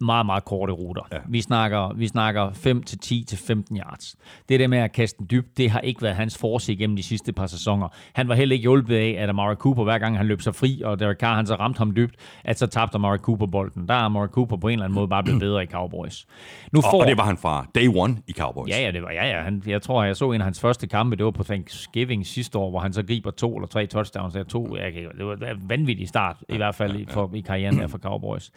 [0.00, 1.02] meget, meget korte ruter.
[1.12, 1.18] Ja.
[1.28, 4.16] Vi, snakker, vi snakker 5 til 10 til 15 yards.
[4.48, 7.02] Det der med at kaste den dybt, det har ikke været hans force igennem de
[7.02, 7.88] sidste par sæsoner.
[8.12, 10.82] Han var heller ikke hjulpet af, at Amari Cooper, hver gang han løb sig fri,
[10.84, 13.88] og Derek Carr han så ramte ham dybt, at så tabte Amari Cooper bolden.
[13.88, 16.26] Der er Amari Cooper på en eller anden måde bare blevet bedre i Cowboys.
[16.72, 18.70] Nu får, og det var han fra day one i Cowboys.
[18.70, 19.42] Ja, ja, det var, ja, ja.
[19.42, 22.58] Han, jeg tror, jeg så en af hans første kampe, det var på Thanksgiving sidste
[22.58, 24.34] år, hvor han så griber to eller tre touchdowns.
[24.34, 27.14] Jeg to, jeg, det var en vanvittig start, i hvert fald ja, ja.
[27.14, 28.50] For, i karrieren der for Cowboys.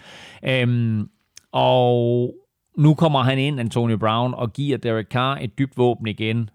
[0.44, 1.10] Øhm,
[1.52, 2.34] og
[2.78, 6.50] nu kommer han ind, Antonio Brown, og giver Derek Carr et dybt våben igen.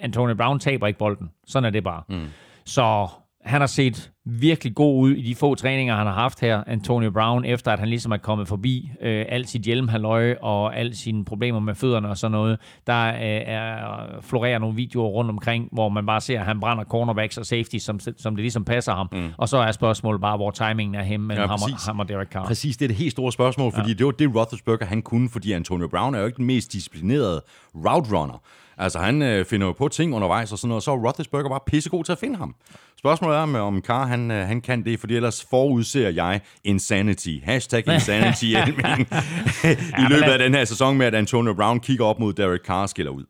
[0.00, 1.30] Antonio Brown taber ikke bolden.
[1.46, 2.02] Sådan er det bare.
[2.08, 2.26] Mm.
[2.64, 3.08] Så
[3.46, 7.10] han har set virkelig god ud i de få træninger, han har haft her, Antonio
[7.10, 11.24] Brown, efter at han ligesom er kommet forbi øh, alt sit hjelmhalløj og alle sine
[11.24, 12.58] problemer med fødderne og sådan noget.
[12.86, 13.76] Der øh, er,
[14.20, 17.76] florerer nogle videoer rundt omkring, hvor man bare ser, at han brænder cornerbacks og safety,
[17.76, 19.08] som, som det ligesom passer ham.
[19.12, 19.28] Mm.
[19.36, 22.08] Og så er spørgsmålet bare, hvor timingen er hjemme mellem Ja, ham, og, ham og
[22.08, 22.46] Derek Carr.
[22.46, 23.94] Præcis, det er det helt store spørgsmål, fordi ja.
[23.94, 27.40] det var det, Roethlisberger han kunne, fordi Antonio Brown er jo ikke den mest disciplinerede
[27.74, 28.42] route runner.
[28.78, 31.48] Altså, han øh, finder jo på ting undervejs og sådan noget, og så er Roethlisberger
[31.48, 32.54] bare pissegod til at finde ham.
[32.98, 37.36] Spørgsmålet er, om, Carr han, øh, han kan det, fordi ellers forudser jeg insanity.
[37.44, 38.44] Hashtag insanity
[40.02, 42.82] i løbet af den her sæson med, at Antonio Brown kigger op mod Derek Carr
[42.82, 43.24] og skiller ud.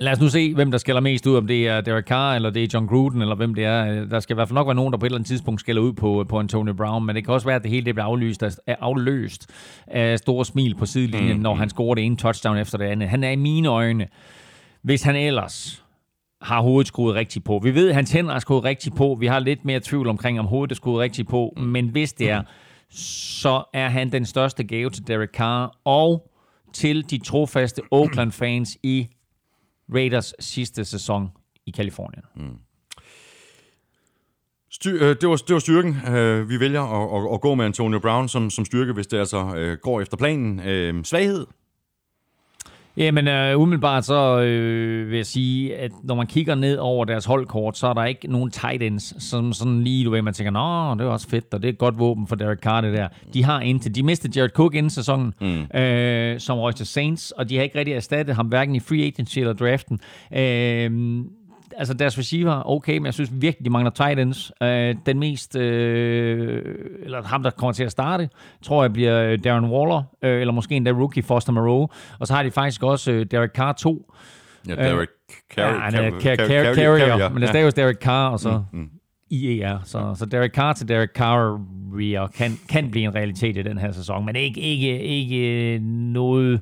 [0.00, 2.50] Lad os nu se, hvem der skælder mest ud, om det er Derek Carr, eller
[2.50, 4.04] det er John Gruden, eller hvem det er.
[4.04, 5.82] Der skal i hvert fald nok være nogen, der på et eller andet tidspunkt skælder
[5.82, 8.06] ud på, på Antonio Brown, men det kan også være, at det hele det bliver
[8.06, 9.46] aflyst, af- er afløst
[9.86, 11.42] af store smil på sidelinjen, mm.
[11.42, 13.08] når han scorer det ene touchdown efter det andet.
[13.08, 14.06] Han er i mine øjne,
[14.82, 15.84] hvis han ellers
[16.42, 17.60] har hovedet skruet rigtigt på.
[17.62, 19.16] Vi ved, at hans hænder er skruet rigtigt på.
[19.20, 21.54] Vi har lidt mere tvivl omkring, om hovedet er skruet rigtigt på.
[21.56, 22.42] Men hvis det er,
[22.90, 26.30] så er han den største gave til Derek Carr og
[26.72, 29.08] til de trofaste Oakland-fans i
[29.94, 31.28] Raiders sidste sæson
[31.66, 32.22] i Kalifornien.
[34.70, 35.96] Styr, øh, det, var, det var styrken.
[36.08, 39.18] Øh, vi vælger at, at, at gå med Antonio Brown som, som styrke, hvis det
[39.18, 40.60] altså øh, går efter planen.
[40.60, 41.46] Øh, svaghed?
[42.96, 47.24] Jamen, øh, umiddelbart så øh, vil jeg sige, at når man kigger ned over deres
[47.24, 50.50] holdkort, så er der ikke nogen tight ends, som sådan lige, du ved, man tænker,
[50.50, 52.92] nå, det er også fedt, og det er et godt våben for Derek Carr, det
[52.92, 53.08] der.
[53.34, 55.78] De har indtil, de mistede Jared Cook inden sæsonen, mm.
[55.80, 59.06] øh, som røg til Saints, og de har ikke rigtig erstattet ham, hverken i free
[59.06, 60.00] agency eller draften.
[60.32, 60.90] Øh,
[61.76, 64.52] altså deres receiver, okay, men jeg synes virkelig, de mangler tight ends.
[64.62, 66.64] Øh, den mest, øh,
[67.04, 68.28] eller ham, der kommer til at starte,
[68.62, 71.88] tror jeg bliver Darren Waller, øh, eller måske endda rookie Foster Moreau.
[72.18, 74.12] Og så har de faktisk også øh, Derek Carr 2.
[74.68, 75.08] Ja, Derek
[75.56, 78.62] Ja, han er car- car- carrier, men det staves Derek Carr, og så
[79.30, 79.78] IER.
[79.84, 83.92] Så, så Derek Carr til Derek Carrier kan, kan blive en realitet i den her
[83.92, 85.78] sæson, men ikke, ikke, ikke
[86.12, 86.60] noget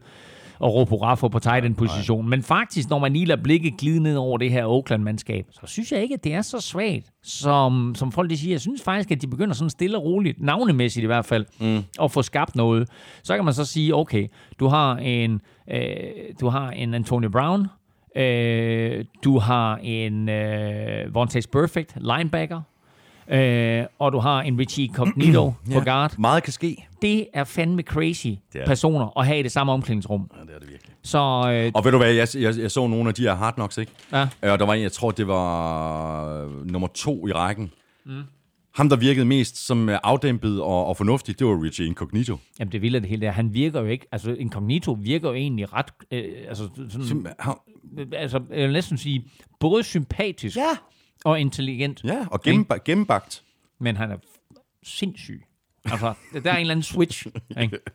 [0.64, 2.28] at råbe hurra for på tight end position.
[2.28, 5.92] Men faktisk, når man lige lader blikket glide ned over det her Oakland-mandskab, så synes
[5.92, 8.52] jeg ikke, at det er så svagt, som, som folk de siger.
[8.52, 11.84] Jeg synes faktisk, at de begynder sådan stille og roligt, navnemæssigt i hvert fald, mm.
[12.02, 12.88] at få skabt noget.
[13.22, 14.28] Så kan man så sige, okay,
[14.60, 15.82] du har en, øh,
[16.40, 17.66] du har en Antonio Brown,
[18.16, 22.60] øh, du har en øh, Vontaze Perfect linebacker,
[23.30, 26.18] øh, og du har en Richie Cognito på guard.
[26.18, 26.86] Meget kan ske.
[27.02, 28.66] Det er fandme crazy er.
[28.66, 30.30] personer at have i det samme omklædningsrum.
[30.36, 30.94] Ja, det er det virkelig.
[31.02, 33.54] Så øh, Og ved du hvad, jeg, jeg, jeg så nogle af de her Hard
[33.54, 33.92] Knocks, ikke?
[34.12, 34.28] Ja.
[34.42, 37.70] Øh, Og der var en, jeg tror, det var øh, nummer to i rækken.
[38.06, 38.22] Mm.
[38.74, 42.36] Ham, der virkede mest som øh, afdæmpet og, og fornuftig, det var Richie Incognito.
[42.58, 43.32] jamen, det vilde det hele der.
[43.32, 47.54] Han virker jo ikke, altså Incognito virker jo egentlig ret, øh, altså, sådan, Som, han,
[48.12, 49.24] altså jeg vil næsten sige,
[49.60, 50.62] både sympatisk ja,
[51.24, 53.44] og intelligent, ja, og gennemba- gennembagt.
[53.78, 54.16] men han er
[54.82, 55.42] sindssyg.
[55.84, 57.26] Altså, der er en eller anden switch.
[57.60, 57.78] Ikke?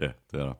[0.00, 0.52] Ja, det er der.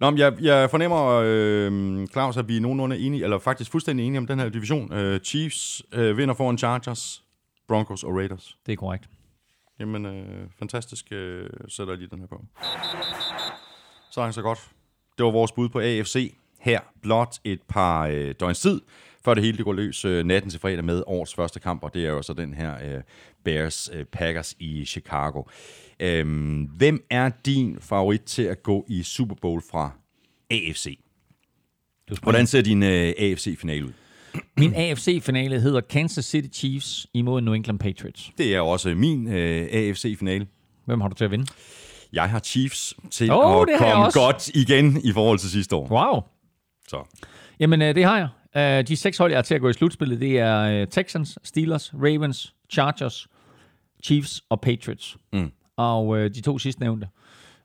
[0.00, 4.06] Nå, men jeg, jeg fornemmer, øh, Claus, at vi er nogenlunde enige, eller faktisk fuldstændig
[4.06, 4.92] enige om den her division.
[4.92, 7.24] Øh, Chiefs øh, vinder foran Chargers,
[7.68, 8.56] Broncos og Raiders.
[8.66, 9.08] Det er korrekt.
[9.80, 11.12] Jamen, øh, fantastisk.
[11.12, 12.44] Øh, sætter jeg lige den her på.
[14.10, 14.70] Så langt så godt.
[15.18, 16.34] Det var vores bud på AFC.
[16.60, 18.80] Her blot et par øh, døgns tid,
[19.24, 21.94] før det hele det går løs øh, natten til fredag med årets første kamp, og
[21.94, 23.02] det er jo så den her øh,
[23.44, 25.42] Bears øh, Packers i Chicago.
[26.00, 29.90] Øhm, hvem er din favorit til at gå i Super Bowl fra
[30.50, 30.98] AFC?
[32.22, 33.92] Hvordan ser din øh, AFC-finale ud?
[34.56, 38.30] Min AFC-finale hedder Kansas City Chiefs imod New England Patriots.
[38.38, 40.46] Det er også min øh, AFC-finale.
[40.84, 41.46] Hvem har du til at vinde?
[42.12, 45.88] Jeg har Chiefs til Åh, at komme godt igen i forhold til sidste år.
[45.90, 46.20] Wow.
[46.88, 47.24] Så.
[47.60, 48.28] Jamen, øh, det har jeg.
[48.56, 51.38] Øh, de seks hold, jeg har til at gå i slutspillet, det er øh, Texans,
[51.44, 53.28] Steelers, Ravens, Chargers,
[54.04, 55.16] Chiefs og Patriots.
[55.32, 55.52] Mm.
[55.76, 57.08] Og øh, de to sidstnævnte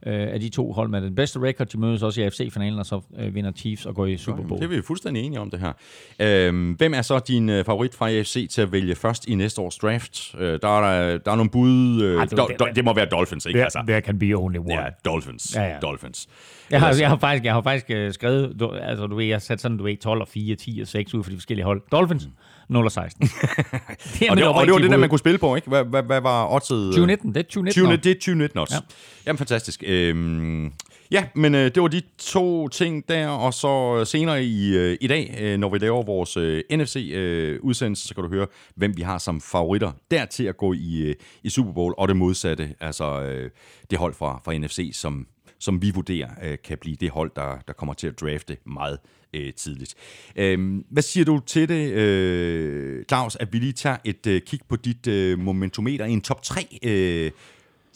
[0.05, 2.85] øh, af de to hold med den bedste record, de mødes også i AFC-finalen, og
[2.85, 4.59] så øh, vinder Chiefs og går i Super Bowl.
[4.61, 5.73] Det er vi fuldstændig enige om, det her.
[6.19, 9.61] Øhm, hvem er så din øh, favorit fra AFC til at vælge først i næste
[9.61, 10.35] års draft?
[10.37, 12.01] Øh, der, er, der, er nogle bud.
[12.01, 13.63] Øh, Ej, var- do, do, det må være Dolphins, ikke?
[13.63, 14.73] Altså, there can be only one.
[14.73, 15.55] ja, Dolphins.
[15.55, 15.79] Ja, ja.
[15.81, 16.27] Dolphins.
[16.71, 19.35] Jeg har, jeg har faktisk, jeg har faktisk øh, skrevet, du, altså du ved, jeg
[19.35, 21.65] har sat sådan, du ved, 12 og 4, 10 og 6 ud for de forskellige
[21.65, 21.81] hold.
[21.91, 22.27] Dolphins,
[22.69, 23.27] 0 og 16.
[23.27, 25.67] det Og det, og det var det, der man kunne spille på, ikke?
[25.67, 26.85] Hvad, hvad, hvad var oddset?
[26.85, 27.71] 2019, det er 2019.
[27.71, 27.91] 20, nå.
[27.91, 28.73] det er 2019 også.
[28.75, 28.79] Ja.
[28.79, 28.95] Ja.
[29.27, 29.83] Jamen, fantastisk.
[29.87, 30.71] Øhm,
[31.11, 35.07] ja, men øh, det var de to ting der, og så senere i, øh, i
[35.07, 39.17] dag, øh, når vi laver vores øh, NFC-udsendelse, så kan du høre, hvem vi har
[39.17, 43.21] som favoritter der til at gå i, øh, i Super Bowl, og det modsatte, altså
[43.21, 43.49] øh,
[43.89, 45.27] det hold fra, fra NFC, som,
[45.59, 48.99] som vi vurderer øh, kan blive det hold, der, der kommer til at drafte meget
[49.35, 49.95] øh, tidligt.
[50.35, 54.59] Øh, hvad siger du til det, øh, Claus, at vi lige tager et øh, kig
[54.69, 57.31] på dit øh, momentometer i en top 3 øh,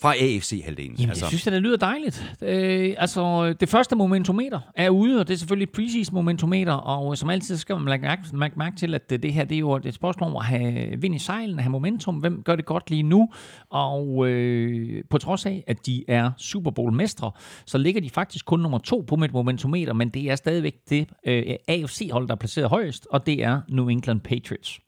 [0.01, 0.95] fra AFC-halvdelen?
[0.95, 1.25] Jamen, altså.
[1.25, 2.35] jeg synes, at det lyder dejligt.
[2.41, 7.17] Øh, altså, det første momentometer er ude, og det er selvfølgelig et preseason momentometer, og
[7.17, 9.59] som altid skal man lægge mærke, mærke, mærke til, at det, det her det er
[9.59, 12.15] jo et spørgsmål om at have vind i sejlen, have momentum.
[12.15, 13.29] Hvem gør det godt lige nu?
[13.69, 17.31] Og øh, på trods af, at de er Super Bowl-mestre,
[17.65, 21.09] så ligger de faktisk kun nummer to på mit momentometer, men det er stadigvæk det
[21.25, 24.79] øh, AFC-hold, der er placeret højest, og det er New England Patriots.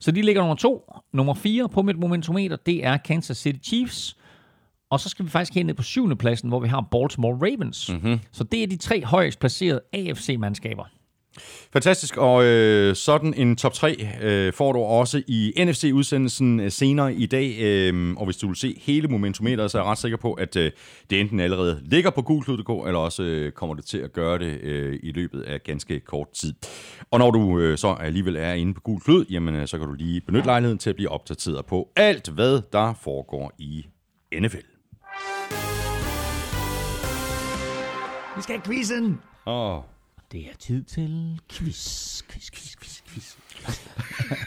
[0.00, 0.92] Så de ligger nummer to.
[1.12, 4.16] Nummer fire på mit momentometer, det er Kansas City Chiefs.
[4.92, 7.90] Og så skal vi faktisk helt ned på syvende pladsen, hvor vi har Baltimore Ravens.
[7.92, 8.20] Mm-hmm.
[8.32, 10.84] Så det er de tre højst placerede AFC-mandskaber.
[11.72, 17.14] Fantastisk, og øh, sådan en top 3 øh, får du også i NFC-udsendelsen øh, senere
[17.14, 17.56] i dag.
[17.60, 20.56] Øh, og hvis du vil se hele momentumeteret, så er jeg ret sikker på, at
[20.56, 20.70] øh,
[21.10, 24.60] det enten allerede ligger på gulklud.dk, eller også øh, kommer det til at gøre det
[24.60, 26.54] øh, i løbet af ganske kort tid.
[27.10, 29.86] Og når du øh, så alligevel er inde på gul klud, jamen øh, så kan
[29.86, 33.86] du lige benytte lejligheden til at blive opdateret på alt, hvad der foregår i
[34.40, 34.71] NFL.
[38.36, 39.20] Vi skal have quizzen!
[39.46, 39.82] Åh, oh.
[40.32, 43.36] Det er tid til quiz, quiz, quiz, quiz, quiz.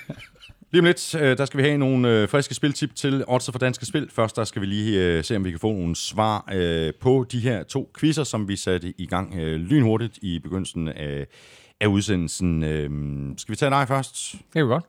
[0.71, 3.59] Lige om lidt, øh, der skal vi have nogle øh, friske spiltip til Odds for
[3.59, 4.09] Danske Spil.
[4.11, 6.43] Først der skal vi lige øh, se, om vi kan få nogle svar
[7.01, 11.27] på de her to quizzer, som vi satte i gang lynhurtigt i begyndelsen af,
[11.79, 12.63] af udsendelsen.
[12.63, 12.89] Øh,
[13.37, 14.35] skal vi tage dig først?
[14.53, 14.83] Det er godt.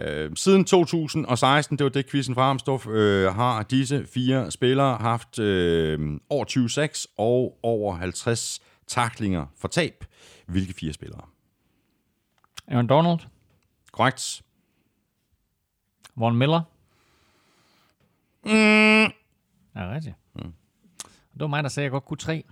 [0.00, 5.38] Øh, siden 2016, det var det quizzen fra Armstof, øh, har disse fire spillere haft
[5.38, 10.04] øh, over 26 og over 50 taklinger for tab.
[10.46, 11.22] Hvilke fire spillere?
[12.68, 13.18] Aaron Donald,
[13.92, 14.42] Korrekt.
[16.16, 16.60] Von Miller.
[18.44, 19.12] Mm.
[19.76, 20.16] Ja, rigtigt.
[20.34, 20.52] Mm.
[21.32, 22.44] Det var mig, der sagde, at jeg godt kunne tre.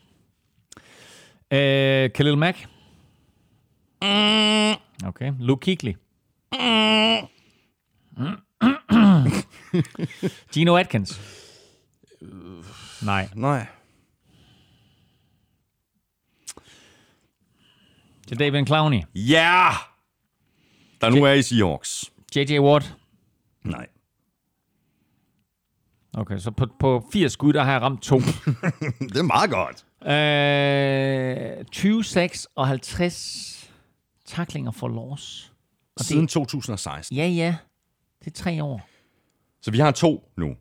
[1.51, 2.69] Øh, Khalil Mack.
[4.03, 5.09] Mm.
[5.09, 5.33] Okay.
[5.39, 5.93] Luke Kuechly.
[10.53, 11.21] Gino Atkins.
[13.03, 13.29] Nej.
[13.35, 13.67] Nej.
[18.29, 19.03] Til David Clowney.
[19.15, 19.35] Ja!
[19.35, 19.75] Yeah!
[21.01, 22.05] Der nu er i Seahawks.
[22.37, 22.59] J.J.
[22.59, 22.97] Watt.
[23.65, 23.87] Nej.
[26.15, 28.19] Okay, så på, på 80 skud, der har jeg ramt to.
[29.13, 29.87] det er meget godt.
[31.61, 33.71] øh, 20, 6 og 50
[34.25, 35.53] taklinger for loss.
[35.97, 37.17] Og Siden 2016.
[37.17, 37.57] Ja, ja.
[38.25, 38.81] Det er tre år.
[39.63, 40.57] Så vi har to nu.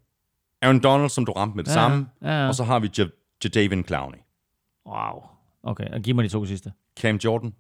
[0.62, 2.08] Aaron Donald, som du ramte med det Ja, samme.
[2.22, 2.48] ja, ja.
[2.48, 4.18] Og så har vi J- Jadavion Clowney.
[4.88, 5.24] Wow.
[5.64, 6.72] Okay, og giv mig de to sidste.
[7.00, 7.54] Cam Jordan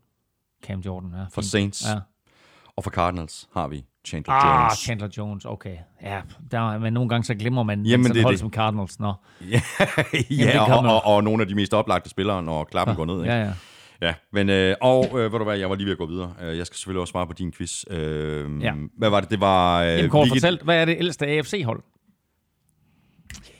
[0.63, 1.23] Cam Jordan, ja.
[1.31, 1.41] for.
[1.41, 1.85] Saints.
[1.89, 1.99] Ja.
[2.75, 4.77] Og for Cardinals har vi Chandler Ah, Jones.
[4.79, 5.77] Chandler Jones, okay.
[6.01, 6.21] Ja,
[6.51, 8.39] der, men nogle gange så glemmer man Jamen, sådan det hold det.
[8.39, 8.99] som Cardinals.
[8.99, 9.13] Nå.
[9.41, 9.61] ja,
[10.29, 10.91] det og, kommer.
[10.91, 13.21] og, og, nogle af de mest oplagte spillere, når klappen går ned.
[13.21, 13.33] Ikke?
[13.33, 13.53] Ja, ja.
[14.01, 16.33] Ja, men øh, og øh, ved du hvad, jeg var lige ved at gå videre.
[16.41, 17.83] Øh, jeg skal selvfølgelig også svare på din quiz.
[17.89, 18.73] Øh, Ja.
[18.97, 19.29] Hvad var det?
[19.29, 19.81] Det var...
[19.83, 21.83] Øh, Jamen, kort hvilket- fortalt, hvad er det ældste AFC-hold?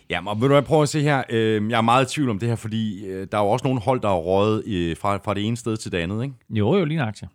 [0.10, 1.24] Ja, men vil du hvad, prøve at se her.
[1.30, 3.66] Øh, jeg er meget i tvivl om det her, fordi øh, der er jo også
[3.68, 6.36] nogle hold, der er røget fra, fra det ene sted til det andet, ikke?
[6.50, 7.28] Jo, jo, lige aktie.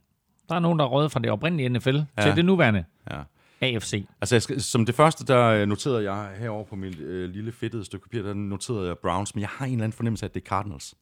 [0.48, 2.22] Der er nogen, der er røget fra det oprindelige NFL ja.
[2.22, 3.20] til det nuværende Ja.
[3.60, 4.06] AFC.
[4.20, 7.84] Altså, jeg skal, som det første, der noterede jeg herover på mit øh, lille fedtede
[7.84, 10.34] stykke papir, der noterede jeg Browns, men jeg har en eller anden fornemmelse af, at
[10.34, 10.94] det er Cardinals.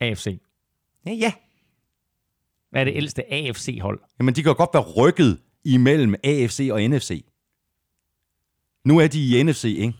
[0.00, 0.40] AFC.
[1.06, 1.32] Ja, ja.
[2.70, 4.00] Hvad er det ældste AFC-hold?
[4.18, 7.24] Jamen, de kan godt være rykket imellem AFC og NFC.
[8.84, 9.94] Nu er de i NFC, ikke?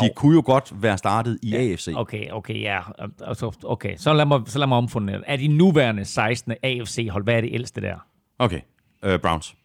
[0.00, 0.12] De Jo.
[0.16, 1.92] kunne jo godt være startet i AFC.
[1.96, 2.80] Okay, okay, ja.
[3.20, 5.28] Altså, Okay, så lad mig, så lad mig omfundere.
[5.28, 6.54] Er de nuværende 16.
[6.62, 7.96] AFC-hold, hvad er det ældste der?
[8.38, 8.60] Okay,
[9.06, 9.56] uh, Browns.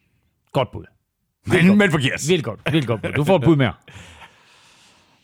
[0.52, 0.84] Godt bud.
[1.46, 2.20] Men, men forkert.
[2.28, 3.12] Vildt godt, vildt godt bud.
[3.12, 3.72] Du får et bud mere.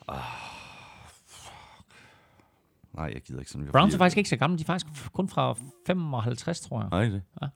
[2.92, 3.66] Nej, jeg gider ikke sådan.
[3.72, 4.58] Browns er faktisk ikke så gamle.
[4.58, 5.56] De er faktisk kun fra
[5.86, 6.88] 55, tror jeg.
[6.90, 7.22] Nej, det.
[7.42, 7.46] Ja.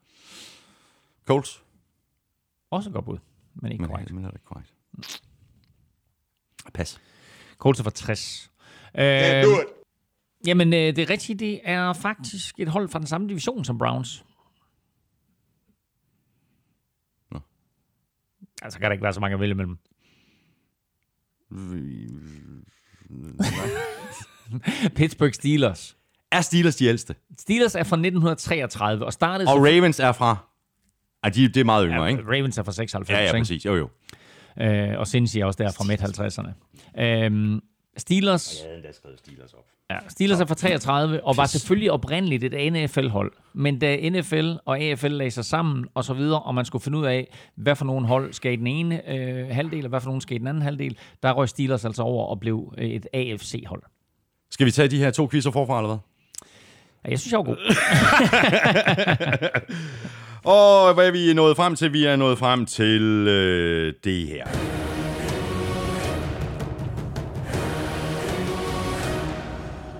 [1.25, 1.63] Colts.
[2.71, 3.17] Også et godt bud,
[3.53, 4.11] men ikke Men, korrekt.
[4.13, 4.73] men er det korrekt.
[6.73, 7.01] Pas.
[7.57, 8.51] Colts er fra 60.
[8.99, 9.67] Yeah, do it.
[10.47, 11.39] Jamen, øh, det er rigtigt.
[11.39, 14.25] Det er faktisk et hold fra den samme division som Browns.
[17.31, 17.39] Nå.
[18.61, 19.77] Altså kan der ikke være så mange at vælge mellem.
[24.95, 25.95] Pittsburgh Steelers.
[26.31, 27.15] Er Steelers de ældste?
[27.39, 29.49] Steelers er fra 1933 og startede...
[29.53, 30.37] Og Ravens er fra...
[31.23, 32.23] Ej, de, det er meget yngre, ja, ikke?
[32.23, 33.39] Ravens er fra 96, Ja, ja, ikke?
[33.39, 33.65] præcis.
[33.65, 33.89] Jo, jo.
[34.61, 37.01] Øh, og Cincy er også der fra midt-50'erne.
[37.03, 37.61] Øhm,
[37.97, 39.65] Steelers, Jeg havde endda skrevet Steelers op.
[39.89, 43.31] ja, Steelers er fra 33, og var selvfølgelig oprindeligt et NFL-hold.
[43.53, 46.97] Men da NFL og AFL lagde sig sammen, og så videre, og man skulle finde
[46.97, 50.07] ud af, hvad for nogle hold skal i den ene øh, halvdel, og hvad for
[50.07, 53.07] nogle skal i den anden halvdel, der røg Steelers altså over og blev øh, et
[53.13, 53.81] AFC-hold.
[54.51, 55.97] Skal vi tage de her to quizzer forfra, eller hvad?
[57.05, 57.57] Ja, jeg synes, jeg var god.
[60.45, 61.93] Og hvad er vi nået frem til?
[61.93, 64.45] Vi er nået frem til øh, det her.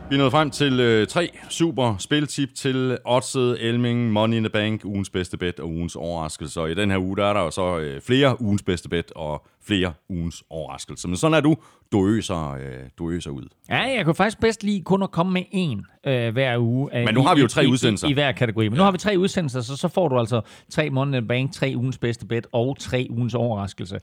[0.09, 4.49] Vi er nået frem til øh, tre super spiltip til Oddset, Elming, Money in the
[4.49, 6.61] Bank, ugens bedste bet og ugens overraskelse.
[6.61, 9.11] Og i den her uge, der er der jo så øh, flere ugens bedste bet
[9.15, 11.07] og flere ugens overraskelser.
[11.07, 11.55] Men sådan er du.
[11.91, 12.61] Du øser, øh,
[12.97, 13.43] du øser ud.
[13.69, 16.97] Ja, jeg kunne faktisk bedst lige kun at komme med én øh, hver uge.
[16.99, 18.07] Øh, Men nu i- har vi jo i- tre i- udsendelser.
[18.07, 18.69] I, i hver kategori.
[18.69, 21.73] Men nu har vi tre udsendelser, så, så får du altså tre the Bank, tre
[21.75, 23.99] ugens bedste bet og tre ugens overraskelse.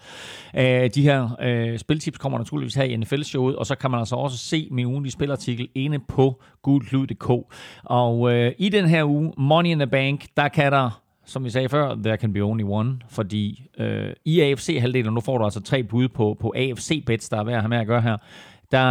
[0.56, 4.16] Øh, de her øh, spiltips kommer naturligvis her i NFL-showet, og så kan man altså
[4.16, 7.30] også se min ugenlige spilartikel inde på gulklud.dk.
[7.84, 11.50] Og øh, i den her uge, Money in the Bank, der kan der som vi
[11.50, 15.60] sagde før, there can be only one, fordi øh, i AFC-halvdelen, nu får du altså
[15.60, 18.16] tre bud på, på AFC-bets, der er værd at have med at gøre her,
[18.72, 18.88] der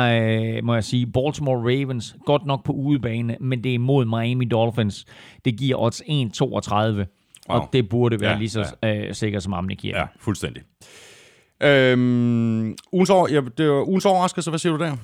[0.57, 4.45] øh, må jeg sige, Baltimore Ravens, godt nok på udebane, men det er mod Miami
[4.45, 5.05] Dolphins.
[5.45, 7.05] Det giver odds 1,32, wow.
[7.47, 9.07] og det burde være Ja, ja, lige så ja.
[9.07, 9.97] øh, sikkert som Amne giver.
[9.97, 10.63] Ja, fuldstændig.
[11.63, 14.95] Øhm, ugens, over, ja, det var ugens overraskelse, hvad siger du der?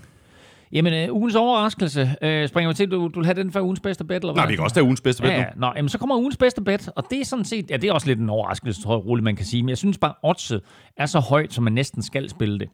[0.71, 3.79] Jamen, øh, ugens overraskelse, øh, springer vi til, du, du vil have den for ugens
[3.79, 4.41] bedste bet, eller hvad?
[4.43, 5.41] Nej, vi kan også tage ugens bedste bet Ja, nu.
[5.41, 5.49] ja.
[5.55, 7.93] Nå, jamen, så kommer ugens bedste bet, og det er sådan set, ja, det er
[7.93, 10.61] også lidt en overraskelse, tror jeg roligt, man kan sige, men jeg synes bare, oddset
[10.97, 12.69] er så højt, som man næsten skal spille det.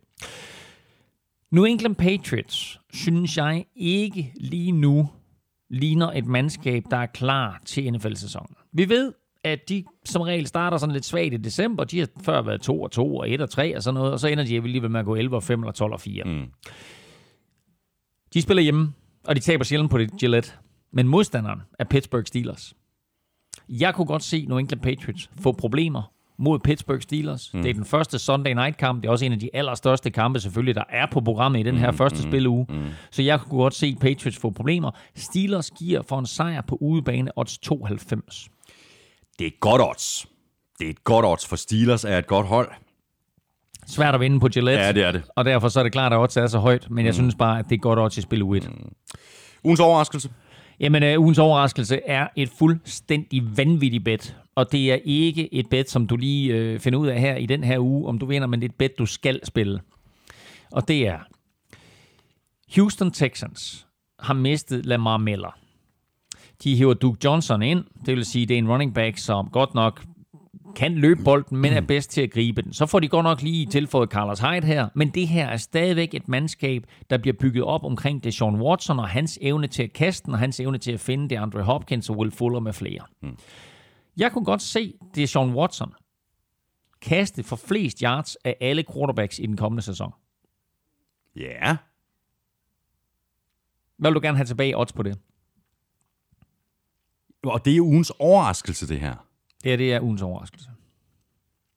[1.52, 5.10] New England Patriots, synes jeg ikke lige nu
[5.70, 8.56] ligner et mandskab, der er klar til NFL-sæsonen.
[8.74, 9.14] Vi ved,
[9.44, 11.84] at de som regel starter sådan lidt svagt i december.
[11.84, 14.20] De har før været 2 og 2 og 1 og 3 og sådan noget, og
[14.20, 16.24] så ender de alligevel med at gå 11 og 5 eller 12 og 4.
[16.24, 16.46] Mm.
[18.34, 18.94] De spiller hjemme,
[19.28, 20.52] og de taber sjældent på det Gillette.
[20.92, 22.74] Men modstanderen er Pittsburgh Steelers.
[23.70, 27.54] Jeg kunne godt se New England Patriots få problemer mod Pittsburgh Steelers.
[27.54, 27.62] Mm.
[27.62, 29.02] Det er den første Sunday Night kamp.
[29.02, 31.78] Det er også en af de allerstørste kampe selvfølgelig, der er på programmet i den
[31.78, 31.98] her mm.
[31.98, 32.66] første spilleuge.
[32.70, 32.84] Mm.
[33.12, 34.92] Så jeg kunne godt se Patriots få problemer.
[35.16, 38.50] Steelers giver for en sejr på udebane odds 92.
[39.40, 40.26] Det er godt odds.
[40.80, 42.72] Det er et godt odds, for Steelers er et godt hold.
[43.88, 44.84] Svært at vinde på Gillette.
[44.84, 45.24] Ja, det er det.
[45.36, 46.88] Og derfor så er det klart, at odds er så højt.
[46.90, 47.14] Men jeg Mm.
[47.14, 48.70] synes bare, at det er godt odds i spil u 1.
[49.64, 50.30] Ugens overraskelse.
[50.80, 54.38] Jamen, øh, ugens overraskelse er et fuldstændig vanvittigt bet.
[54.56, 57.46] Og det er ikke et bet, som du lige øh, finder ud af her i
[57.46, 59.80] den her uge, om du vinder, men det er et bet, du skal spille.
[60.72, 61.18] Og det er,
[62.76, 63.88] Houston Texans
[64.20, 65.58] har mistet Lamar Miller.
[66.64, 69.74] De hiver Duke Johnson ind, det vil sige, det er en running back, som godt
[69.76, 70.04] nok
[70.76, 72.74] kan løbe bolden, men er bedst til at gribe den.
[72.74, 76.14] Så får de godt nok lige tilføjet Carlos Hyde her, men det her er stadigvæk
[76.14, 80.26] et mandskab, der bliver bygget op omkring Deshaun Watson og hans evne til at kaste
[80.26, 83.02] den, og hans evne til at finde det Andre Hopkins og Will Fuller med flere.
[83.22, 83.38] Mm.
[84.18, 85.94] Jeg kunne godt se Deshaun Watson
[87.02, 90.12] kaste for flest yards af alle quarterbacks i den kommende sæson.
[91.36, 91.78] Ja.
[93.98, 95.20] Hvad vil du gerne have tilbage odds på det?
[97.44, 99.23] Og det er ugens overraskelse, det her.
[99.64, 100.70] Det her det er ugens overraskelse.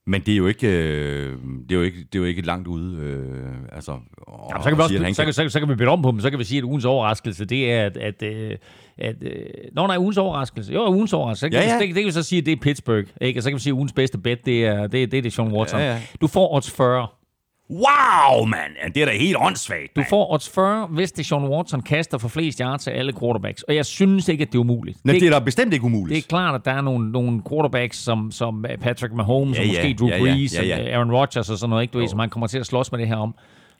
[0.09, 1.39] Men det er jo ikke, øh,
[1.69, 2.97] det er jo ikke, det er jo ikke langt ude.
[2.97, 5.75] Øh, altså, og, Jamen, så, kan vi også, han så, kan, så, så kan vi
[5.75, 6.21] bytte om på dem.
[6.21, 7.97] Så kan vi sige, at ugens overraskelse, det er, at...
[7.97, 8.57] at, øh,
[8.99, 9.31] at øh,
[9.73, 10.73] Nå, nej, ugens overraskelse.
[10.73, 11.59] Jo, ugens overraskelse.
[11.59, 11.73] Ja, ja.
[11.73, 13.07] Det, det, kan vi så sige, at det er Pittsburgh.
[13.21, 13.39] Ikke?
[13.39, 15.53] Og så kan vi sige, at ugens bedste bet, det er, det, det er Deshaun
[15.53, 15.81] Watson.
[15.81, 16.01] Ja, ja.
[16.21, 17.09] Du får odds 40.
[17.71, 18.73] Wow, mand!
[18.83, 20.09] Ja, det er da helt åndssvagt, Du mand.
[20.09, 23.63] får odds 40, hvis Deshaun Watson kaster for flest yards til alle quarterbacks.
[23.63, 24.99] Og jeg synes ikke, at det er umuligt.
[25.05, 26.17] Men det, det er da bestemt ikke umuligt.
[26.17, 29.67] det er klart, at der er nogle, nogle quarterbacks, som, som Patrick Mahomes, Ja, og
[29.69, 30.83] ja, måske Drew ja, ja, Brees, ja, ja.
[30.83, 32.93] og Aaron Rodgers og sådan noget, ikke, du ved, som han kommer til at slås
[32.93, 33.35] med det her om.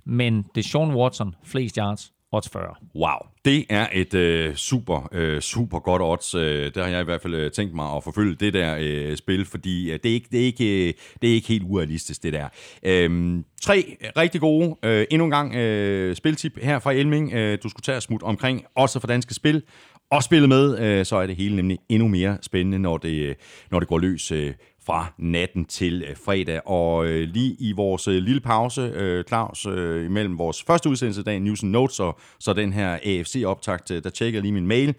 [0.07, 2.75] Men Deshaun Watson, flest yards, odds 40.
[2.95, 6.35] Wow, det er et øh, super, øh, super godt odds.
[6.35, 9.17] Øh, det har jeg i hvert fald øh, tænkt mig at forfølge det der øh,
[9.17, 12.23] spil, fordi øh, det, er ikke, det, er ikke, øh, det er ikke helt urealistisk,
[12.23, 12.49] det der.
[12.83, 17.33] Øh, tre rigtig gode, øh, endnu en gang øh, spiltip her fra Elming.
[17.33, 19.63] Øh, du skulle tage smut omkring, også for danske spil.
[20.11, 23.35] Og spille med, øh, så er det hele nemlig endnu mere spændende, når det, øh,
[23.71, 24.55] når det går løs øh,
[24.87, 26.69] fra natten til øh, fredag.
[26.69, 31.21] Og øh, lige i vores øh, lille pause, øh, Claus, øh, imellem vores første udsendelse
[31.21, 34.53] i dag, News and Notes, og så den her AFC-optakt, øh, der tjekkede jeg lige
[34.53, 34.95] min mail,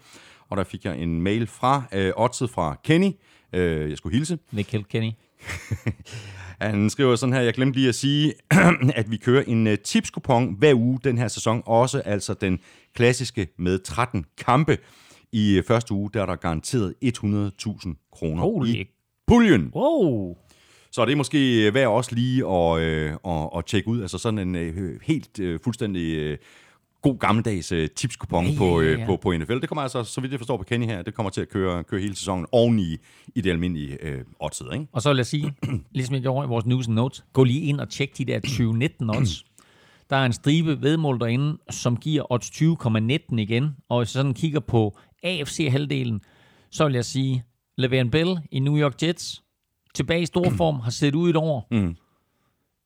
[0.48, 3.10] og der fik jeg en mail fra øh, Oddset fra Kenny.
[3.52, 4.38] Øh, jeg skulle hilse.
[4.52, 5.10] Nick Kenny.
[6.60, 8.34] Han skriver sådan her, jeg glemte lige at sige,
[9.00, 12.58] at vi kører en tipskupon hver uge den her sæson, også altså den
[12.94, 14.78] klassiske med 13 kampe.
[15.32, 18.68] I første uge, der er der garanteret 100.000 kroner Holy.
[18.68, 18.97] i
[19.28, 19.70] puljen.
[19.74, 20.36] Wow.
[20.90, 24.02] Så det er måske øh, værd også lige at, øh, at, at tjekke ud.
[24.02, 26.38] Altså sådan en øh, helt øh, fuldstændig øh,
[27.02, 29.60] god gammeldags øh, tipskupon Ja, ja, på, øh, på, på NFL.
[29.60, 31.84] Det kommer altså, så vidt jeg forstår på Kenny her, det kommer til at køre,
[31.84, 32.96] køre hele sæsonen oven i,
[33.34, 34.86] i det almindelige øh, oddset, ikke?
[34.92, 35.54] Og så vil jeg sige,
[35.94, 38.40] ligesom jeg gjorde i vores news and notes, gå lige ind og tjek de der
[38.40, 39.44] 2019 odds.
[40.10, 42.50] Der er en stribe vedmål derinde, som giver odds
[43.30, 43.76] 20,19 igen.
[43.88, 46.20] Og hvis jeg sådan kigger på AFC-halvdelen,
[46.70, 47.44] så vil jeg sige,
[47.78, 49.44] Le'Veon Bell i New York Jets,
[49.94, 51.96] tilbage i stor form, har set ud et år, mm.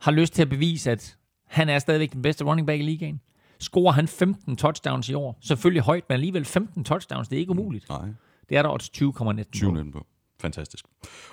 [0.00, 1.16] har lyst til at bevise, at
[1.46, 3.20] han er stadigvæk den bedste running back i ligaen.
[3.58, 7.50] Scorer han 15 touchdowns i år, selvfølgelig højt, men alligevel 15 touchdowns, det er ikke
[7.50, 7.88] umuligt.
[7.88, 8.08] Nej.
[8.48, 9.50] Det er der odds 20,19 på.
[9.52, 10.06] 20 på.
[10.42, 10.84] Fantastisk.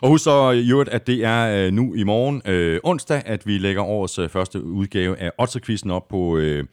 [0.02, 3.22] Og husk så øh, i øvrigt, at det er øh, nu i morgen øh, onsdag,
[3.26, 6.65] at vi lægger årets øh, første udgave af Otterquizzen op på øh,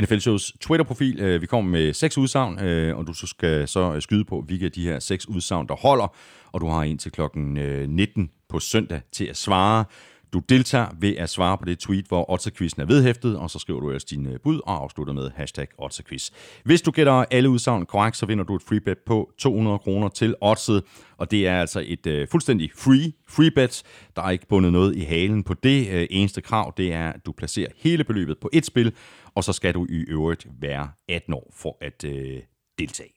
[0.00, 1.20] NFL Shows Twitter-profil.
[1.20, 4.42] Øh, vi kommer med seks udsagn, øh, og du så skal så øh, skyde på,
[4.46, 6.14] hvilke af de her seks udsagn, der holder.
[6.52, 9.84] Og du har indtil klokken øh, 19 på søndag til at svare.
[10.32, 13.80] Du deltager ved at svare på det tweet, hvor Otterquizzen er vedhæftet, og så skriver
[13.80, 16.30] du ellers din øh, bud og afslutter med hashtag Otterquiz.
[16.64, 20.34] Hvis du gætter alle udsagn korrekt, så vinder du et freebet på 200 kroner til
[20.40, 20.82] Otset,
[21.16, 23.82] og det er altså et øh, fuldstændig free freebet.
[24.16, 25.88] Der er ikke bundet noget i halen på det.
[25.90, 28.92] Øh, eneste krav, det er, at du placerer hele beløbet på et spil,
[29.34, 32.40] og så skal du i øvrigt være 18 år for at øh,
[32.78, 33.12] deltage.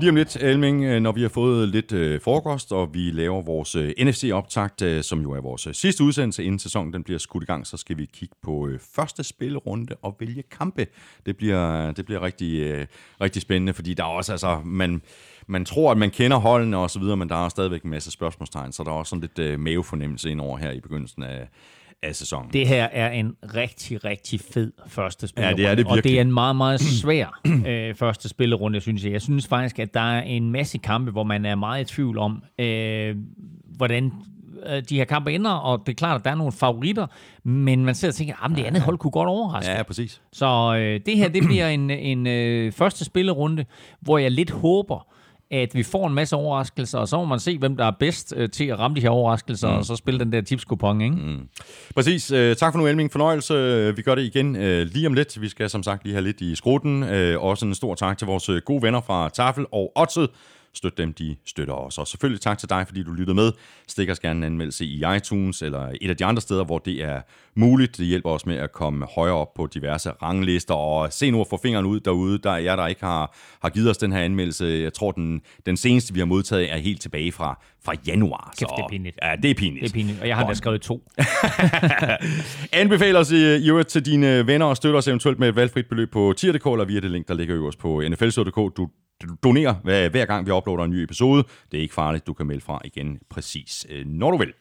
[0.00, 3.42] Lige om lidt, Elming, øh, når vi har fået lidt øh, frokost, og vi laver
[3.42, 7.18] vores øh, NFC-optakt, øh, som jo er vores øh, sidste udsendelse inden sæsonen den bliver
[7.18, 10.86] skudt i gang, så skal vi kigge på øh, første spillerunde og vælge kampe.
[11.26, 12.86] Det bliver, det bliver rigtig,
[13.20, 15.02] rigtig spændende, fordi der er også, altså, man,
[15.46, 18.10] man tror, at man kender holdene og så videre, men der er stadigvæk en masse
[18.10, 21.48] spørgsmålstegn, så der er også sådan lidt øh, mavefornemmelse ind over her i begyndelsen af,
[22.02, 22.50] af sæsonen.
[22.52, 25.62] Det her er en rigtig, rigtig fed første spillerunde.
[25.62, 26.16] Ja, det er det Og det virkelig.
[26.18, 29.12] er en meget, meget svær øh, første spillerunde, synes jeg.
[29.12, 32.18] Jeg synes faktisk, at der er en masse kampe, hvor man er meget i tvivl
[32.18, 33.16] om, øh,
[33.76, 34.12] hvordan
[34.66, 37.06] øh, de her kampe ender, og det er klart, at der er nogle favoritter,
[37.44, 39.72] men man sidder og tænker, at det andet hold kunne godt overraske.
[39.72, 40.20] Ja, præcis.
[40.32, 43.64] Så øh, det her, det bliver en, en øh, første spillerunde,
[44.00, 45.06] hvor jeg lidt håber,
[45.50, 48.34] at vi får en masse overraskelser, og så må man se, hvem der er bedst
[48.36, 49.76] øh, til at ramme de her overraskelser, mm.
[49.76, 51.16] og så spille den der tipskupon, ikke?
[51.16, 51.48] Mm.
[51.94, 52.30] Præcis.
[52.30, 53.12] Øh, tak for nu, Elming.
[53.12, 53.96] Fornøjelse.
[53.96, 55.40] Vi gør det igen øh, lige om lidt.
[55.40, 57.02] Vi skal som sagt lige have lidt i skruten.
[57.02, 60.28] Øh, også en stor tak til vores øh, gode venner fra Tafel og Otted.
[60.78, 61.98] Støt dem, de støtter os.
[61.98, 63.52] Og selvfølgelig tak til dig, fordi du lyttede med.
[63.88, 67.02] Stik os gerne en anmeldelse i iTunes eller et af de andre steder, hvor det
[67.04, 67.20] er
[67.54, 67.96] muligt.
[67.96, 70.74] Det hjælper os med at komme højere op på diverse ranglister.
[70.74, 72.38] Og se nu at få fingeren ud derude.
[72.38, 74.64] Der er jer, der ikke har, har givet os den her anmeldelse.
[74.64, 78.54] Jeg tror, den, den seneste, vi har modtaget, er helt tilbage fra, fra januar.
[78.58, 79.18] Kæft, det er pinligt.
[79.22, 79.82] Ja, det er pinligt.
[79.82, 81.10] Det er pinligt, og jeg har da skrevet to.
[82.72, 85.86] Anbefal os i, i øvrigt til dine venner og støtter os eventuelt med et valgfrit
[85.86, 88.76] beløb på tier.dk eller via det link, der ligger øverst på nflshow.dk.
[88.76, 88.88] Du
[89.44, 91.44] donere hver, hver gang, vi uploader en ny episode.
[91.72, 92.26] Det er ikke farligt.
[92.26, 94.52] Du kan melde fra igen præcis, øh, når du vil.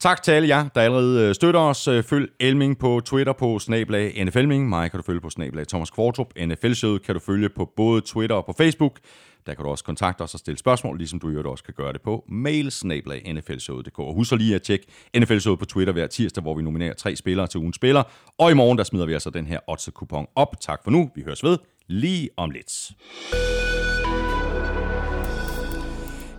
[0.00, 1.88] Tak til alle jer, der allerede øh, støtter os.
[1.88, 4.68] Øh, følg Elming på Twitter på snablag NFLming.
[4.68, 6.32] Mig kan du følge på snablag Thomas Kvartrup.
[6.36, 8.98] nfl kan du følge på både Twitter og på Facebook.
[9.46, 11.74] Der kan du også kontakte os og stille spørgsmål, ligesom du i øvrigt også kan
[11.76, 13.98] gøre det på mail snablag nflshowet.dk.
[13.98, 14.86] Og husk lige at tjekke
[15.16, 18.02] nfl på Twitter hver tirsdag, hvor vi nominerer tre spillere til ugens spiller.
[18.38, 20.60] Og i morgen, der smider vi altså den her odds-kupon op.
[20.60, 21.10] Tak for nu.
[21.14, 22.90] Vi høres ved lige om lidt.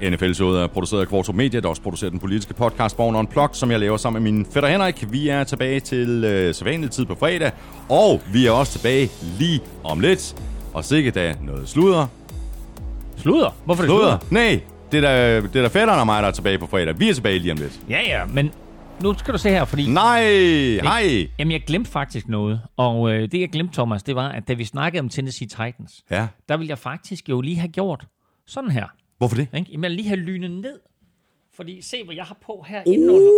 [0.02, 3.72] NFL-showet er produceret af Kvartrup Media, der også producerer den politiske podcast Born Unplugged, som
[3.72, 5.06] jeg laver sammen med min fætter Henrik.
[5.12, 7.52] Vi er tilbage til øh, sædvanlig tid på fredag,
[7.90, 9.10] og vi er også tilbage
[9.40, 10.36] lige om lidt.
[10.74, 12.08] Og sikkert da noget sludder.
[13.18, 13.56] Sludder?
[13.66, 14.18] Hvorfor er det Sludder?
[14.32, 14.60] Nej,
[14.92, 17.00] det er da, det er da fætteren og mig, der er tilbage på fredag.
[17.00, 17.80] Vi er tilbage lige om lidt.
[17.90, 18.52] Ja, ja, men
[19.02, 19.88] nu skal du se her, fordi...
[19.88, 20.22] Nej,
[20.84, 21.28] hej.
[21.40, 22.62] Jamen, jeg glemte faktisk noget.
[22.78, 26.04] Og øh, det, jeg glemte, Thomas, det var, at da vi snakkede om Tennessee Titans,
[26.12, 28.06] Ja, der ville jeg faktisk jo lige have gjort
[28.48, 28.86] sådan her.
[29.18, 29.48] Hvorfor det?
[29.54, 29.72] Ikke?
[29.72, 30.80] Jamen, lige have lynet ned.
[31.56, 33.32] Fordi se, hvad jeg har på her indenunder.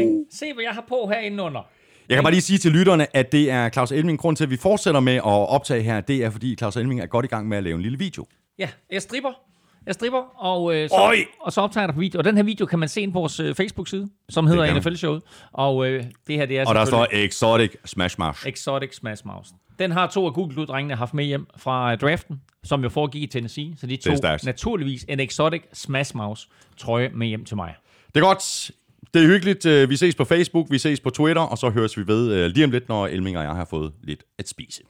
[0.00, 0.24] Ikke?
[0.30, 1.60] Se, hvad jeg har på her indenunder.
[2.08, 4.18] Jeg kan bare lige sige til lytterne, at det er Claus Elming.
[4.18, 7.06] Grund til, at vi fortsætter med at optage her, det er, fordi Claus Elming er
[7.06, 8.26] godt i gang med at lave en lille video.
[8.58, 9.30] Ja, jeg stripper.
[9.86, 12.18] Jeg stripper, og, øh, så, og så optager jeg dig på video.
[12.18, 14.76] Og den her video kan man se ind på vores øh, Facebook-side, som hedder man.
[14.76, 15.22] NFL-showet.
[15.52, 18.48] Og øh, det her, det er Og der står Exotic Smash Smash.
[18.48, 19.54] Exotic Smash Mouse.
[19.78, 23.26] Den har to af Google-drengene haft med hjem fra øh, draften, som jo foregik i
[23.26, 23.74] Tennessee.
[23.76, 24.44] Så de tog stærkt.
[24.44, 27.74] naturligvis en Exotic Smash Mouse trøje med hjem til mig.
[28.14, 28.70] Det er godt.
[29.14, 29.66] Det er hyggeligt.
[29.66, 32.46] Øh, Vi ses på Facebook, vi ses på Twitter, og så høres vi ved øh,
[32.50, 34.82] lige om lidt, når Elming og jeg har fået lidt at spise.